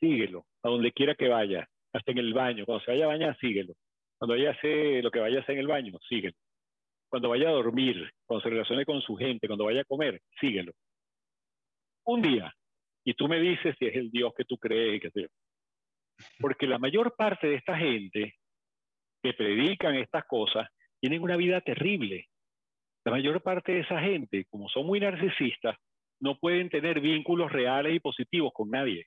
Síguelo, 0.00 0.46
a 0.62 0.68
donde 0.68 0.92
quiera 0.92 1.14
que 1.14 1.28
vaya, 1.28 1.68
hasta 1.92 2.12
en 2.12 2.18
el 2.18 2.34
baño. 2.34 2.64
Cuando 2.64 2.84
se 2.84 2.90
vaya 2.92 3.04
a 3.04 3.08
bañar, 3.08 3.38
síguelo. 3.38 3.74
Cuando 4.18 4.34
vaya 4.34 4.50
a 4.50 4.52
hacer 4.52 5.02
lo 5.02 5.10
que 5.10 5.20
vaya 5.20 5.38
a 5.38 5.42
hacer 5.42 5.54
en 5.54 5.60
el 5.60 5.66
baño, 5.66 5.98
síguelo. 6.08 6.34
Cuando 7.08 7.28
vaya 7.28 7.48
a 7.48 7.52
dormir, 7.52 8.10
cuando 8.26 8.42
se 8.42 8.50
relacione 8.50 8.84
con 8.84 9.00
su 9.02 9.16
gente, 9.16 9.46
cuando 9.46 9.66
vaya 9.66 9.82
a 9.82 9.84
comer, 9.84 10.20
síguelo. 10.40 10.72
Un 12.04 12.22
día, 12.22 12.52
y 13.04 13.14
tú 13.14 13.28
me 13.28 13.40
dices 13.40 13.76
si 13.78 13.86
es 13.86 13.96
el 13.96 14.10
Dios 14.10 14.32
que 14.36 14.44
tú 14.44 14.56
crees 14.58 15.00
que 15.00 15.10
te... 15.10 15.28
Porque 16.40 16.66
la 16.66 16.78
mayor 16.78 17.14
parte 17.16 17.48
de 17.48 17.56
esta 17.56 17.76
gente 17.76 18.34
que 19.22 19.34
predican 19.34 19.94
estas 19.96 20.24
cosas 20.26 20.68
tienen 21.00 21.22
una 21.22 21.36
vida 21.36 21.60
terrible. 21.60 22.28
La 23.04 23.12
mayor 23.12 23.42
parte 23.42 23.72
de 23.72 23.80
esa 23.80 24.00
gente, 24.00 24.44
como 24.50 24.68
son 24.68 24.86
muy 24.86 25.00
narcisistas, 25.00 25.76
no 26.22 26.38
pueden 26.38 26.70
tener 26.70 27.00
vínculos 27.00 27.50
reales 27.50 27.94
y 27.94 28.00
positivos 28.00 28.52
con 28.54 28.70
nadie. 28.70 29.06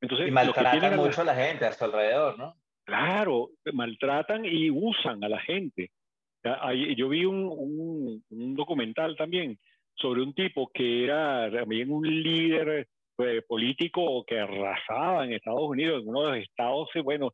Entonces, 0.00 0.28
y 0.28 0.30
maltratan 0.30 0.96
mucho 0.96 1.20
a 1.20 1.24
la 1.24 1.34
gente 1.34 1.66
a 1.66 1.72
su 1.72 1.84
alrededor, 1.84 2.38
¿no? 2.38 2.54
Claro, 2.84 3.50
maltratan 3.72 4.44
y 4.44 4.70
usan 4.70 5.22
a 5.22 5.28
la 5.28 5.40
gente. 5.40 5.90
Yo 6.96 7.08
vi 7.08 7.24
un, 7.24 8.22
un 8.30 8.54
documental 8.54 9.16
también 9.16 9.58
sobre 9.96 10.22
un 10.22 10.34
tipo 10.34 10.70
que 10.72 11.04
era 11.04 11.50
también 11.50 11.90
un 11.90 12.06
líder 12.06 12.86
eh, 13.18 13.42
político 13.48 14.24
que 14.26 14.38
arrasaba 14.38 15.24
en 15.24 15.32
Estados 15.32 15.62
Unidos, 15.62 16.02
en 16.02 16.08
uno 16.08 16.22
de 16.22 16.30
los 16.32 16.38
estados, 16.38 16.88
bueno, 17.02 17.32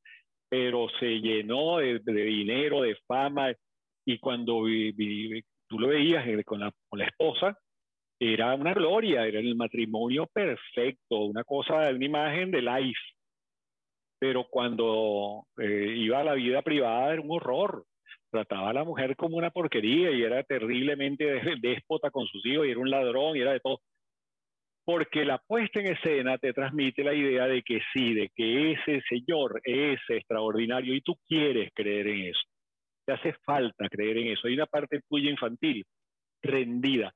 pero 0.49 0.87
se 1.01 1.21
llenó 1.21 1.79
de, 1.79 1.99
dinero, 1.99 2.83
de 2.83 2.97
fama, 3.07 3.53
y 4.05 4.19
cuando 4.19 4.63
tú 5.69 5.79
lo 5.79 5.89
veías 5.89 6.27
eh, 6.27 6.45
con 6.45 6.61
la, 6.61 6.73
con 6.89 7.01
la 7.01 7.07
esposa, 7.07 7.59
era 8.23 8.55
una 8.55 8.73
gloria, 8.73 9.27
era 9.27 9.41
el 9.41 9.57
matrimonio 9.57 10.27
perfecto, 10.33 11.25
una 11.25 11.43
cosa, 11.45 11.91
una 11.91 12.05
imagen 12.05 12.51
de 12.51 12.63
life. 12.63 13.01
Pero 14.21 14.47
cuando 14.49 15.47
eh, 15.59 15.95
iba 15.97 16.21
a 16.21 16.25
la 16.25 16.35
vida 16.35 16.63
privada 16.63 17.13
era 17.13 17.23
un 17.23 17.33
horror. 17.33 17.85
Trataba 18.31 18.71
a 18.71 18.73
la 18.73 18.85
mujer 18.85 19.17
como 19.17 19.37
una 19.37 19.51
porquería 19.51 20.11
y 20.11 20.23
era 20.23 20.43
terriblemente 20.45 21.25
déspota 21.61 22.11
con 22.11 22.27
sus 22.27 22.45
hijos 22.47 22.67
y 22.67 22.71
era 22.71 22.81
un 22.81 22.91
ladrón 22.91 23.37
y 23.37 23.41
era 23.41 23.53
de 23.53 23.61
todo 23.61 23.81
porque 24.85 25.25
la 25.25 25.39
puesta 25.39 25.81
en 25.81 25.87
escena 25.89 26.39
te 26.39 26.53
transmite 26.53 27.05
la 27.05 27.15
idea 27.15 27.47
de 27.47 27.63
que 27.63 27.81
sí, 27.93 28.15
de 28.15 28.31
que 28.35 28.73
ese 28.73 29.01
señor 29.09 29.61
es 29.65 30.01
extraordinario 30.09 30.95
y 30.95 31.01
tú 31.01 31.17
quieres 31.29 31.71
creer 31.75 32.09
en 32.09 32.27
eso. 32.27 32.41
Te 33.07 33.13
hace 33.13 33.33
falta 33.45 33.89
creer 33.89 34.19
en 34.19 34.29
eso. 34.29 34.49
Hay 34.49 34.55
una 34.55 34.67
parte 34.67 35.01
tuya 35.09 35.31
infantil 35.31 35.85
rendida. 36.43 37.13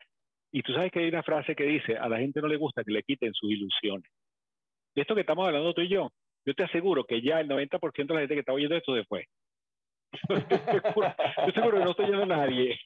Y 0.57 0.62
tú 0.62 0.72
sabes 0.72 0.90
que 0.90 1.00
hay 1.00 1.09
una 1.09 1.22
frase 1.22 1.54
que 1.54 1.64
dice, 1.64 1.98
a 1.98 2.09
la 2.09 2.16
gente 2.16 2.40
no 2.40 2.48
le 2.48 2.57
gusta 2.57 2.82
que 2.82 2.90
le 2.90 3.02
quiten 3.02 3.34
sus 3.34 3.50
ilusiones. 3.52 4.11
De 4.94 5.02
esto 5.02 5.14
que 5.14 5.20
estamos 5.20 5.46
hablando 5.46 5.74
tú 5.74 5.82
y 5.82 5.88
yo, 5.88 6.11
yo 6.46 6.54
te 6.54 6.62
aseguro 6.62 7.04
que 7.04 7.20
ya 7.20 7.40
el 7.40 7.48
90% 7.50 8.07
de 8.07 8.14
la 8.14 8.20
gente 8.20 8.32
que 8.32 8.40
está 8.40 8.54
oyendo 8.54 8.74
esto 8.74 8.94
después 8.94 9.26
Yo 10.30 11.52
seguro 11.52 11.78
que 11.78 11.84
no 11.84 11.90
estoy 11.90 12.07
yendo 12.07 12.22
a 12.22 12.26
nadie. 12.38 12.80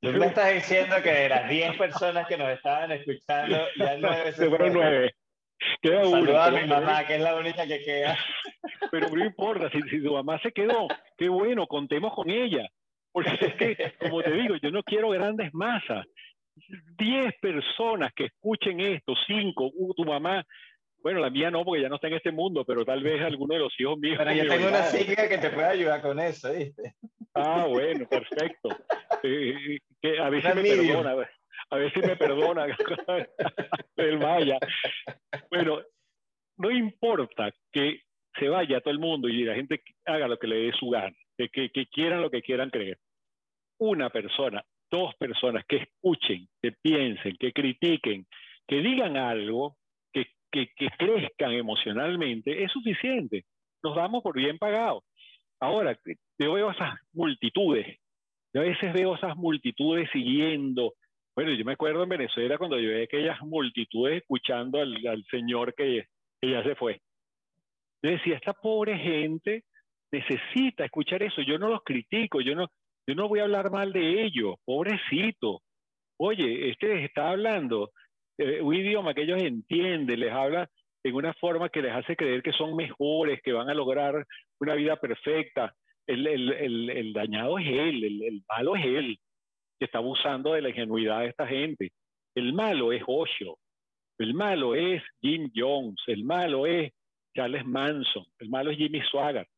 Tú 0.00 0.10
me 0.10 0.26
estás 0.26 0.52
diciendo 0.52 0.96
que 1.00 1.12
de 1.12 1.28
las 1.28 1.48
10 1.48 1.78
personas 1.78 2.26
que 2.26 2.36
nos 2.36 2.48
estaban 2.48 2.90
escuchando, 2.90 3.56
ya 3.76 3.96
9 3.98 4.32
se 4.32 4.48
fueron 4.48 4.72
9. 4.72 5.14
Queda 5.80 6.04
Saluda 6.04 6.46
a 6.46 6.50
mi 6.50 6.66
mamá, 6.66 7.06
que 7.06 7.14
es 7.14 7.20
la 7.20 7.36
única 7.36 7.68
que 7.68 7.84
queda. 7.84 8.18
Pero 8.90 9.08
no 9.10 9.24
importa, 9.24 9.70
si, 9.70 9.80
si 9.82 10.02
tu 10.02 10.12
mamá 10.12 10.40
se 10.40 10.50
quedó, 10.50 10.88
qué 11.16 11.28
bueno, 11.28 11.68
contemos 11.68 12.12
con 12.14 12.28
ella. 12.30 12.68
Porque 13.12 13.30
es 13.40 13.54
que, 13.54 13.94
como 14.00 14.22
te 14.24 14.32
digo, 14.32 14.56
yo 14.56 14.72
no 14.72 14.82
quiero 14.82 15.10
grandes 15.10 15.54
masas. 15.54 16.04
10 16.98 17.34
personas 17.40 18.12
que 18.14 18.26
escuchen 18.26 18.80
esto, 18.80 19.14
5, 19.26 19.70
uh, 19.74 19.94
tu 19.94 20.04
mamá, 20.04 20.44
bueno, 21.02 21.20
la 21.20 21.30
mía 21.30 21.50
no, 21.50 21.64
porque 21.64 21.82
ya 21.82 21.88
no 21.88 21.96
está 21.96 22.06
en 22.06 22.14
este 22.14 22.30
mundo, 22.30 22.64
pero 22.64 22.84
tal 22.84 23.02
vez 23.02 23.20
alguno 23.22 23.54
de 23.54 23.60
los 23.60 23.74
hijos 23.78 23.98
míos. 23.98 24.16
Pero 24.18 24.32
yo 24.32 24.48
tengo 24.48 24.68
una 24.68 24.82
psíquica 24.82 25.28
que 25.28 25.38
te 25.38 25.50
puede 25.50 25.66
ayudar 25.66 26.00
con 26.00 26.18
eso, 26.20 26.52
¿viste? 26.52 26.94
Ah, 27.34 27.66
bueno, 27.68 28.08
perfecto. 28.08 28.68
Eh, 29.24 29.78
que 30.00 30.18
a 30.18 30.30
si 30.30 30.34
me 30.34 30.62
perdona, 30.62 31.28
a 31.70 31.76
ver 31.76 31.92
si 31.92 32.00
me 32.00 32.16
perdona 32.16 32.66
el 33.96 34.18
Maya. 34.18 34.58
Bueno, 35.50 35.80
no 36.58 36.70
importa 36.70 37.50
que 37.72 38.02
se 38.38 38.48
vaya 38.48 38.80
todo 38.80 38.92
el 38.92 39.00
mundo 39.00 39.28
y 39.28 39.44
la 39.44 39.54
gente 39.54 39.82
haga 40.04 40.28
lo 40.28 40.38
que 40.38 40.46
le 40.46 40.56
dé 40.56 40.72
su 40.72 40.90
gana, 40.90 41.16
que 41.36 41.86
quieran 41.90 42.20
lo 42.20 42.30
que 42.30 42.42
quieran 42.42 42.70
creer. 42.70 42.98
Una 43.78 44.10
persona, 44.10 44.64
dos 44.92 45.14
personas 45.16 45.64
que 45.66 45.76
escuchen, 45.76 46.46
que 46.62 46.72
piensen, 46.72 47.34
que 47.40 47.52
critiquen, 47.52 48.26
que 48.68 48.76
digan 48.76 49.16
algo, 49.16 49.76
que, 50.12 50.26
que, 50.52 50.68
que 50.76 50.88
crezcan 50.98 51.52
emocionalmente, 51.52 52.62
es 52.62 52.70
suficiente. 52.70 53.44
Nos 53.82 53.96
damos 53.96 54.22
por 54.22 54.36
bien 54.36 54.58
pagados. 54.58 55.02
Ahora, 55.58 55.98
yo 56.38 56.52
veo 56.52 56.70
esas 56.70 56.94
multitudes, 57.12 57.98
yo 58.54 58.60
a 58.60 58.64
veces 58.64 58.92
veo 58.92 59.14
esas 59.14 59.34
multitudes 59.36 60.10
siguiendo. 60.12 60.92
Bueno, 61.34 61.52
yo 61.52 61.64
me 61.64 61.72
acuerdo 61.72 62.02
en 62.02 62.10
Venezuela 62.10 62.58
cuando 62.58 62.78
yo 62.78 62.90
veía 62.90 63.04
aquellas 63.04 63.40
multitudes 63.40 64.18
escuchando 64.18 64.78
al, 64.78 64.94
al 65.06 65.24
señor 65.30 65.74
que, 65.74 66.04
que 66.40 66.50
ya 66.50 66.62
se 66.62 66.74
fue. 66.74 67.00
Yo 68.04 68.10
decía, 68.10 68.36
esta 68.36 68.52
pobre 68.52 68.98
gente 68.98 69.64
necesita 70.12 70.84
escuchar 70.84 71.22
eso. 71.22 71.40
Yo 71.40 71.58
no 71.58 71.68
los 71.68 71.82
critico, 71.82 72.42
yo 72.42 72.54
no, 72.54 72.68
yo 73.06 73.14
no 73.14 73.28
voy 73.28 73.40
a 73.40 73.44
hablar 73.44 73.70
mal 73.70 73.92
de 73.92 74.24
ellos, 74.24 74.54
pobrecito. 74.64 75.62
Oye, 76.18 76.70
este 76.70 77.04
está 77.04 77.30
hablando 77.30 77.90
eh, 78.38 78.60
un 78.60 78.74
idioma 78.74 79.14
que 79.14 79.22
ellos 79.22 79.42
entienden, 79.42 80.20
les 80.20 80.32
habla 80.32 80.68
en 81.04 81.14
una 81.14 81.34
forma 81.34 81.68
que 81.68 81.82
les 81.82 81.92
hace 81.92 82.16
creer 82.16 82.42
que 82.42 82.52
son 82.52 82.76
mejores, 82.76 83.40
que 83.42 83.52
van 83.52 83.68
a 83.68 83.74
lograr 83.74 84.24
una 84.60 84.74
vida 84.74 84.96
perfecta. 84.96 85.74
El 86.06 87.12
dañado 87.12 87.58
es 87.58 87.66
él, 87.66 88.04
el, 88.04 88.42
malo 88.48 88.76
es 88.76 88.84
él, 88.84 89.18
que 89.78 89.84
está 89.84 89.98
abusando 89.98 90.52
de 90.52 90.62
la 90.62 90.70
ingenuidad 90.70 91.20
de 91.20 91.28
esta 91.28 91.46
gente. 91.46 91.90
El 92.34 92.52
malo 92.52 92.92
es 92.92 93.02
Osho, 93.06 93.58
el 94.18 94.34
malo 94.34 94.74
es 94.74 95.02
Jim 95.20 95.50
Jones, 95.54 96.00
el 96.06 96.24
malo 96.24 96.66
es 96.66 96.92
Charles 97.34 97.64
Manson, 97.64 98.24
el 98.38 98.48
malo 98.48 98.70
es 98.70 98.78
Jimmy 98.78 99.00
Swaggart. 99.02 99.48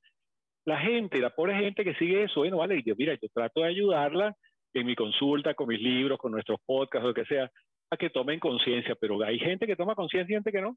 La 0.66 0.78
gente, 0.78 1.18
la 1.18 1.30
pobre 1.30 1.56
gente 1.56 1.84
que 1.84 1.94
sigue 1.94 2.24
eso, 2.24 2.40
bueno, 2.40 2.58
vale, 2.58 2.82
yo, 2.84 2.94
mira, 2.96 3.14
yo 3.20 3.28
trato 3.32 3.60
de 3.60 3.68
ayudarla 3.68 4.34
en 4.72 4.86
mi 4.86 4.94
consulta, 4.94 5.54
con 5.54 5.68
mis 5.68 5.80
libros, 5.80 6.18
con 6.18 6.32
nuestros 6.32 6.58
podcasts, 6.64 7.06
lo 7.06 7.14
que 7.14 7.24
sea, 7.26 7.50
a 7.90 7.96
que 7.96 8.10
tomen 8.10 8.40
conciencia, 8.40 8.94
pero 8.94 9.22
hay 9.22 9.38
gente 9.38 9.66
que 9.66 9.76
toma 9.76 9.94
conciencia 9.94 10.32
y 10.32 10.36
gente 10.36 10.52
que 10.52 10.62
no. 10.62 10.76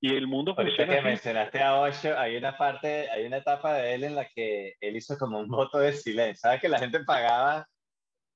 Y 0.00 0.14
el 0.14 0.26
mundo 0.26 0.54
funciona 0.54 0.94
que 0.94 1.02
mencionaste 1.02 1.60
a 1.60 1.80
Osho, 1.80 2.18
hay 2.18 2.36
una 2.36 2.56
parte, 2.56 3.10
hay 3.10 3.24
una 3.24 3.38
etapa 3.38 3.74
de 3.74 3.94
él 3.94 4.04
en 4.04 4.14
la 4.14 4.28
que 4.28 4.74
él 4.80 4.96
hizo 4.96 5.16
como 5.16 5.38
un 5.38 5.48
voto 5.48 5.78
de 5.78 5.92
silencio. 5.92 6.42
¿Sabes 6.42 6.60
que 6.60 6.68
la 6.68 6.78
gente 6.78 7.00
pagaba 7.00 7.66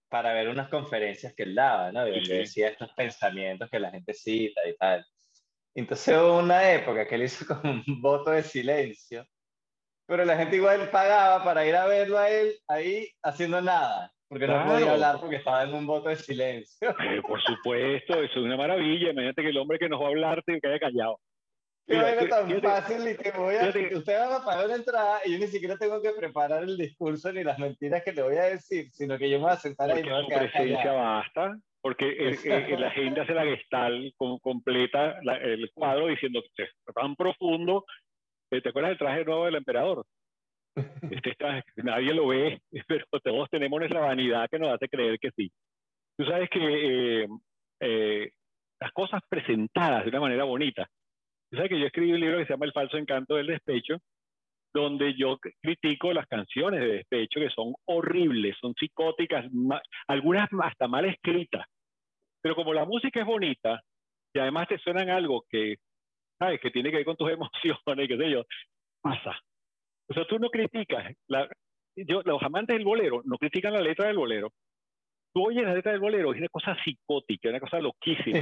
para 0.08 0.32
ver 0.32 0.48
unas 0.48 0.68
conferencias 0.68 1.34
que 1.34 1.44
él 1.44 1.54
daba, 1.54 1.92
¿no? 1.92 2.08
Y 2.08 2.26
decía 2.26 2.68
estos 2.68 2.90
pensamientos 2.94 3.68
que 3.70 3.78
la 3.78 3.90
gente 3.90 4.14
cita 4.14 4.60
y 4.66 4.74
tal. 4.76 5.04
Entonces 5.74 6.16
hubo 6.16 6.38
una 6.38 6.72
época 6.72 7.06
que 7.06 7.14
él 7.14 7.22
hizo 7.22 7.46
como 7.46 7.72
un 7.72 8.02
voto 8.02 8.30
de 8.30 8.42
silencio, 8.42 9.24
pero 10.10 10.24
la 10.24 10.36
gente 10.36 10.56
igual 10.56 10.90
pagaba 10.90 11.44
para 11.44 11.64
ir 11.64 11.76
a 11.76 11.86
verlo 11.86 12.18
a 12.18 12.28
él 12.28 12.52
ahí 12.66 13.06
haciendo 13.22 13.62
nada, 13.62 14.10
porque 14.28 14.48
no 14.48 14.66
podía 14.66 14.90
hablar 14.90 15.20
porque 15.20 15.36
estaba 15.36 15.62
en 15.62 15.72
un 15.72 15.86
voto 15.86 16.08
de 16.08 16.16
silencio. 16.16 16.88
Eh, 17.06 17.22
por 17.22 17.40
supuesto, 17.40 18.14
eso 18.14 18.40
es 18.40 18.44
una 18.44 18.56
maravilla. 18.56 19.10
Imagínate 19.10 19.42
que 19.42 19.50
el 19.50 19.58
hombre 19.58 19.78
que 19.78 19.88
nos 19.88 20.00
va 20.00 20.06
a 20.06 20.08
hablar 20.08 20.42
te 20.44 20.60
quede 20.60 20.80
callado. 20.80 21.20
Qué 21.86 22.26
tan 22.28 22.60
fácil 22.60 23.08
y 23.08 23.16
que 23.16 23.30
voy 23.30 23.54
a... 23.54 23.68
Usted 23.68 24.18
va 24.18 24.38
a 24.38 24.44
pagar 24.44 24.66
una 24.66 24.74
entrada 24.74 25.20
y 25.24 25.32
yo 25.32 25.38
ni 25.38 25.46
siquiera 25.46 25.76
tengo 25.76 26.02
que 26.02 26.10
preparar 26.10 26.64
el 26.64 26.76
discurso 26.76 27.32
ni 27.32 27.44
las 27.44 27.60
mentiras 27.60 28.02
que 28.02 28.12
le 28.12 28.22
voy 28.22 28.36
a 28.36 28.44
decir, 28.46 28.90
sino 28.90 29.16
que 29.16 29.30
yo 29.30 29.38
me 29.38 29.44
voy 29.44 29.52
a 29.52 29.56
sentar 29.56 29.92
ahí. 29.92 30.02
Porque 30.02 30.22
su 30.22 30.40
presencia 30.40 30.92
basta, 30.92 31.56
porque 31.82 32.76
la 32.76 32.88
agenda 32.88 33.24
se 33.26 33.32
la 33.32 33.44
gestal 33.44 34.12
completa 34.42 35.20
el 35.40 35.70
cuadro 35.72 36.08
diciendo 36.08 36.42
que 36.56 36.64
es 36.64 36.70
tan 36.96 37.14
profundo. 37.14 37.84
¿Te 38.50 38.68
acuerdas 38.68 38.90
del 38.90 38.98
traje 38.98 39.24
nuevo 39.24 39.44
del 39.46 39.56
emperador? 39.56 40.04
Este 41.10 41.36
nadie 41.82 42.14
lo 42.14 42.28
ve, 42.28 42.60
pero 42.88 43.04
todos 43.22 43.48
tenemos 43.50 43.78
nuestra 43.78 44.00
vanidad 44.00 44.48
que 44.50 44.58
nos 44.58 44.70
hace 44.70 44.88
creer 44.88 45.18
que 45.18 45.30
sí. 45.32 45.50
Tú 46.16 46.24
sabes 46.24 46.48
que 46.50 47.22
eh, 47.22 47.28
eh, 47.80 48.30
las 48.80 48.92
cosas 48.92 49.20
presentadas 49.28 50.04
de 50.04 50.10
una 50.10 50.20
manera 50.20 50.44
bonita 50.44 50.86
sabes 51.56 51.70
que 51.70 51.80
yo 51.80 51.86
escribí 51.86 52.12
un 52.12 52.20
libro 52.20 52.38
que 52.38 52.46
se 52.46 52.52
llama 52.52 52.66
El 52.66 52.72
falso 52.72 52.96
encanto 52.96 53.34
del 53.34 53.48
despecho, 53.48 53.96
donde 54.72 55.14
yo 55.14 55.38
critico 55.60 56.12
las 56.12 56.26
canciones 56.26 56.80
de 56.80 56.92
despecho 56.98 57.40
que 57.40 57.50
son 57.50 57.74
horribles, 57.86 58.56
son 58.60 58.74
psicóticas, 58.74 59.46
algunas 60.06 60.48
hasta 60.62 60.86
mal 60.86 61.06
escritas. 61.06 61.66
Pero 62.40 62.54
como 62.54 62.72
la 62.72 62.84
música 62.84 63.20
es 63.20 63.26
bonita 63.26 63.80
y 64.32 64.38
además 64.38 64.68
te 64.68 64.78
suenan 64.78 65.10
algo 65.10 65.44
que, 65.50 65.76
¿sabes? 66.40 66.60
Que 66.60 66.70
tiene 66.70 66.90
que 66.90 66.96
ver 66.96 67.06
con 67.06 67.16
tus 67.16 67.30
emociones, 67.30 68.08
qué 68.08 68.16
sé 68.16 68.30
yo, 68.30 68.44
pasa. 69.00 69.38
O 70.08 70.14
sea, 70.14 70.26
tú 70.26 70.38
no 70.40 70.48
criticas. 70.50 71.14
La, 71.28 71.48
yo, 71.94 72.22
los 72.24 72.42
amantes 72.42 72.74
del 72.74 72.84
bolero 72.84 73.22
no 73.24 73.36
critican 73.36 73.72
la 73.72 73.80
letra 73.80 74.06
del 74.06 74.16
bolero, 74.16 74.52
tú 75.32 75.46
oyes 75.46 75.64
la 75.64 75.74
letra 75.74 75.92
del 75.92 76.00
bolero, 76.00 76.32
es 76.32 76.38
una 76.38 76.48
cosa 76.48 76.76
psicótica, 76.82 77.50
una 77.50 77.60
cosa 77.60 77.78
loquísima. 77.78 78.40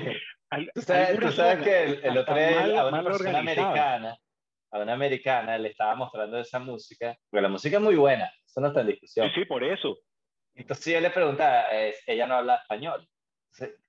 ¿Tú, 0.74 0.80
sabes, 0.80 1.62
que 1.62 2.06
el, 2.06 2.16
otro 2.16 2.34
día 2.34 2.80
a 2.80 2.88
una 2.88 3.02
persona 3.02 3.40
americana, 3.40 4.16
a 4.70 4.78
una 4.78 4.94
americana 4.94 5.58
le 5.58 5.68
estaba 5.68 5.94
mostrando 5.94 6.38
esa 6.38 6.58
música, 6.58 7.16
porque 7.28 7.42
la 7.42 7.48
música 7.48 7.76
es 7.76 7.82
muy 7.82 7.96
buena, 7.96 8.32
eso 8.46 8.60
no 8.60 8.68
está 8.68 8.80
en 8.80 8.86
discusión. 8.86 9.28
Sí, 9.28 9.40
sí, 9.40 9.44
por 9.44 9.62
eso. 9.62 9.98
Entonces 10.54 10.94
yo 10.94 11.00
le 11.00 11.10
preguntaba, 11.10 11.66
ella 12.06 12.26
no 12.26 12.36
habla 12.36 12.56
español. 12.56 13.06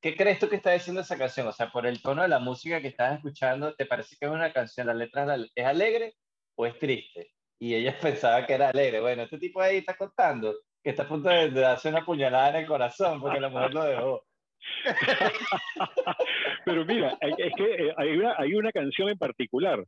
¿Qué 0.01 0.16
crees 0.16 0.39
tú 0.39 0.49
que 0.49 0.55
está 0.55 0.72
diciendo 0.72 1.01
esa 1.01 1.18
canción? 1.18 1.47
O 1.47 1.51
sea, 1.51 1.70
por 1.70 1.86
el 1.86 2.01
tono 2.01 2.24
de 2.24 2.28
la 2.28 2.39
música 2.39 2.82
que 2.82 2.88
estás 2.88 3.16
escuchando, 3.16 3.76
¿te 3.76 3.86
parece 3.86 4.16
que 4.20 4.26
es 4.26 4.32
una 4.32 4.51
canción, 4.51 4.88
la 4.88 4.93
letra 4.93 5.38
es 5.55 5.66
alegre 5.66 6.16
o 6.55 6.66
es 6.66 6.78
triste? 6.80 7.32
Y 7.60 7.76
ella 7.76 7.95
pensaba 8.01 8.45
que 8.45 8.53
era 8.53 8.70
alegre. 8.70 8.99
Bueno, 8.99 9.24
este 9.24 9.38
tipo 9.38 9.62
ahí 9.62 9.78
está 9.78 9.95
contando 9.95 10.55
que 10.84 10.91
está 10.91 11.03
a 11.03 11.07
punto 11.07 11.30
de, 11.30 11.51
darse 11.51 11.89
una 11.89 12.05
puñalada 12.05 12.51
en 12.51 12.55
el 12.57 12.68
corazón 12.68 13.20
porque 13.20 13.39
la 13.39 13.49
mujer 13.49 13.74
lo 13.74 13.84
dejó. 13.84 14.24
Pero 16.66 16.86
mira, 16.86 17.18
es 17.22 17.53
que 17.55 17.88
eh, 17.88 17.93
hay 17.97 18.18
una, 18.18 18.36
hay 18.38 18.53
una 18.53 18.72
canción 18.72 19.10
en 19.10 19.18
particular 19.18 19.84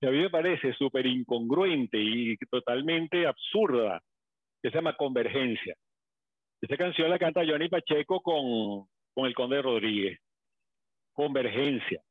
que 0.00 0.08
a 0.08 0.10
mí 0.10 0.18
me 0.18 0.30
parece 0.30 0.72
súper 0.74 1.06
incongruente 1.06 1.98
y 1.98 2.36
totalmente 2.50 3.26
absurda, 3.26 4.02
que 4.62 4.70
se 4.70 4.76
llama 4.76 4.96
Convergencia. 4.96 5.74
Esa 6.60 6.76
canción 6.76 7.10
la 7.10 7.18
canta 7.18 7.42
Johnny 7.46 7.68
Pacheco 7.68 8.20
con, 8.20 8.86
con 9.14 9.26
el 9.26 9.34
Conde 9.34 9.62
Rodríguez. 9.62 10.18
Convergencia. 11.12 12.02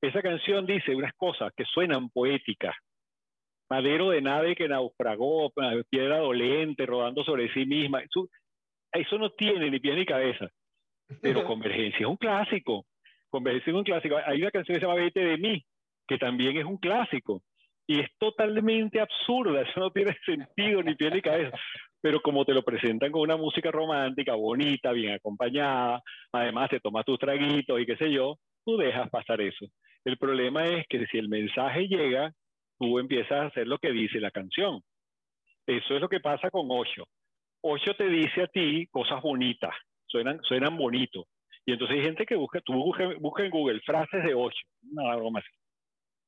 Esa 0.00 0.22
canción 0.22 0.64
dice 0.66 0.94
unas 0.94 1.12
cosas 1.14 1.52
que 1.56 1.64
suenan 1.64 2.08
poéticas, 2.08 2.74
madero 3.68 4.10
de 4.10 4.22
nave 4.22 4.54
que 4.54 4.68
naufragó, 4.68 5.52
piedra 5.90 6.18
dolente, 6.18 6.86
rodando 6.86 7.24
sobre 7.24 7.52
sí 7.52 7.66
misma. 7.66 8.00
Eso, 8.00 8.28
eso 8.92 9.18
no 9.18 9.30
tiene 9.30 9.70
ni 9.70 9.80
pie 9.80 9.94
ni 9.94 10.06
cabeza. 10.06 10.48
Pero 11.20 11.44
Convergencia 11.44 12.00
es 12.00 12.06
un 12.06 12.16
clásico. 12.16 12.86
Convergencia 13.28 13.70
es 13.70 13.76
un 13.76 13.84
clásico. 13.84 14.16
Hay 14.24 14.40
una 14.40 14.50
canción 14.50 14.74
que 14.74 14.80
se 14.80 14.86
llama 14.86 15.00
Vete 15.00 15.20
de 15.20 15.36
mí, 15.36 15.64
que 16.06 16.18
también 16.18 16.56
es 16.56 16.64
un 16.64 16.78
clásico. 16.78 17.42
Y 17.86 18.00
es 18.00 18.08
totalmente 18.18 19.00
absurda, 19.00 19.62
eso 19.62 19.80
no 19.80 19.90
tiene 19.90 20.16
sentido 20.26 20.82
ni 20.82 20.94
pie 20.94 21.10
ni 21.10 21.22
cabeza. 21.22 21.58
Pero 22.00 22.20
como 22.20 22.44
te 22.44 22.54
lo 22.54 22.62
presentan 22.62 23.10
con 23.10 23.22
una 23.22 23.36
música 23.36 23.70
romántica, 23.70 24.34
bonita, 24.34 24.92
bien 24.92 25.14
acompañada, 25.14 26.00
además 26.32 26.70
te 26.70 26.80
tomas 26.80 27.04
tus 27.04 27.18
traguitos 27.18 27.80
y 27.80 27.86
qué 27.86 27.96
sé 27.96 28.12
yo, 28.12 28.38
tú 28.64 28.76
dejas 28.76 29.10
pasar 29.10 29.40
eso. 29.40 29.66
El 30.04 30.16
problema 30.16 30.64
es 30.64 30.86
que 30.88 31.06
si 31.06 31.18
el 31.18 31.28
mensaje 31.28 31.88
llega, 31.88 32.32
tú 32.78 32.98
empiezas 32.98 33.32
a 33.32 33.46
hacer 33.46 33.66
lo 33.66 33.78
que 33.78 33.90
dice 33.90 34.20
la 34.20 34.30
canción. 34.30 34.80
Eso 35.66 35.94
es 35.94 36.00
lo 36.00 36.08
que 36.08 36.20
pasa 36.20 36.50
con 36.50 36.66
Osho. 36.70 37.04
Osho 37.60 37.94
te 37.94 38.08
dice 38.08 38.42
a 38.42 38.46
ti 38.46 38.86
cosas 38.90 39.20
bonitas, 39.20 39.74
suenan, 40.06 40.40
suenan 40.42 40.76
bonitos. 40.76 41.24
Y 41.66 41.72
entonces 41.72 41.98
hay 41.98 42.04
gente 42.04 42.24
que 42.24 42.36
busca, 42.36 42.60
tú 42.60 42.72
busca, 42.72 43.04
en 43.44 43.50
Google 43.50 43.80
frases 43.80 44.24
de 44.24 44.34
Osho, 44.34 44.66
una 44.90 45.16
broma 45.16 45.40
así, 45.40 45.50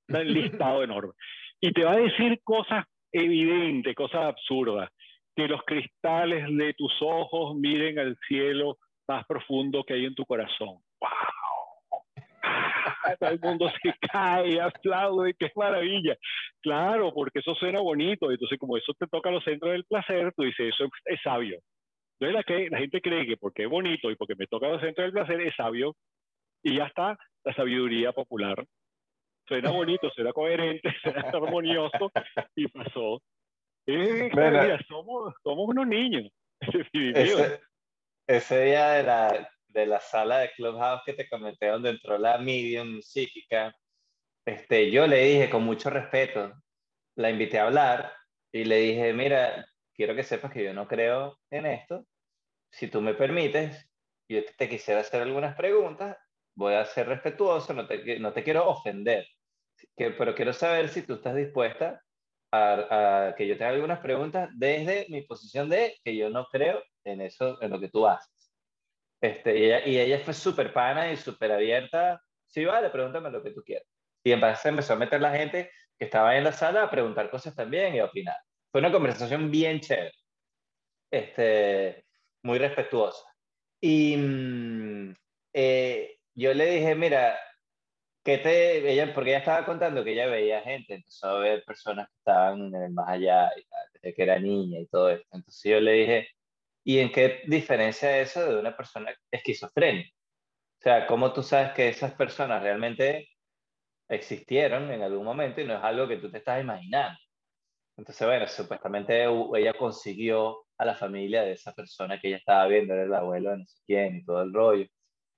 un 0.08 0.34
listado 0.34 0.82
enorme. 0.82 1.12
Y 1.60 1.72
te 1.72 1.84
va 1.84 1.92
a 1.92 1.96
decir 1.96 2.40
cosas 2.42 2.84
evidentes, 3.12 3.94
cosas 3.94 4.26
absurdas. 4.26 4.90
Que 5.36 5.48
los 5.48 5.62
cristales 5.64 6.46
de 6.56 6.74
tus 6.74 6.92
ojos 7.00 7.56
miren 7.56 7.98
al 7.98 8.16
cielo 8.28 8.78
más 9.08 9.24
profundo 9.26 9.84
que 9.84 9.94
hay 9.94 10.04
en 10.04 10.14
tu 10.14 10.24
corazón. 10.24 10.78
¡Wow! 11.00 11.10
el 13.20 13.40
mundo 13.40 13.70
se 13.82 13.94
cae, 14.12 14.60
aplaude, 14.60 15.34
qué 15.38 15.50
maravilla. 15.56 16.16
Claro, 16.60 17.12
porque 17.12 17.40
eso 17.40 17.54
suena 17.54 17.80
bonito, 17.80 18.30
entonces 18.30 18.58
como 18.58 18.76
eso 18.76 18.92
te 18.98 19.06
toca 19.06 19.30
los 19.30 19.44
centros 19.44 19.72
del 19.72 19.84
placer, 19.84 20.32
tú 20.36 20.44
dices, 20.44 20.74
eso 20.74 20.88
es, 21.04 21.20
sabio. 21.22 21.58
Entonces 22.18 22.34
la, 22.34 22.42
que, 22.42 22.70
la 22.70 22.78
gente 22.78 23.00
cree 23.00 23.26
que 23.26 23.36
porque 23.36 23.64
es 23.64 23.70
bonito 23.70 24.10
y 24.10 24.16
porque 24.16 24.34
me 24.36 24.46
toca 24.46 24.68
los 24.68 24.80
centros 24.80 25.06
del 25.06 25.12
placer 25.12 25.40
es 25.40 25.54
sabio, 25.56 25.94
y 26.62 26.76
ya 26.76 26.84
está 26.84 27.16
la 27.44 27.54
sabiduría 27.54 28.12
popular. 28.12 28.64
Suena 29.48 29.70
bonito, 29.70 30.10
suena 30.10 30.32
coherente, 30.32 30.94
suena 31.02 31.20
armonioso, 31.20 32.10
y 32.54 32.68
pasó. 32.68 33.20
Eh, 33.86 34.30
somos, 34.88 35.34
somos 35.42 35.68
unos 35.68 35.86
niños. 35.86 36.30
Ese, 36.92 37.60
ese 38.26 38.64
día 38.64 38.90
de 38.90 39.02
la, 39.02 39.50
de 39.68 39.86
la 39.86 40.00
sala 40.00 40.38
de 40.38 40.50
Clubhouse 40.52 41.02
que 41.04 41.14
te 41.14 41.28
comenté, 41.28 41.68
donde 41.68 41.90
entró 41.90 42.18
la 42.18 42.38
medium 42.38 43.00
psíquica, 43.00 43.74
este, 44.44 44.90
yo 44.90 45.06
le 45.06 45.24
dije 45.24 45.50
con 45.50 45.64
mucho 45.64 45.90
respeto, 45.90 46.52
la 47.16 47.30
invité 47.30 47.58
a 47.58 47.64
hablar 47.64 48.12
y 48.52 48.64
le 48.64 48.76
dije, 48.76 49.12
mira, 49.12 49.66
quiero 49.94 50.14
que 50.14 50.22
sepas 50.22 50.52
que 50.52 50.64
yo 50.64 50.74
no 50.74 50.86
creo 50.86 51.38
en 51.50 51.66
esto. 51.66 52.06
Si 52.70 52.88
tú 52.88 53.00
me 53.00 53.14
permites, 53.14 53.90
yo 54.28 54.42
te 54.56 54.68
quisiera 54.68 55.00
hacer 55.00 55.22
algunas 55.22 55.56
preguntas, 55.56 56.16
voy 56.54 56.74
a 56.74 56.84
ser 56.84 57.08
respetuoso, 57.08 57.72
no 57.74 57.86
te, 57.86 58.18
no 58.20 58.32
te 58.32 58.44
quiero 58.44 58.68
ofender, 58.68 59.26
pero 59.96 60.34
quiero 60.34 60.52
saber 60.52 60.88
si 60.88 61.02
tú 61.02 61.14
estás 61.14 61.34
dispuesta 61.34 62.02
a, 62.52 63.34
que 63.36 63.46
yo 63.46 63.56
te 63.56 63.64
haga 63.64 63.74
algunas 63.74 64.00
preguntas 64.00 64.50
desde 64.54 65.06
mi 65.08 65.22
posición 65.22 65.68
de 65.68 65.96
que 66.04 66.16
yo 66.16 66.30
no 66.30 66.46
creo 66.50 66.82
en 67.04 67.20
eso, 67.20 67.60
en 67.62 67.70
lo 67.70 67.80
que 67.80 67.88
tú 67.88 68.06
haces. 68.06 68.30
Este, 69.20 69.58
y, 69.58 69.64
ella, 69.64 69.86
y 69.86 69.98
ella 69.98 70.20
fue 70.20 70.34
súper 70.34 70.72
pana 70.72 71.12
y 71.12 71.16
súper 71.16 71.52
abierta. 71.52 72.22
Sí, 72.46 72.64
vale, 72.64 72.90
pregúntame 72.90 73.30
lo 73.30 73.42
que 73.42 73.50
tú 73.50 73.62
quieras. 73.62 73.86
Y 74.24 74.32
entonces 74.32 74.64
empezó 74.66 74.94
a 74.94 74.96
meter 74.96 75.20
la 75.20 75.32
gente 75.32 75.70
que 75.98 76.06
estaba 76.06 76.36
en 76.36 76.44
la 76.44 76.52
sala 76.52 76.84
a 76.84 76.90
preguntar 76.90 77.30
cosas 77.30 77.54
también 77.54 77.94
y 77.94 77.98
a 77.98 78.06
opinar. 78.06 78.36
Fue 78.72 78.80
una 78.80 78.92
conversación 78.92 79.50
bien 79.50 79.80
chévere, 79.80 80.12
este, 81.10 82.04
muy 82.42 82.58
respetuosa. 82.58 83.24
Y 83.80 84.16
mm, 84.16 85.14
eh, 85.54 86.18
yo 86.34 86.54
le 86.54 86.66
dije, 86.70 86.94
mira, 86.94 87.38
¿qué 88.24 88.38
te, 88.38 88.90
ella, 88.92 89.12
porque 89.14 89.30
ella 89.30 89.38
estaba 89.38 89.64
contando 89.66 90.04
que 90.04 90.12
ella 90.12 90.26
veía 90.26 90.62
gente, 90.62 90.94
empezó 90.94 91.28
a 91.28 91.38
ver 91.40 91.64
personas 91.64 92.08
que 92.08 92.16
estaban 92.18 92.74
en 92.74 92.82
el 92.82 92.92
más 92.92 93.08
allá, 93.08 93.50
desde 93.94 94.14
que 94.14 94.22
era 94.22 94.38
niña 94.38 94.80
y 94.80 94.86
todo 94.88 95.10
esto. 95.10 95.26
Entonces 95.32 95.62
yo 95.70 95.80
le 95.80 95.92
dije, 95.92 96.28
¿y 96.84 96.98
en 96.98 97.12
qué 97.12 97.42
diferencia 97.46 98.20
eso 98.20 98.44
de 98.46 98.60
una 98.60 98.76
persona 98.76 99.14
esquizofrénica? 99.30 100.10
O 100.80 100.82
sea, 100.82 101.06
¿cómo 101.06 101.32
tú 101.32 101.42
sabes 101.42 101.72
que 101.72 101.88
esas 101.88 102.14
personas 102.14 102.62
realmente 102.62 103.28
existieron 104.08 104.90
en 104.92 105.02
algún 105.02 105.24
momento 105.24 105.60
y 105.60 105.66
no 105.66 105.76
es 105.76 105.84
algo 105.84 106.08
que 106.08 106.18
tú 106.18 106.30
te 106.30 106.38
estás 106.38 106.62
imaginando? 106.62 107.18
Entonces, 107.96 108.26
bueno, 108.26 108.48
supuestamente 108.48 109.24
ella 109.24 109.74
consiguió 109.74 110.66
a 110.78 110.84
la 110.86 110.94
familia 110.96 111.42
de 111.42 111.52
esa 111.52 111.74
persona 111.74 112.18
que 112.20 112.28
ella 112.28 112.38
estaba 112.38 112.66
viendo, 112.66 112.94
era 112.94 113.04
el 113.04 113.14
abuelo 113.14 113.50
de 113.50 113.58
no 113.58 113.66
sé 113.66 113.82
quién 113.86 114.16
y 114.16 114.24
todo 114.24 114.42
el 114.42 114.54
rollo. 114.54 114.86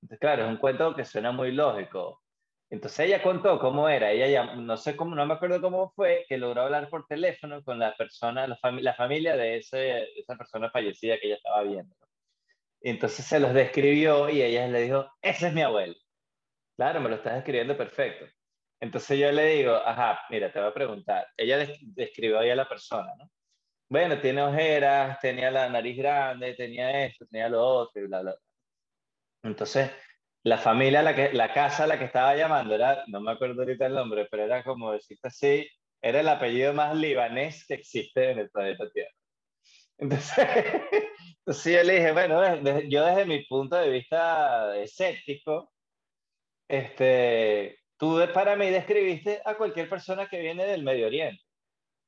Entonces, 0.03 0.21
claro, 0.21 0.45
es 0.45 0.51
un 0.51 0.59
cuento 0.59 0.95
que 0.95 1.05
suena 1.05 1.33
muy 1.33 1.53
lógico. 1.53 2.22
Entonces 2.73 3.01
ella 3.01 3.23
contó 3.23 3.59
cómo 3.59 3.87
era, 3.87 4.13
ella 4.13 4.29
ya, 4.29 4.55
no 4.55 4.79
sé 4.79 4.97
cómo, 4.97 5.15
no 5.15 5.27
me 5.27 5.35
acuerdo 5.35 5.61
cómo 5.61 5.93
fue, 5.95 6.25
que 6.27 6.39
logró 6.39 6.63
hablar 6.63 6.89
por 6.89 7.07
teléfono 7.07 7.63
con 7.63 7.79
la 7.79 7.95
persona, 7.95 8.47
la, 8.47 8.59
la 8.81 8.95
familia 8.95 9.37
de 9.37 9.59
ese, 9.59 10.19
esa 10.19 10.37
persona 10.37 10.71
fallecida 10.71 11.19
que 11.19 11.27
ella 11.27 11.37
estaba 11.37 11.63
viendo. 11.65 11.95
Entonces 12.81 13.27
se 13.27 13.39
los 13.41 13.53
describió 13.53 14.31
y 14.31 14.41
ella 14.41 14.67
le 14.69 14.81
dijo, 14.81 15.07
ese 15.21 15.49
es 15.49 15.53
mi 15.53 15.61
abuelo. 15.61 15.95
Claro, 16.75 17.03
me 17.03 17.11
lo 17.11 17.17
estás 17.17 17.35
describiendo 17.35 17.77
perfecto. 17.77 18.25
Entonces 18.81 19.19
yo 19.19 19.31
le 19.31 19.45
digo, 19.49 19.75
ajá, 19.75 20.21
mira, 20.31 20.51
te 20.51 20.59
voy 20.59 20.71
a 20.71 20.75
preguntar. 20.75 21.27
Ella 21.37 21.69
describió 21.83 22.39
ahí 22.39 22.49
a 22.49 22.57
la 22.57 22.67
persona, 22.67 23.13
¿no? 23.19 23.31
Bueno, 23.91 24.19
tiene 24.19 24.41
ojeras, 24.43 25.19
tenía 25.21 25.51
la 25.51 25.69
nariz 25.69 25.99
grande, 25.99 26.55
tenía 26.55 27.05
esto, 27.05 27.27
tenía 27.27 27.51
lo 27.51 27.63
otro, 27.63 28.03
y 28.03 28.07
bla, 28.07 28.23
bla. 28.23 28.35
Entonces, 29.43 29.91
la 30.45 30.59
familia, 30.59 31.03
la, 31.03 31.15
que, 31.15 31.33
la 31.33 31.53
casa 31.53 31.85
a 31.85 31.87
la 31.87 31.99
que 31.99 32.07
estaba 32.07 32.37
llamando, 32.37 32.75
era, 32.75 33.05
no 33.07 33.21
me 33.21 33.33
acuerdo 33.33 33.63
ahorita 33.63 33.87
el 33.87 33.95
nombre, 33.95 34.27
pero 34.31 34.45
era 34.45 34.65
como 34.65 34.93
decirte 34.93 35.29
así, 35.29 35.69
era 36.01 36.21
el 36.21 36.29
apellido 36.29 36.73
más 36.73 36.97
libanés 36.97 37.65
que 37.67 37.75
existe 37.75 38.31
en 38.31 38.39
el 38.41 38.51
planeta 38.51 38.91
Tierra. 38.91 39.11
Entonces, 39.99 40.47
entonces 41.39 41.75
yo 41.75 41.83
le 41.85 41.95
dije, 41.95 42.13
bueno, 42.13 42.43
yo 42.89 43.05
desde 43.07 43.27
mi 43.27 43.45
punto 43.47 43.77
de 43.77 43.91
vista 43.91 44.77
escéptico, 44.77 45.73
este, 46.69 47.83
Tú 48.03 48.19
para 48.35 48.57
mí 48.57 48.69
describiste 48.69 49.41
a 49.45 49.55
cualquier 49.55 49.89
persona 49.89 50.27
que 50.27 50.41
viene 50.41 50.67
del 50.67 50.83
Medio 50.83 51.07
Oriente. 51.07 51.41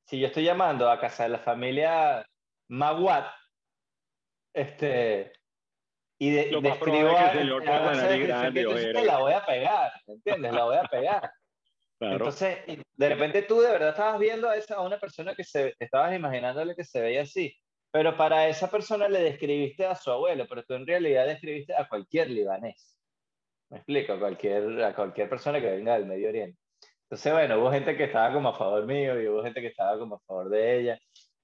Si 0.05 0.19
yo 0.19 0.27
estoy 0.27 0.43
llamando 0.43 0.91
a 0.91 0.99
casa 0.99 1.23
de 1.23 1.29
la 1.29 1.39
familia 1.39 2.27
Maguat, 2.67 3.31
este, 4.53 5.31
y 6.17 6.31
de, 6.31 6.51
Lo 6.51 6.61
describo 6.61 7.09
a, 7.09 7.33
señor 7.33 7.63
grande, 7.63 8.63
la 9.03 9.19
voy 9.19 9.33
a 9.33 9.45
pegar, 9.45 9.91
¿entiendes? 10.07 10.53
La 10.53 10.63
voy 10.63 10.77
a 10.77 10.83
pegar. 10.83 11.31
Claro. 11.97 12.17
Entonces, 12.17 12.57
de 12.97 13.09
repente 13.09 13.43
tú 13.43 13.61
de 13.61 13.71
verdad 13.71 13.91
estabas 13.91 14.19
viendo 14.19 14.49
a, 14.49 14.57
esa, 14.57 14.75
a 14.75 14.81
una 14.81 14.99
persona 14.99 15.33
que 15.33 15.45
se, 15.45 15.73
estabas 15.79 16.13
imaginándole 16.13 16.75
que 16.75 16.83
se 16.83 16.99
veía 16.99 17.21
así, 17.21 17.55
pero 17.89 18.17
para 18.17 18.49
esa 18.49 18.69
persona 18.69 19.07
le 19.07 19.19
describiste 19.19 19.85
a 19.85 19.95
su 19.95 20.11
abuelo, 20.11 20.45
pero 20.49 20.63
tú 20.63 20.73
en 20.73 20.85
realidad 20.85 21.25
describiste 21.25 21.73
a 21.73 21.87
cualquier 21.87 22.29
libanés. 22.29 22.99
Me 23.69 23.77
explico, 23.77 24.11
a 24.11 24.19
cualquier, 24.19 24.83
a 24.83 24.93
cualquier 24.93 25.29
persona 25.29 25.61
que 25.61 25.71
venga 25.71 25.93
del 25.93 26.05
Medio 26.05 26.27
Oriente. 26.27 26.59
Entonces, 27.03 27.31
bueno, 27.31 27.59
hubo 27.59 27.71
gente 27.71 27.95
que 27.95 28.03
estaba 28.03 28.33
como 28.33 28.49
a 28.49 28.57
favor 28.57 28.85
mío 28.85 29.21
y 29.21 29.29
hubo 29.29 29.41
gente 29.41 29.61
que 29.61 29.67
estaba 29.67 29.97
como 29.97 30.15
a 30.15 30.19
favor 30.27 30.49
de 30.49 30.79
ella. 30.79 30.99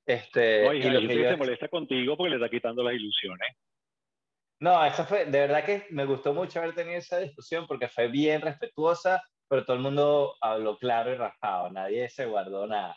Este, 0.06 0.66
y 0.76 0.84
lo 0.84 1.00
que 1.00 1.16
yo... 1.16 1.30
se 1.30 1.38
molesta 1.38 1.70
contigo 1.70 2.18
porque 2.18 2.32
le 2.32 2.36
está 2.36 2.50
quitando 2.50 2.84
las 2.84 2.96
ilusiones. 2.96 3.48
No, 4.62 4.86
eso 4.86 5.06
fue, 5.06 5.26
de 5.26 5.40
verdad 5.40 5.66
que 5.66 5.88
me 5.90 6.06
gustó 6.06 6.36
mucho 6.36 6.60
haber 6.60 6.76
tenido 6.76 7.00
esa 7.00 7.18
discusión 7.18 7.66
porque 7.68 7.88
fue 7.88 8.08
bien 8.10 8.42
respetuosa, 8.42 9.20
pero 9.48 9.66
todo 9.66 9.76
el 9.76 9.82
mundo 9.82 10.36
habló 10.40 10.78
claro 10.78 11.12
y 11.12 11.16
rajado, 11.16 11.72
nadie 11.72 12.08
se 12.10 12.28
guardó 12.28 12.68
nada. 12.68 12.96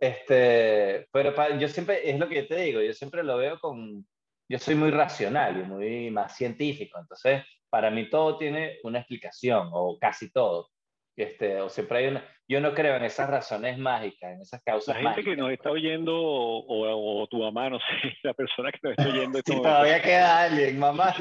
Este, 0.00 1.06
pero 1.12 1.34
yo 1.58 1.68
siempre, 1.68 2.10
es 2.10 2.18
lo 2.18 2.26
que 2.28 2.36
yo 2.36 2.48
te 2.48 2.56
digo, 2.56 2.80
yo 2.80 2.94
siempre 2.94 3.22
lo 3.22 3.36
veo 3.36 3.60
con, 3.60 4.06
yo 4.48 4.58
soy 4.58 4.74
muy 4.74 4.90
racional 4.90 5.60
y 5.60 5.64
muy 5.64 6.10
más 6.10 6.34
científico, 6.34 6.98
entonces 6.98 7.44
para 7.68 7.90
mí 7.90 8.08
todo 8.08 8.38
tiene 8.38 8.78
una 8.82 9.00
explicación, 9.00 9.68
o 9.72 9.98
casi 9.98 10.30
todo. 10.32 10.70
Este, 11.14 11.60
o 11.60 11.68
siempre 11.68 11.98
hay 11.98 12.06
una, 12.08 12.24
yo 12.48 12.60
no 12.60 12.74
creo 12.74 12.96
en 12.96 13.04
esas 13.04 13.28
razones 13.28 13.78
mágicas, 13.78 14.34
en 14.34 14.40
esas 14.40 14.62
causas 14.62 15.02
La 15.02 15.14
gente 15.14 15.30
que 15.30 15.36
nos 15.36 15.50
está 15.50 15.70
oyendo, 15.70 16.14
o, 16.16 17.26
tu 17.28 17.38
mamá, 17.38 17.70
no 17.70 17.78
sé, 17.78 17.84
la 18.22 18.34
persona 18.34 18.70
que 18.70 18.78
nos 18.82 18.92
está 18.92 19.08
oyendo. 19.08 19.38
si 19.44 19.62
todavía 19.62 20.02
queda 20.02 20.42
alguien, 20.42 20.78
mamá. 20.78 21.12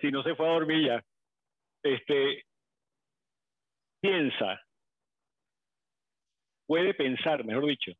si 0.00 0.10
no 0.10 0.22
se 0.22 0.34
fue 0.34 0.46
a 0.46 0.52
dormir 0.52 0.86
ya. 0.86 1.04
Este, 1.84 2.42
piensa, 4.00 4.60
puede 6.66 6.94
pensar, 6.94 7.44
mejor 7.44 7.66
dicho, 7.66 7.92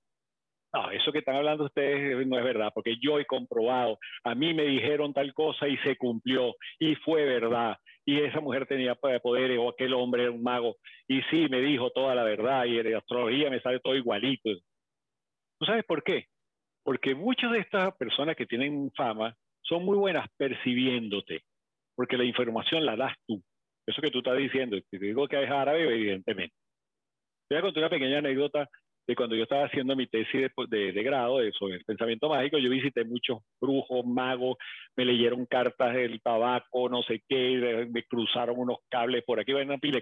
no, 0.75 0.91
eso 0.91 1.12
que 1.12 1.21
están 1.21 1.37
hablando 1.37 1.64
ustedes 1.64 2.27
no 2.27 2.37
es 2.37 2.45
verdad, 2.45 2.71
porque 2.75 2.97
yo 3.01 3.19
he 3.19 3.27
comprobado, 3.27 3.99
a 4.25 4.35
mí 4.35 4.53
me 4.53 4.64
dijeron 4.64 5.14
tal 5.14 5.33
cosa 5.33 5.69
y 5.69 5.77
se 5.79 5.97
cumplió, 5.97 6.55
y 6.81 6.97
fue 6.97 7.25
verdad, 7.25 7.77
y 8.07 8.21
esa 8.21 8.41
mujer 8.41 8.67
tenía 8.67 8.95
poderes, 8.95 9.59
o 9.59 9.69
aquel 9.69 9.93
hombre 9.93 10.23
era 10.23 10.33
un 10.33 10.43
mago, 10.43 10.77
y 11.09 11.23
sí, 11.23 11.49
me 11.51 11.61
dijo 11.61 11.91
toda 11.91 12.15
la 12.15 12.23
verdad, 12.23 12.65
y 12.65 12.79
en 12.79 12.95
astrología 12.95 13.51
me 13.51 13.61
sale 13.61 13.81
todo 13.81 13.97
igualito. 13.97 14.51
¿Tú 15.59 15.67
sabes 15.67 15.85
por 15.85 16.05
qué? 16.05 16.27
Porque 16.85 17.17
muchas 17.17 17.51
de 17.51 17.59
estas 17.59 17.97
personas 17.97 18.37
que 18.37 18.47
tienen 18.47 18.93
fama 18.97 19.35
son 19.63 19.85
muy 19.85 19.97
buenas 19.97 20.29
percibiéndote, 20.37 21.43
porque 21.97 22.17
la 22.17 22.25
información 22.25 22.87
la 22.87 22.95
das 22.95 23.17
tú. 23.27 23.43
Eso 23.87 24.01
que 24.01 24.11
tú 24.11 24.19
estás 24.19 24.37
diciendo, 24.39 24.77
te 24.89 24.99
digo 24.99 25.27
que 25.27 25.43
es 25.43 25.51
árabe, 25.51 25.83
evidentemente. 25.83 26.55
Voy 27.51 27.59
a 27.59 27.63
contar 27.63 27.83
una 27.83 27.91
pequeña 27.91 28.19
anécdota 28.19 28.69
de 29.07 29.15
cuando 29.15 29.37
yo 29.37 29.45
estaba 29.45 29.67
haciendo 29.67 29.95
mi 29.95 30.07
tesis 30.07 30.51
de, 30.69 30.93
de, 30.93 31.03
grado 31.03 31.39
de, 31.39 31.53
sobre 31.53 31.77
el 31.77 31.85
pensamiento 31.85 32.29
mágico, 32.29 32.59
yo 32.59 32.69
visité 32.69 33.05
muchos 33.05 33.39
brujos, 33.61 34.05
magos, 34.05 34.57
me 34.97 35.05
leyeron 35.05 35.47
cartas 35.47 35.95
del 35.95 36.21
tabaco, 36.21 36.89
no 36.89 37.03
sé 37.03 37.23
qué, 37.29 37.87
me 37.89 38.03
cruzaron 38.05 38.59
unos 38.59 38.79
cables 38.89 39.23
por 39.25 39.39
aquí, 39.39 39.53
van 39.53 39.71
a 39.71 39.79
pile 39.79 40.01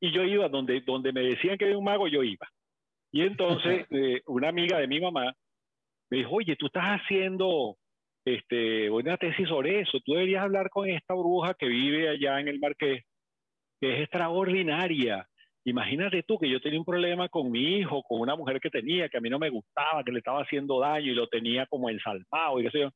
Y 0.00 0.12
yo 0.12 0.22
iba 0.24 0.48
donde, 0.48 0.80
donde 0.80 1.12
me 1.12 1.20
decían 1.20 1.58
que 1.58 1.66
era 1.66 1.76
un 1.76 1.84
mago, 1.84 2.08
yo 2.08 2.22
iba. 2.22 2.48
Y 3.12 3.22
entonces 3.22 3.86
eh, 3.90 4.22
una 4.26 4.48
amiga 4.48 4.78
de 4.78 4.88
mi 4.88 5.00
mamá 5.00 5.34
me 6.10 6.18
dijo, 6.18 6.36
oye, 6.36 6.56
tú 6.56 6.66
estás 6.66 7.00
haciendo 7.00 7.76
este, 8.24 8.88
una 8.90 9.18
tesis 9.18 9.46
sobre 9.46 9.80
eso, 9.80 10.00
tú 10.00 10.12
deberías 10.12 10.42
hablar 10.42 10.70
con 10.70 10.88
esta 10.88 11.12
bruja 11.12 11.52
que 11.52 11.68
vive 11.68 12.08
allá 12.08 12.40
en 12.40 12.48
el 12.48 12.58
Marqués, 12.60 13.04
que 13.78 13.94
es 13.94 14.00
extraordinaria 14.00 15.28
Imagínate 15.66 16.22
tú 16.24 16.38
que 16.38 16.48
yo 16.48 16.60
tenía 16.60 16.78
un 16.78 16.84
problema 16.84 17.28
con 17.30 17.50
mi 17.50 17.78
hijo, 17.78 18.02
con 18.02 18.20
una 18.20 18.36
mujer 18.36 18.60
que 18.60 18.68
tenía, 18.68 19.08
que 19.08 19.16
a 19.16 19.20
mí 19.20 19.30
no 19.30 19.38
me 19.38 19.48
gustaba, 19.48 20.04
que 20.04 20.12
le 20.12 20.18
estaba 20.18 20.42
haciendo 20.42 20.78
daño 20.80 21.10
y 21.10 21.14
lo 21.14 21.26
tenía 21.26 21.64
como 21.66 21.88
ensalpado 21.88 22.60
y 22.60 22.64
qué 22.64 22.70
sé 22.70 22.80
yo. 22.80 22.90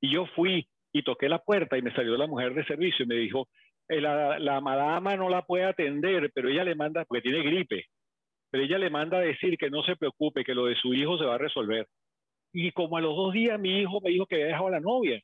Y 0.00 0.12
yo 0.12 0.26
fui 0.34 0.66
y 0.92 1.02
toqué 1.04 1.28
la 1.28 1.38
puerta 1.38 1.78
y 1.78 1.82
me 1.82 1.94
salió 1.94 2.16
la 2.16 2.26
mujer 2.26 2.52
de 2.52 2.64
servicio 2.64 3.04
y 3.04 3.08
me 3.08 3.14
dijo, 3.14 3.46
eh, 3.88 4.00
la, 4.00 4.40
la 4.40 4.60
madama 4.60 5.14
no 5.14 5.28
la 5.28 5.42
puede 5.42 5.64
atender, 5.64 6.32
pero 6.34 6.48
ella 6.48 6.64
le 6.64 6.74
manda, 6.74 7.04
porque 7.04 7.22
tiene 7.22 7.44
gripe, 7.44 7.84
pero 8.50 8.64
ella 8.64 8.78
le 8.78 8.90
manda 8.90 9.18
a 9.18 9.22
decir 9.22 9.56
que 9.56 9.70
no 9.70 9.84
se 9.84 9.94
preocupe, 9.94 10.44
que 10.44 10.54
lo 10.54 10.66
de 10.66 10.74
su 10.74 10.94
hijo 10.94 11.16
se 11.16 11.24
va 11.24 11.36
a 11.36 11.38
resolver. 11.38 11.86
Y 12.52 12.72
como 12.72 12.96
a 12.96 13.00
los 13.00 13.14
dos 13.14 13.32
días 13.32 13.58
mi 13.60 13.80
hijo 13.80 14.00
me 14.00 14.10
dijo 14.10 14.26
que 14.26 14.34
había 14.34 14.46
dejado 14.46 14.66
a 14.66 14.72
la 14.72 14.80
novia. 14.80 15.20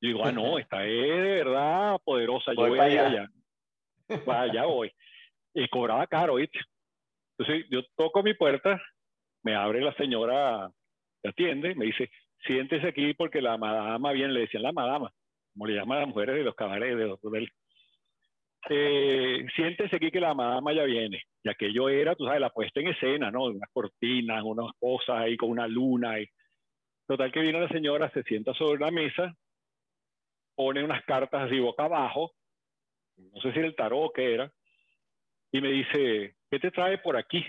Yo 0.00 0.08
digo, 0.08 0.24
ah, 0.24 0.32
no, 0.32 0.58
esta 0.58 0.86
es 0.86 0.92
de 0.92 1.20
verdad 1.20 1.98
poderosa, 2.02 2.54
yo 2.54 2.60
voy, 2.60 2.70
voy 2.70 2.80
allá. 2.80 3.28
allá. 4.08 4.42
allá 4.42 4.64
voy 4.64 4.90
y 5.54 5.68
cobraba 5.68 6.06
caro, 6.06 6.36
¿viste? 6.36 6.58
Entonces 7.38 7.66
yo 7.70 7.82
toco 7.96 8.22
mi 8.22 8.34
puerta, 8.34 8.80
me 9.42 9.54
abre 9.54 9.80
la 9.80 9.94
señora 9.94 10.70
que 11.22 11.30
atiende, 11.30 11.74
me 11.74 11.86
dice, 11.86 12.10
siéntese 12.46 12.88
aquí 12.88 13.14
porque 13.14 13.40
la 13.40 13.56
madama, 13.56 14.12
bien 14.12 14.34
le 14.34 14.40
decían 14.40 14.62
la 14.62 14.72
madama, 14.72 15.10
como 15.52 15.66
le 15.66 15.74
llaman 15.74 16.00
las 16.00 16.08
mujeres 16.08 16.36
de 16.36 16.44
los 16.44 16.54
cabarets 16.54 16.96
de 16.96 17.06
los 17.06 17.18
hoteles. 17.22 17.50
Eh, 18.68 19.46
siéntese 19.56 19.96
aquí 19.96 20.10
que 20.10 20.20
la 20.20 20.34
madama 20.34 20.72
ya 20.74 20.84
viene. 20.84 21.22
Y 21.42 21.48
aquello 21.48 21.88
era, 21.88 22.14
tú 22.14 22.26
sabes, 22.26 22.40
la 22.40 22.50
puesta 22.50 22.80
en 22.80 22.88
escena, 22.88 23.30
¿no? 23.30 23.44
Unas 23.44 23.70
cortinas, 23.72 24.42
unas 24.44 24.72
cosas 24.78 25.22
ahí 25.22 25.36
con 25.36 25.50
una 25.50 25.66
luna. 25.66 26.20
Y, 26.20 26.26
Total 27.10 27.32
que 27.32 27.40
vino 27.40 27.58
la 27.58 27.68
señora, 27.68 28.08
se 28.10 28.22
sienta 28.22 28.54
sobre 28.54 28.78
la 28.78 28.92
mesa, 28.92 29.34
pone 30.54 30.84
unas 30.84 31.04
cartas 31.04 31.42
así 31.42 31.58
boca 31.58 31.86
abajo, 31.86 32.30
no 33.16 33.40
sé 33.40 33.52
si 33.52 33.58
el 33.58 33.74
tarot 33.74 34.10
o 34.10 34.12
qué 34.12 34.32
era, 34.34 34.52
y 35.52 35.60
me 35.60 35.70
dice, 35.70 36.36
¿qué 36.50 36.58
te 36.58 36.70
trae 36.70 36.98
por 36.98 37.16
aquí? 37.16 37.44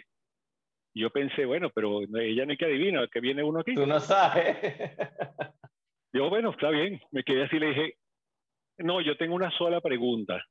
Y 0.94 1.02
yo 1.02 1.10
pensé, 1.10 1.46
bueno, 1.46 1.70
pero 1.74 2.02
ella 2.02 2.46
no 2.46 2.52
hay 2.52 2.58
que 2.58 2.66
adivina, 2.66 3.08
que 3.08 3.20
viene 3.20 3.44
uno 3.44 3.60
aquí. 3.60 3.76
Tú 3.76 3.86
no 3.86 4.00
sabes. 4.00 4.58
Yo, 6.14 6.30
bueno, 6.30 6.52
está 6.52 6.70
bien. 6.70 7.02
Me 7.12 7.24
quedé 7.24 7.44
así 7.44 7.56
y 7.56 7.60
le 7.60 7.68
dije, 7.68 7.98
no, 8.80 9.00
yo 9.00 9.16
tengo 9.16 9.34
una 9.34 9.50
sola 9.52 9.80
pregunta. 9.80 10.44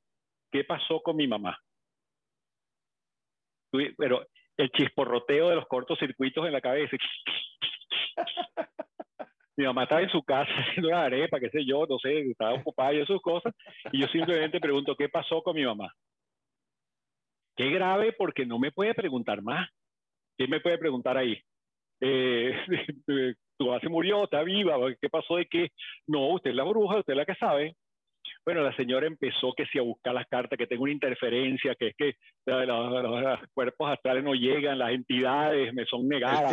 ¿Qué 0.51 0.65
pasó 0.65 1.01
con 1.03 1.17
mi 1.17 1.29
mamá? 1.29 1.59
Pero 3.71 4.27
el 4.57 4.71
chisporroteo 4.71 5.51
de 5.51 5.57
los 5.57 5.67
cortocircuitos 5.67 6.47
en 6.47 6.53
la 6.53 6.61
cabeza. 6.61 6.97
mi 9.57 9.65
mamá 9.67 9.83
estaba 9.83 10.01
en 10.03 10.11
su 10.11 10.23
casa 10.23 10.51
haciendo 10.51 10.89
una 10.89 11.05
arepa, 11.05 11.39
qué 11.39 11.51
sé 11.51 11.65
yo, 11.65 11.87
no 11.87 11.99
sé, 11.99 12.21
estaba 12.31 12.55
ocupada 12.55 12.95
y 12.95 13.05
sus 13.05 13.21
cosas. 13.21 13.55
Y 13.93 14.01
yo 14.01 14.07
simplemente 14.09 14.61
pregunto, 14.61 14.97
¿qué 14.97 15.09
pasó 15.09 15.43
con 15.43 15.55
mi 15.55 15.65
mamá? 15.65 15.93
Qué 17.61 17.69
grave 17.69 18.15
porque 18.17 18.47
no 18.47 18.59
me 18.59 18.73
puede 18.73 18.95
preguntar 18.95 19.43
más. 19.43 19.69
¿Quién 20.39 20.49
me 20.49 20.61
puede 20.61 20.79
preguntar 20.79 21.19
ahí? 21.19 21.39
Eh, 22.01 22.55
tu 23.59 23.79
se 23.83 23.89
murió, 23.91 24.25
está 24.25 24.43
viva, 24.43 24.79
¿qué 24.99 25.11
pasó 25.11 25.37
de 25.37 25.45
qué? 25.45 25.69
No, 26.07 26.29
usted 26.29 26.53
es 26.53 26.57
la 26.57 26.65
bruja, 26.65 27.01
usted 27.01 27.13
es 27.13 27.17
la 27.19 27.27
que 27.27 27.35
sabe. 27.35 27.77
Bueno, 28.47 28.63
la 28.63 28.75
señora 28.77 29.07
empezó 29.07 29.53
que 29.55 29.67
si 29.67 29.79
a 29.79 29.83
buscar 29.83 30.15
las 30.15 30.27
cartas, 30.27 30.57
que 30.57 30.67
tengo 30.67 30.85
una 30.85 30.93
interferencia, 30.93 31.75
que 31.75 31.89
es 31.89 31.97
que 31.99 32.15
los, 32.47 33.41
cuerpos 33.53 33.91
astrales 33.91 34.25
no 34.25 34.33
llegan, 34.33 34.79
las 34.79 34.93
entidades 34.93 35.75
me 35.75 35.85
son 35.85 36.09
negadas. 36.09 36.51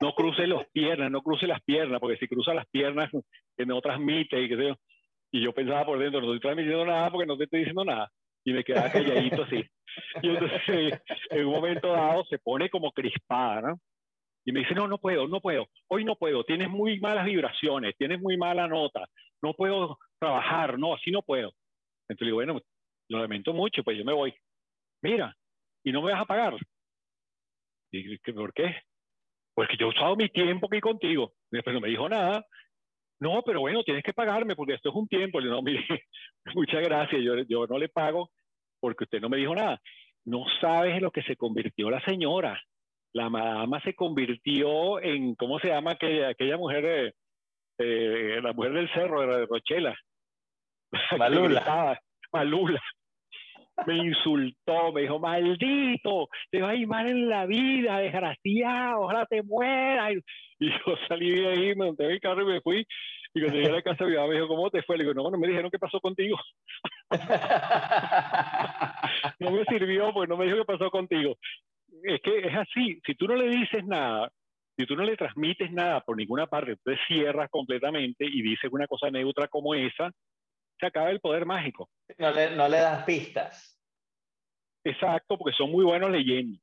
No, 0.00 0.14
cruce 0.14 0.46
las 0.46 0.64
piernas, 0.70 1.10
no 1.10 1.22
cruce 1.22 1.48
las 1.48 1.60
piernas, 1.62 1.98
porque 1.98 2.18
si 2.18 2.28
cruza 2.28 2.54
las 2.54 2.66
piernas, 2.68 3.10
que 3.56 3.66
no 3.66 3.80
transmite 3.80 4.40
y 4.40 4.48
que 4.48 4.74
Y 5.32 5.42
yo 5.42 5.52
pensaba 5.52 5.84
por 5.84 5.98
dentro, 5.98 6.20
no 6.20 6.26
estoy 6.26 6.40
transmitiendo 6.40 6.86
nada 6.86 7.10
porque 7.10 7.26
no 7.26 7.36
te 7.36 7.44
estoy 7.44 7.60
diciendo 7.60 7.84
nada. 7.84 8.08
Y 8.46 8.52
me 8.52 8.62
quedaba 8.62 8.90
calladito 8.90 9.42
así. 9.42 9.64
Y 10.22 10.28
entonces, 10.28 11.02
en 11.30 11.46
un 11.46 11.52
momento 11.52 11.88
dado, 11.88 12.24
se 12.26 12.38
pone 12.38 12.70
como 12.70 12.92
crispada, 12.92 13.60
¿no? 13.60 13.80
Y 14.44 14.52
me 14.52 14.60
dice, 14.60 14.74
no, 14.74 14.86
no 14.86 14.98
puedo, 14.98 15.26
no 15.26 15.40
puedo, 15.40 15.66
hoy 15.88 16.04
no 16.04 16.14
puedo, 16.14 16.44
tienes 16.44 16.70
muy 16.70 17.00
malas 17.00 17.24
vibraciones, 17.24 17.96
tienes 17.98 18.20
muy 18.20 18.36
mala 18.36 18.68
nota, 18.68 19.04
no 19.42 19.54
puedo 19.54 19.98
trabajar, 20.20 20.78
no, 20.78 20.94
así 20.94 21.10
no 21.10 21.22
puedo. 21.22 21.52
Entonces 22.08 22.26
digo, 22.26 22.36
bueno, 22.36 22.60
lo 23.08 23.18
lamento 23.18 23.52
mucho, 23.52 23.82
pues 23.82 23.98
yo 23.98 24.04
me 24.04 24.12
voy. 24.12 24.32
Mira, 25.02 25.36
y 25.84 25.90
no 25.90 26.00
me 26.00 26.12
vas 26.12 26.22
a 26.22 26.26
pagar. 26.26 26.54
Y, 27.90 28.16
¿Por 28.18 28.52
qué? 28.52 28.76
Porque 29.54 29.76
yo 29.76 29.86
he 29.86 29.90
usado 29.90 30.14
mi 30.14 30.28
tiempo 30.28 30.68
aquí 30.68 30.80
contigo. 30.80 31.32
Después 31.50 31.74
no 31.74 31.80
me 31.80 31.88
dijo 31.88 32.08
nada. 32.08 32.46
No, 33.20 33.42
pero 33.42 33.60
bueno, 33.60 33.82
tienes 33.82 34.02
que 34.02 34.12
pagarme 34.12 34.54
porque 34.54 34.74
esto 34.74 34.90
es 34.90 34.94
un 34.94 35.08
tiempo. 35.08 35.40
Le 35.40 35.48
no, 35.50 35.62
mire, 35.62 35.84
muchas 36.54 36.82
gracias, 36.82 37.22
yo, 37.22 37.36
yo 37.48 37.66
no 37.66 37.78
le 37.78 37.88
pago 37.88 38.30
porque 38.80 39.04
usted 39.04 39.20
no 39.20 39.28
me 39.28 39.38
dijo 39.38 39.54
nada. 39.54 39.80
No 40.24 40.44
sabes 40.60 40.96
en 40.96 41.02
lo 41.02 41.10
que 41.10 41.22
se 41.22 41.36
convirtió 41.36 41.90
la 41.90 42.04
señora 42.04 42.60
la 43.16 43.30
madama 43.30 43.80
se 43.80 43.94
convirtió 43.94 45.00
en, 45.00 45.34
¿cómo 45.36 45.58
se 45.58 45.68
llama 45.68 45.92
aquella, 45.92 46.28
aquella 46.28 46.58
mujer, 46.58 47.14
eh, 47.78 48.40
la 48.42 48.52
mujer 48.52 48.74
del 48.74 48.92
cerro, 48.92 49.22
de 49.22 49.46
Rochela? 49.46 49.96
Malula. 51.18 51.98
Malula. 52.30 52.82
Me 53.86 53.96
insultó, 53.96 54.92
me 54.92 55.02
dijo, 55.02 55.18
maldito, 55.18 56.28
te 56.50 56.62
va 56.62 56.70
a 56.70 56.74
ir 56.74 56.86
mal 56.86 57.06
en 57.08 57.28
la 57.28 57.44
vida, 57.46 57.98
desgraciado, 57.98 59.02
ojalá 59.02 59.26
te 59.26 59.42
mueras. 59.42 60.14
Y, 60.58 60.70
yo 60.70 60.96
salí 61.08 61.32
de 61.32 61.48
ahí, 61.48 61.74
me 61.74 61.86
monté 61.86 62.04
en 62.04 62.12
el 62.12 62.20
carro 62.20 62.42
y 62.42 62.52
me 62.52 62.60
fui. 62.60 62.86
Y 63.34 63.40
cuando 63.40 63.58
llegué 63.58 63.70
a 63.70 63.74
la 63.74 63.82
casa, 63.82 64.06
mi 64.06 64.14
mamá 64.14 64.28
me 64.28 64.36
dijo, 64.36 64.48
¿cómo 64.48 64.70
te 64.70 64.82
fue? 64.82 64.96
Le 64.96 65.04
digo, 65.04 65.14
no, 65.14 65.30
no 65.30 65.38
me 65.38 65.48
dijeron 65.48 65.70
qué 65.70 65.78
pasó 65.78 66.00
contigo. 66.00 66.38
no 69.40 69.50
me 69.50 69.64
sirvió, 69.64 70.14
pues 70.14 70.28
no 70.28 70.38
me 70.38 70.46
dijo 70.46 70.56
qué 70.56 70.64
pasó 70.64 70.90
contigo 70.90 71.36
es 72.02 72.20
que 72.20 72.38
es 72.38 72.54
así, 72.54 73.00
si 73.04 73.14
tú 73.14 73.26
no 73.26 73.36
le 73.36 73.48
dices 73.48 73.84
nada, 73.84 74.30
si 74.76 74.86
tú 74.86 74.96
no 74.96 75.04
le 75.04 75.16
transmites 75.16 75.70
nada 75.72 76.00
por 76.00 76.16
ninguna 76.16 76.46
parte, 76.46 76.76
tú 76.76 76.92
te 76.92 76.98
cierras 77.06 77.48
completamente 77.50 78.24
y 78.24 78.42
dices 78.42 78.70
una 78.70 78.86
cosa 78.86 79.10
neutra 79.10 79.48
como 79.48 79.74
esa, 79.74 80.10
se 80.78 80.86
acaba 80.86 81.10
el 81.10 81.20
poder 81.20 81.46
mágico. 81.46 81.90
No 82.18 82.30
le, 82.30 82.54
no 82.56 82.68
le 82.68 82.78
das 82.78 83.04
pistas. 83.04 83.80
Exacto, 84.84 85.36
porque 85.36 85.56
son 85.56 85.70
muy 85.70 85.84
buenos 85.84 86.10
leyendo. 86.10 86.58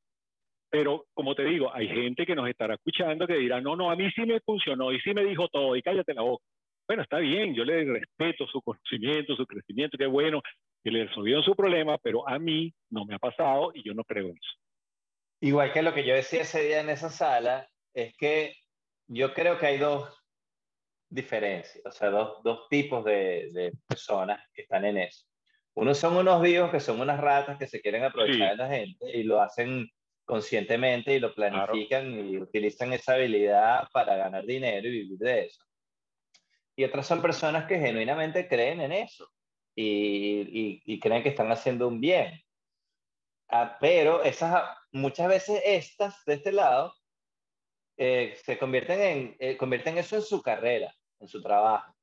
Pero 0.70 1.06
como 1.14 1.36
te 1.36 1.44
digo, 1.44 1.74
hay 1.74 1.88
gente 1.88 2.26
que 2.26 2.36
nos 2.36 2.50
estará 2.50 2.76
escuchando 2.76 3.28
que 3.28 3.36
dirá, 3.36 3.62
no, 3.62 3.76
no, 3.76 3.92
a 3.92 3.96
mí 3.96 4.10
sí 4.12 4.26
me 4.26 4.40
funcionó 4.40 4.92
y 4.92 5.00
sí 5.02 5.14
me 5.14 5.24
dijo 5.24 5.48
todo 5.50 5.76
y 5.76 5.82
cállate 5.82 6.14
la 6.14 6.24
boca. 6.24 6.44
Bueno, 6.88 7.04
está 7.04 7.20
bien, 7.20 7.54
yo 7.54 7.64
le 7.64 7.84
respeto 7.86 8.48
su 8.48 8.62
conocimiento, 8.62 9.36
su 9.36 9.46
crecimiento, 9.46 9.98
qué 9.98 10.08
bueno 10.08 10.42
que 10.84 10.92
le 10.92 11.06
resolvieron 11.06 11.44
su 11.44 11.56
problema, 11.56 11.98
pero 11.98 12.28
a 12.28 12.40
mí 12.40 12.74
no 12.90 13.06
me 13.06 13.16
ha 13.16 13.20
pasado 13.20 13.72
y 13.74 13.84
yo 13.84 13.94
no 13.94 14.04
creo 14.04 14.28
en 14.28 14.38
eso. 14.38 14.60
Igual 15.42 15.72
que 15.72 15.82
lo 15.82 15.94
que 15.94 16.06
yo 16.06 16.14
decía 16.14 16.42
ese 16.42 16.64
día 16.64 16.82
en 16.82 16.90
esa 16.90 17.10
sala, 17.10 17.68
es 17.94 18.16
que 18.18 18.56
yo 19.08 19.34
creo 19.34 19.58
que 19.60 19.68
hay 19.68 19.78
dos 19.78 20.23
diferencias, 21.14 21.86
o 21.86 21.92
sea, 21.92 22.10
dos, 22.10 22.42
dos 22.44 22.68
tipos 22.70 23.04
de, 23.06 23.50
de, 23.52 23.74
personas 23.88 24.42
que 24.54 24.64
están 24.64 24.86
en 24.86 24.98
eso. 24.98 25.26
Uno 25.76 25.94
son 25.94 26.18
unos 26.18 26.42
vivos 26.42 26.72
que 26.72 26.80
son 26.80 27.00
unas 27.00 27.20
ratas 27.20 27.58
que 27.58 27.68
se 27.68 27.82
quieren 27.82 28.04
aprovechar 28.04 28.52
de 28.52 28.58
la 28.58 28.70
gente 28.70 29.18
y 29.18 29.24
lo 29.24 29.42
hacen 29.42 29.90
conscientemente 30.26 31.16
y 31.16 31.20
lo 31.20 31.34
planifican 31.34 32.14
y 32.14 32.38
utilizan 32.38 32.94
esa 32.94 33.14
habilidad 33.14 33.88
para 33.92 34.16
ganar 34.16 34.46
dinero 34.46 34.88
y 34.88 34.92
vivir 34.92 35.18
de 35.18 35.46
eso. 35.46 35.64
Y 36.76 36.84
otras 36.84 37.08
son 37.08 37.22
personas 37.22 37.66
que 37.66 37.80
genuinamente 37.80 38.48
creen 38.48 38.82
en 38.82 38.92
eso 38.92 39.28
y, 39.76 40.42
y, 40.42 40.82
y 40.86 41.00
creen 41.00 41.24
que 41.24 41.30
están 41.30 41.52
haciendo 41.52 41.88
un 41.88 42.00
bien. 42.00 42.42
Ah, 43.50 43.78
pero 43.80 44.24
esas, 44.24 44.64
muchas 44.92 45.28
veces 45.28 45.62
estas 45.66 46.24
de 46.26 46.36
este 46.36 46.52
lado 46.52 46.94
eh, 47.98 48.36
se 48.44 48.58
convierten 48.58 49.02
en, 49.02 49.36
eh, 49.40 49.58
convierten 49.58 49.98
eso 49.98 50.16
en 50.16 50.24
su 50.24 50.42
carrera, 50.42 50.94
en 51.24 51.28
su 51.28 51.42
trabajo. 51.42 51.94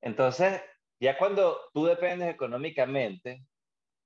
Entonces, 0.00 0.60
ya 1.00 1.16
cuando 1.18 1.58
tú 1.72 1.86
dependes 1.86 2.28
económicamente 2.30 3.44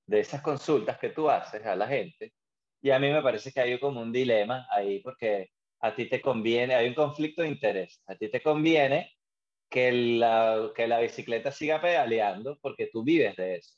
de 0.07 0.19
esas 0.19 0.41
consultas 0.41 0.97
que 0.99 1.09
tú 1.09 1.29
haces 1.29 1.65
a 1.65 1.75
la 1.75 1.87
gente, 1.87 2.33
y 2.81 2.91
a 2.91 2.99
mí 2.99 3.11
me 3.11 3.21
parece 3.21 3.51
que 3.51 3.61
hay 3.61 3.79
como 3.79 4.01
un 4.01 4.11
dilema 4.11 4.67
ahí 4.69 4.99
porque 5.01 5.49
a 5.79 5.95
ti 5.95 6.07
te 6.07 6.21
conviene, 6.21 6.75
hay 6.75 6.87
un 6.87 6.93
conflicto 6.95 7.41
de 7.41 7.49
interés, 7.49 8.01
a 8.07 8.15
ti 8.15 8.29
te 8.29 8.41
conviene 8.41 9.11
que 9.69 9.91
la, 9.91 10.71
que 10.75 10.87
la 10.87 10.99
bicicleta 10.99 11.51
siga 11.51 11.81
pedaleando 11.81 12.57
porque 12.61 12.87
tú 12.91 13.03
vives 13.03 13.35
de 13.35 13.57
eso. 13.57 13.75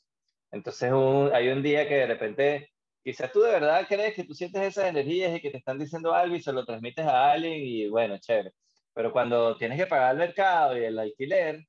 Entonces 0.50 0.92
hay 1.32 1.48
un 1.48 1.62
día 1.62 1.88
que 1.88 1.94
de 1.96 2.06
repente 2.06 2.70
quizás 3.02 3.32
tú 3.32 3.40
de 3.40 3.52
verdad 3.52 3.86
crees 3.88 4.14
que 4.14 4.24
tú 4.24 4.34
sientes 4.34 4.62
esas 4.62 4.86
energías 4.86 5.34
y 5.36 5.40
que 5.40 5.50
te 5.50 5.58
están 5.58 5.78
diciendo 5.78 6.14
algo 6.14 6.36
y 6.36 6.42
se 6.42 6.52
lo 6.52 6.64
transmites 6.64 7.06
a 7.06 7.32
alguien 7.32 7.54
y 7.54 7.88
bueno, 7.88 8.18
chévere. 8.18 8.52
Pero 8.98 9.12
cuando 9.12 9.56
tienes 9.56 9.78
que 9.78 9.86
pagar 9.86 10.10
el 10.10 10.18
mercado 10.18 10.76
y 10.76 10.82
el 10.82 10.98
alquiler, 10.98 11.64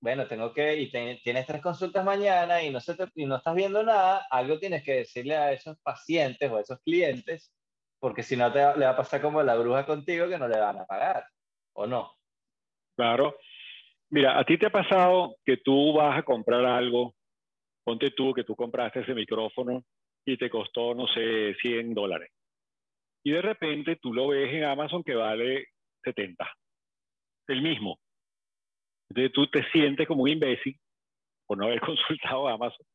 bueno, 0.00 0.26
tengo 0.26 0.52
que, 0.52 0.80
y 0.80 0.90
tienes 0.90 1.46
tres 1.46 1.62
consultas 1.62 2.04
mañana 2.04 2.60
y 2.60 2.70
no, 2.70 2.78
estás 2.78 3.54
viendo 3.54 3.84
nada, 3.84 4.26
algo 4.28 4.58
tienes 4.58 4.82
que 4.82 4.94
decirle 4.94 5.36
a 5.36 5.52
esos 5.52 5.78
pacientes 5.80 6.50
o 6.50 6.56
a 6.56 6.60
esos 6.60 6.80
clientes, 6.80 7.54
porque 8.00 8.24
si 8.24 8.36
no 8.36 8.52
te, 8.52 8.58
le 8.58 8.84
va 8.84 8.90
a 8.90 8.96
pasar 8.96 9.22
como 9.22 9.44
la 9.44 9.54
bruja 9.54 9.86
contigo 9.86 10.28
que 10.28 10.38
no 10.38 10.48
le 10.48 10.58
van 10.58 10.80
a 10.80 10.84
pagar, 10.84 11.24
¿o 11.76 11.86
no? 11.86 12.14
Claro. 12.96 13.36
Mira, 14.10 14.36
a 14.36 14.44
ti 14.44 14.58
te 14.58 14.66
ha 14.66 14.70
pasado 14.70 15.36
que 15.44 15.58
tú 15.58 15.92
vas 15.92 16.18
a 16.18 16.24
comprar 16.24 16.64
algo, 16.64 17.14
ponte 17.84 18.10
tú 18.10 18.34
que 18.34 18.42
tú 18.42 18.56
compraste 18.56 19.02
ese 19.02 19.14
micrófono 19.14 19.84
y 20.26 20.36
te 20.36 20.50
costó, 20.50 20.96
no 20.96 21.06
sé, 21.06 21.54
100 21.62 21.94
dólares. 21.94 22.32
Y 23.22 23.30
de 23.30 23.40
repente 23.40 24.00
tú 24.02 24.12
lo 24.12 24.26
ves 24.26 24.52
en 24.52 24.64
Amazon 24.64 25.04
que 25.04 25.14
vale 25.14 25.68
70. 26.02 26.44
El 27.48 27.62
mismo. 27.62 27.98
Entonces 29.10 29.32
tú 29.32 29.46
te 29.48 29.62
sientes 29.70 30.06
como 30.06 30.22
un 30.22 30.30
imbécil 30.30 30.78
por 31.46 31.58
no 31.58 31.66
haber 31.66 31.80
consultado 31.80 32.48
Amazon. 32.48 32.86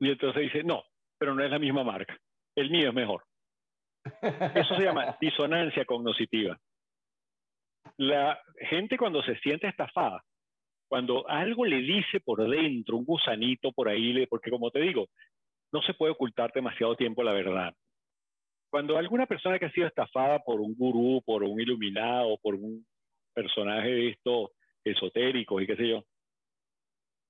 Y 0.00 0.10
entonces 0.10 0.42
dices, 0.42 0.64
no, 0.64 0.84
pero 1.18 1.34
no 1.34 1.44
es 1.44 1.50
la 1.50 1.58
misma 1.58 1.84
marca. 1.84 2.16
El 2.56 2.70
mío 2.70 2.88
es 2.88 2.94
mejor. 2.94 3.24
Eso 4.54 4.76
se 4.76 4.82
llama 4.82 5.16
disonancia 5.20 5.84
cognitiva. 5.84 6.58
La 7.96 8.40
gente 8.58 8.96
cuando 8.96 9.22
se 9.22 9.36
siente 9.38 9.66
estafada, 9.66 10.22
cuando 10.88 11.28
algo 11.28 11.64
le 11.64 11.78
dice 11.78 12.20
por 12.20 12.48
dentro, 12.48 12.96
un 12.96 13.04
gusanito 13.04 13.72
por 13.72 13.88
ahí, 13.88 14.26
porque 14.26 14.50
como 14.50 14.70
te 14.70 14.80
digo, 14.80 15.06
no 15.72 15.82
se 15.82 15.94
puede 15.94 16.12
ocultar 16.12 16.52
demasiado 16.52 16.96
tiempo 16.96 17.22
la 17.22 17.32
verdad. 17.32 17.74
Cuando 18.70 18.98
alguna 18.98 19.26
persona 19.26 19.58
que 19.58 19.66
ha 19.66 19.72
sido 19.72 19.86
estafada 19.86 20.40
por 20.40 20.60
un 20.60 20.74
gurú, 20.74 21.22
por 21.24 21.42
un 21.42 21.60
iluminado, 21.60 22.36
por 22.42 22.54
un 22.54 22.84
personaje 23.34 23.88
de 23.88 24.08
esto 24.10 24.52
esotérico 24.84 25.60
y 25.60 25.66
qué 25.66 25.76
sé 25.76 25.88
yo, 25.88 26.04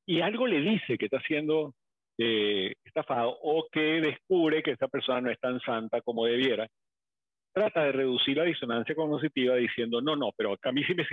y 0.07 0.21
algo 0.21 0.47
le 0.47 0.61
dice 0.61 0.99
que 0.99 1.07
está 1.07 1.21
siendo 1.21 1.75
eh, 2.19 2.75
estafado 2.85 3.37
o 3.43 3.67
que 3.71 4.01
descubre 4.01 4.63
que 4.63 4.73
esta 4.73 4.89
persona 4.89 5.21
no 5.23 5.31
es 5.31 5.41
tan 5.41 5.61
santa 5.61 6.01
como 6.03 6.27
debiera, 6.27 6.67
trata 7.53 7.85
de 7.85 7.93
reducir 7.93 8.37
la 8.37 8.45
disonancia 8.45 8.95
cognitiva 8.95 9.57
diciendo, 9.57 10.01
no, 10.01 10.17
no, 10.17 10.31
pero 10.37 10.57
a 10.61 10.73
mí 10.73 10.85
sí 10.85 10.95
me 10.95 11.07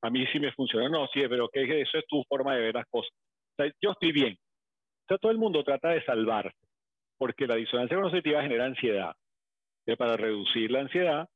a 0.00 0.10
mí 0.10 0.24
sí 0.32 0.38
me 0.38 0.52
funciona, 0.52 0.88
no, 0.88 1.08
sí, 1.08 1.22
pero 1.28 1.48
que 1.48 1.80
eso 1.80 1.98
es 1.98 2.06
tu 2.06 2.22
forma 2.28 2.54
de 2.54 2.60
ver 2.60 2.74
las 2.74 2.86
cosas. 2.88 3.10
O 3.12 3.62
sea, 3.62 3.72
yo 3.82 3.90
estoy 3.90 4.12
bien. 4.12 4.34
O 4.34 5.06
sea, 5.08 5.18
todo 5.18 5.32
el 5.32 5.38
mundo 5.38 5.64
trata 5.64 5.88
de 5.88 6.04
salvarse, 6.04 6.56
porque 7.16 7.46
la 7.46 7.56
disonancia 7.56 7.96
cognitiva 8.00 8.42
genera 8.42 8.66
ansiedad. 8.66 9.12
Y 9.86 9.96
para 9.96 10.16
reducir 10.16 10.70
la 10.70 10.80
ansiedad, 10.80 11.26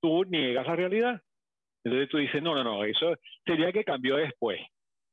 tú 0.00 0.24
niegas 0.24 0.66
la 0.66 0.76
realidad. 0.76 1.20
Entonces 1.84 2.08
tú 2.08 2.18
dices, 2.18 2.42
no, 2.42 2.54
no, 2.54 2.62
no, 2.62 2.84
eso 2.84 3.14
sería 3.44 3.72
que 3.72 3.84
cambió 3.84 4.16
después. 4.16 4.60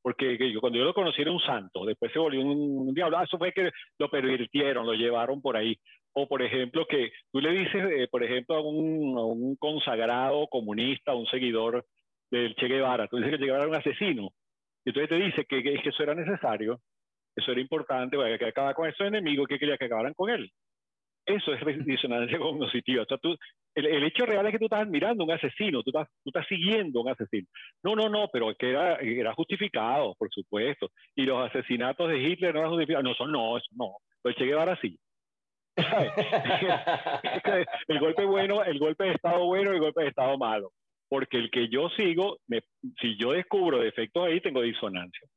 Porque 0.02 0.38
cuando 0.60 0.78
yo 0.78 0.84
lo 0.84 0.94
conocí 0.94 1.20
era 1.20 1.32
un 1.32 1.40
santo, 1.40 1.84
después 1.84 2.12
se 2.12 2.18
volvió 2.18 2.40
un, 2.40 2.94
diablo. 2.94 3.18
Ah, 3.18 3.24
eso 3.24 3.36
fue 3.36 3.52
que 3.52 3.70
lo 3.98 4.08
pervirtieron, 4.08 4.86
lo 4.86 4.94
llevaron 4.94 5.42
por 5.42 5.56
ahí. 5.56 5.76
O, 6.12 6.26
por 6.26 6.40
ejemplo, 6.40 6.86
que 6.86 7.12
tú 7.32 7.40
le 7.40 7.50
dices, 7.50 7.84
eh, 7.90 8.08
por 8.10 8.22
ejemplo, 8.22 8.56
a 8.56 8.60
un, 8.60 9.56
consagrado 9.56 10.46
comunista, 10.48 11.14
un 11.14 11.26
seguidor 11.26 11.84
del 12.30 12.54
Che 12.54 12.68
Guevara, 12.68 13.08
tú 13.08 13.16
dices 13.16 13.32
que 13.32 13.38
Che 13.38 13.44
Guevara 13.44 13.68
un 13.68 13.74
asesino. 13.74 14.30
Y 14.84 14.90
entonces 14.90 15.08
te 15.08 15.16
dice 15.16 15.44
que, 15.44 15.80
eso 15.84 16.02
era 16.02 16.14
necesario, 16.14 16.80
eso 17.36 17.52
era 17.52 17.60
importante, 17.60 18.16
que 18.38 18.46
acabar 18.46 18.74
con 18.74 18.88
esos 18.88 19.06
enemigos, 19.06 19.46
que 19.48 19.58
quería 19.58 19.76
que 19.76 19.86
acabaran 19.86 20.14
con 20.14 20.30
él. 20.30 20.50
Eso 21.26 21.52
es 21.52 21.84
disonancia 21.84 22.38
cognitiva. 22.38 23.02
O 23.02 23.06
sea, 23.06 23.18
tú, 23.18 23.36
el, 23.86 24.04
hecho 24.04 24.26
real 24.26 24.46
es 24.46 24.52
que 24.52 24.58
tú 24.58 24.66
estás 24.66 24.82
admirando 24.82 25.24
un 25.24 25.30
asesino, 25.30 25.82
tú 25.82 25.90
estás, 25.90 26.46
siguiendo 26.48 27.00
un 27.00 27.10
asesino. 27.10 27.46
No, 27.82 27.94
no, 27.94 28.08
no, 28.08 28.28
pero 28.32 28.54
que 28.54 28.70
era, 28.70 29.34
justificado, 29.34 30.14
por 30.16 30.28
supuesto. 30.30 30.90
Y 31.14 31.22
los 31.22 31.48
asesinatos 31.48 32.08
de 32.08 32.18
Hitler 32.18 32.54
no 32.54 32.60
eran 32.60 32.72
justificados. 32.72 33.04
No, 33.04 33.14
son 33.14 33.32
no, 33.32 33.56
eso 33.56 33.68
no. 33.76 33.96
Pero 34.22 34.36
Che 34.36 34.44
Guevara 34.44 34.78
el 37.88 38.00
golpe 38.00 38.24
bueno, 38.24 38.64
el 38.64 38.80
golpe 38.80 39.04
de 39.04 39.12
Estado 39.12 39.44
bueno 39.44 39.70
y 39.70 39.76
el 39.76 39.80
golpe 39.80 40.02
de 40.02 40.08
Estado 40.08 40.36
malo. 40.36 40.72
Porque 41.08 41.36
el 41.36 41.50
que 41.50 41.68
yo 41.68 41.88
sigo, 41.90 42.38
si 43.00 43.16
yo 43.16 43.32
descubro 43.32 43.78
defectos 43.78 44.26
ahí, 44.26 44.40
tengo 44.40 44.60
disonancia. 44.60 45.28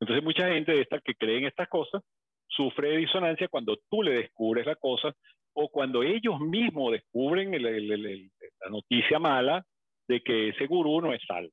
Entonces 0.00 0.22
mucha 0.22 0.48
gente 0.48 0.72
de 0.72 0.82
esta 0.82 1.00
que 1.00 1.14
cree 1.14 1.38
en 1.38 1.46
estas 1.46 1.68
cosas 1.68 2.02
sufre 2.48 2.90
de 2.90 2.98
disonancia 2.98 3.48
cuando 3.48 3.78
tú 3.90 4.02
le 4.02 4.12
descubres 4.12 4.66
la 4.66 4.76
cosa 4.76 5.14
o 5.56 5.68
cuando 5.70 6.02
ellos 6.02 6.38
mismos 6.38 6.92
descubren 6.92 7.50
la 7.50 8.70
noticia 8.70 9.18
mala 9.18 9.64
de 10.06 10.22
que 10.22 10.50
ese 10.50 10.66
gurú 10.66 11.00
no 11.00 11.12
es 11.12 11.22
salvo. 11.26 11.50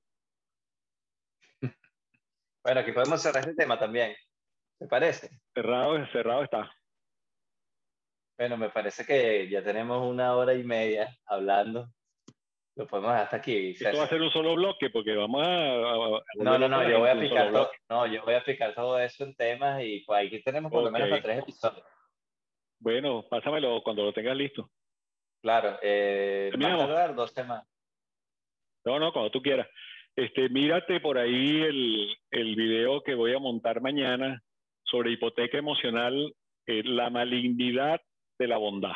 Bueno, 2.64 2.82
aquí 2.82 2.92
podemos 2.92 3.22
cerrar 3.22 3.42
este 3.42 3.56
tema 3.56 3.80
también. 3.80 4.16
¿Te 4.78 4.88
parece? 4.88 5.30
Cerrado, 5.54 6.06
cerrado 6.08 6.44
está. 6.44 6.72
Bueno, 8.38 8.58
me 8.58 8.70
parece 8.70 9.06
que 9.06 9.48
ya 9.50 9.64
tenemos 9.64 10.06
una 10.06 10.36
hora 10.36 10.54
y 10.54 10.64
media 10.64 11.16
hablando. 11.26 11.88
Lo 12.76 12.88
podemos 12.88 13.12
hasta 13.12 13.38
aquí. 13.38 13.70
Esto 13.70 13.98
va 13.98 14.04
a 14.04 14.10
ser 14.10 14.22
un 14.22 14.32
solo 14.32 14.56
bloque 14.56 14.90
porque 14.90 15.16
vamos 15.16 15.44
a... 15.46 15.76
no, 16.36 16.58
no, 16.58 16.68
no, 16.68 16.90
yo 16.90 17.00
voy 17.00 17.10
a 17.10 17.14
explicar 17.14 17.52
todo, 17.52 17.72
no, 17.90 18.08
yo 18.08 18.24
voy 18.24 18.34
a 18.34 18.38
explicar 18.38 18.74
todo 18.74 19.00
eso 19.00 19.24
en 19.24 19.36
temas 19.36 19.82
y 19.84 20.02
pues 20.02 20.28
aquí 20.28 20.42
tenemos 20.42 20.72
por 20.72 20.84
lo 20.84 20.92
menos 20.92 21.10
para 21.10 21.22
tres 21.22 21.40
episodios. 21.40 21.86
Bueno, 22.84 23.26
pásamelo 23.30 23.82
cuando 23.82 24.04
lo 24.04 24.12
tengas 24.12 24.36
listo. 24.36 24.70
Claro, 25.42 25.80
eh, 25.82 26.52
va 26.62 26.74
a 26.74 26.78
tardar 26.78 27.16
dos 27.16 27.32
semanas. 27.32 27.66
No, 28.86 29.00
no, 29.00 29.14
cuando 29.14 29.32
tú 29.32 29.42
quieras. 29.42 29.70
Este, 30.18 30.50
mírate 30.50 31.00
por 31.00 31.18
ahí 31.18 31.62
el, 31.62 32.14
el 32.30 32.56
video 32.58 33.02
que 33.02 33.16
voy 33.16 33.34
a 33.34 33.40
montar 33.40 33.80
mañana 33.80 34.44
sobre 34.84 35.12
hipoteca 35.12 35.58
emocional, 35.58 36.36
eh, 36.68 36.84
la 36.84 37.10
malignidad 37.10 38.02
de 38.38 38.48
la 38.48 38.58
bondad. 38.58 38.96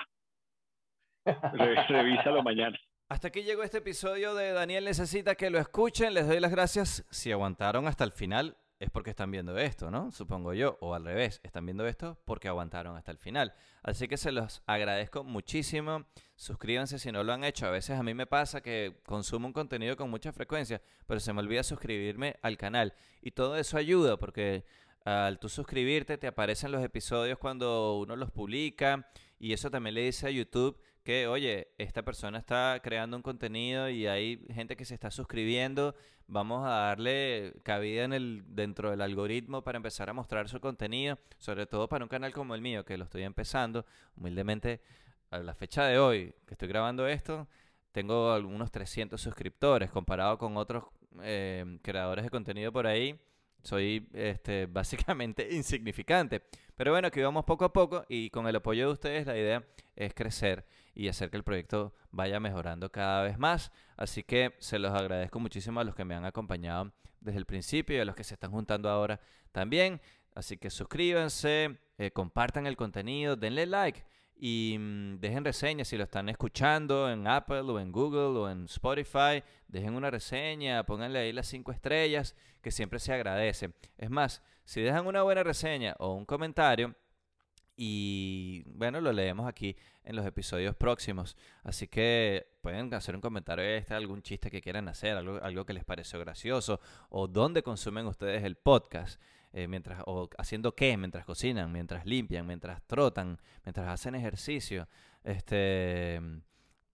Revísalo 1.88 2.44
mañana. 2.44 2.78
Hasta 3.08 3.30
aquí 3.30 3.44
llegó 3.44 3.64
este 3.64 3.78
episodio 3.78 4.36
de 4.36 4.52
Daniel 4.52 4.84
Necesita 4.84 5.36
que 5.36 5.50
lo 5.50 5.60
escuchen. 5.60 6.14
Les 6.14 6.28
doy 6.28 6.42
las 6.42 6.52
gracias. 6.52 7.06
Si 7.10 7.32
aguantaron 7.32 7.88
hasta 7.88 8.04
el 8.04 8.12
final, 8.12 8.58
es 8.80 8.92
porque 8.92 9.10
están 9.10 9.32
viendo 9.32 9.58
esto, 9.58 9.90
¿no? 9.90 10.12
Supongo 10.12 10.54
yo. 10.54 10.78
O 10.82 10.94
al 10.94 11.04
revés, 11.04 11.42
están 11.44 11.66
viendo 11.66 11.88
esto 11.88 12.20
porque 12.26 12.48
aguantaron 12.48 12.96
hasta 12.96 13.12
el 13.12 13.18
final. 13.18 13.54
Así 13.82 14.08
que 14.08 14.18
se 14.18 14.32
los 14.32 14.62
agradezco 14.68 15.24
muchísimo. 15.24 16.06
Suscríbanse 16.36 17.00
si 17.00 17.12
no 17.12 17.24
lo 17.24 17.34
han 17.34 17.44
hecho. 17.44 17.66
A 17.66 17.72
veces 17.72 17.98
a 18.00 18.04
mí 18.04 18.14
me 18.14 18.28
pasa 18.28 18.62
que 18.62 19.02
consumo 19.06 19.48
un 19.48 19.54
contenido 19.54 19.98
con 19.98 20.10
mucha 20.10 20.32
frecuencia, 20.32 20.82
pero 21.08 21.20
se 21.20 21.34
me 21.34 21.40
olvida 21.40 21.64
suscribirme 21.64 22.38
al 22.42 22.58
canal. 22.58 22.94
Y 23.22 23.32
todo 23.32 23.58
eso 23.58 23.78
ayuda 23.78 24.18
porque 24.18 24.66
al 25.06 25.40
tú 25.40 25.50
suscribirte 25.50 26.18
te 26.18 26.28
aparecen 26.28 26.72
los 26.72 26.84
episodios 26.84 27.40
cuando 27.40 27.98
uno 27.98 28.16
los 28.16 28.30
publica. 28.30 29.10
Y 29.40 29.54
eso 29.54 29.72
también 29.72 29.96
le 29.96 30.02
dice 30.02 30.28
a 30.28 30.32
YouTube 30.32 30.80
que, 31.08 31.26
oye, 31.26 31.70
esta 31.78 32.04
persona 32.04 32.38
está 32.38 32.82
creando 32.84 33.16
un 33.16 33.24
contenido 33.24 33.88
y 33.88 34.08
hay 34.08 34.46
gente 34.54 34.76
que 34.76 34.84
se 34.84 34.94
está 34.94 35.10
suscribiendo, 35.10 35.96
vamos 36.28 36.66
a 36.66 36.72
darle 36.72 37.54
cabida 37.64 38.04
en 38.04 38.12
el, 38.12 38.44
dentro 38.46 38.92
del 38.92 39.00
algoritmo 39.00 39.64
para 39.64 39.78
empezar 39.78 40.10
a 40.10 40.14
mostrar 40.14 40.50
su 40.50 40.60
contenido, 40.60 41.18
sobre 41.38 41.66
todo 41.66 41.88
para 41.88 42.04
un 42.04 42.10
canal 42.10 42.34
como 42.34 42.56
el 42.56 42.62
mío, 42.62 42.84
que 42.84 42.98
lo 42.98 43.06
estoy 43.06 43.24
empezando, 43.24 43.86
humildemente, 44.18 44.82
a 45.30 45.38
la 45.38 45.54
fecha 45.54 45.86
de 45.86 45.98
hoy 45.98 46.36
que 46.46 46.56
estoy 46.56 46.68
grabando 46.68 47.08
esto, 47.08 47.48
tengo 47.94 48.34
algunos 48.34 48.70
300 48.70 49.22
suscriptores 49.22 49.90
comparado 49.90 50.38
con 50.38 50.58
otros 50.58 50.84
eh, 51.22 51.80
creadores 51.84 52.26
de 52.26 52.30
contenido 52.30 52.74
por 52.74 52.86
ahí. 52.86 53.18
Soy 53.64 54.10
este, 54.12 54.66
básicamente 54.70 55.48
insignificante. 55.54 56.44
Pero 56.76 56.92
bueno, 56.92 57.08
aquí 57.08 57.22
vamos 57.22 57.46
poco 57.46 57.64
a 57.64 57.72
poco 57.72 58.04
y 58.10 58.30
con 58.30 58.46
el 58.46 58.58
apoyo 58.58 58.88
de 58.88 58.92
ustedes 58.94 59.26
la 59.26 59.38
idea 59.38 59.64
es 59.96 60.14
crecer 60.14 60.66
y 60.98 61.10
hacer 61.10 61.30
que 61.30 61.38
el 61.38 61.44
proyecto 61.44 61.94
vaya 62.10 62.40
mejorando 62.40 62.92
cada 62.92 63.22
vez 63.22 63.38
más. 63.38 63.72
Así 63.98 64.24
que 64.24 64.56
se 64.58 64.80
los 64.80 64.92
agradezco 64.92 65.40
muchísimo 65.40 65.80
a 65.80 65.84
los 65.84 65.94
que 65.94 66.04
me 66.04 66.16
han 66.16 66.26
acompañado 66.26 66.92
desde 67.22 67.38
el 67.38 67.46
principio 67.46 67.96
y 67.96 68.00
a 68.00 68.06
los 68.06 68.16
que 68.16 68.24
se 68.24 68.34
están 68.34 68.50
juntando 68.50 68.90
ahora 68.90 69.20
también. 69.52 70.02
Así 70.34 70.58
que 70.58 70.72
suscríbanse, 70.72 71.78
eh, 72.00 72.10
compartan 72.10 72.66
el 72.66 72.76
contenido, 72.76 73.36
denle 73.36 73.68
like 73.68 74.04
y 74.36 74.76
mm, 74.80 75.20
dejen 75.20 75.46
reseñas 75.46 75.88
si 75.88 75.98
lo 75.98 76.04
están 76.04 76.30
escuchando 76.30 77.12
en 77.12 77.28
Apple 77.28 77.62
o 77.62 77.80
en 77.80 77.92
Google 77.92 78.40
o 78.40 78.50
en 78.50 78.66
Spotify. 78.66 79.44
Dejen 79.68 79.94
una 79.94 80.10
reseña, 80.10 80.84
pónganle 80.84 81.20
ahí 81.20 81.32
las 81.32 81.46
cinco 81.46 81.72
estrellas, 81.72 82.36
que 82.64 82.72
siempre 82.72 82.98
se 82.98 83.14
agradece. 83.14 83.72
Es 84.00 84.10
más, 84.10 84.42
si 84.66 84.82
dejan 84.82 85.06
una 85.06 85.22
buena 85.22 85.44
reseña 85.44 85.96
o 86.00 86.16
un 86.16 86.26
comentario, 86.26 86.96
y 87.78 88.64
bueno, 88.66 89.00
lo 89.00 89.14
leemos 89.14 89.48
aquí 89.48 89.78
en 90.04 90.16
los 90.16 90.26
episodios 90.26 90.76
próximos. 90.76 91.38
Así 91.64 91.88
que 91.88 92.58
pueden 92.62 92.92
hacer 92.96 93.14
un 93.14 93.22
comentario 93.22 93.64
este, 93.64 93.94
algún 93.94 94.24
chiste 94.24 94.50
que 94.50 94.62
quieran 94.62 94.88
hacer, 94.88 95.16
algo, 95.16 95.40
algo 95.44 95.64
que 95.64 95.74
les 95.74 95.86
pareció 95.86 96.20
gracioso, 96.20 96.82
o 97.10 97.28
dónde 97.28 97.62
consumen 97.62 98.08
ustedes 98.08 98.44
el 98.44 98.56
podcast. 98.56 99.22
Eh, 99.54 99.68
mientras, 99.68 100.04
o 100.06 100.30
haciendo 100.38 100.76
qué, 100.76 100.98
mientras 100.98 101.24
cocinan, 101.24 101.72
mientras 101.72 102.06
limpian, 102.06 102.46
mientras 102.46 102.82
trotan, 102.86 103.40
mientras 103.64 103.88
hacen 103.88 104.14
ejercicio, 104.14 104.88
este, 105.24 106.20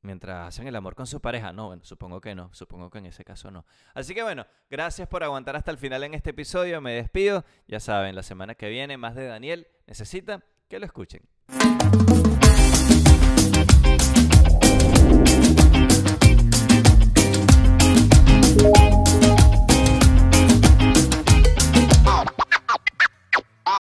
mientras 0.02 0.50
hacen 0.50 0.68
el 0.68 0.76
amor 0.76 0.96
con 0.96 1.08
su 1.08 1.20
pareja. 1.20 1.52
No, 1.52 1.68
bueno, 1.68 1.84
supongo 1.84 2.22
que 2.22 2.36
no, 2.36 2.54
supongo 2.54 2.90
que 2.90 3.00
en 3.00 3.08
ese 3.08 3.24
caso 3.24 3.50
no. 3.52 3.66
Así 3.94 4.14
que 4.14 4.22
bueno, 4.22 4.46
gracias 4.70 5.08
por 5.08 5.24
aguantar 5.24 5.56
hasta 5.56 5.72
el 5.72 5.78
final 5.78 6.04
en 6.04 6.14
este 6.14 6.30
episodio, 6.30 6.80
me 6.82 6.94
despido, 6.94 7.44
ya 7.68 7.80
saben, 7.80 8.16
la 8.16 8.24
semana 8.24 8.56
que 8.56 8.70
viene 8.70 8.98
más 8.98 9.16
de 9.16 9.26
Daniel 9.26 9.68
necesita 9.88 10.44
que 10.74 10.80
lo 10.80 10.88
escuchen. 10.88 12.13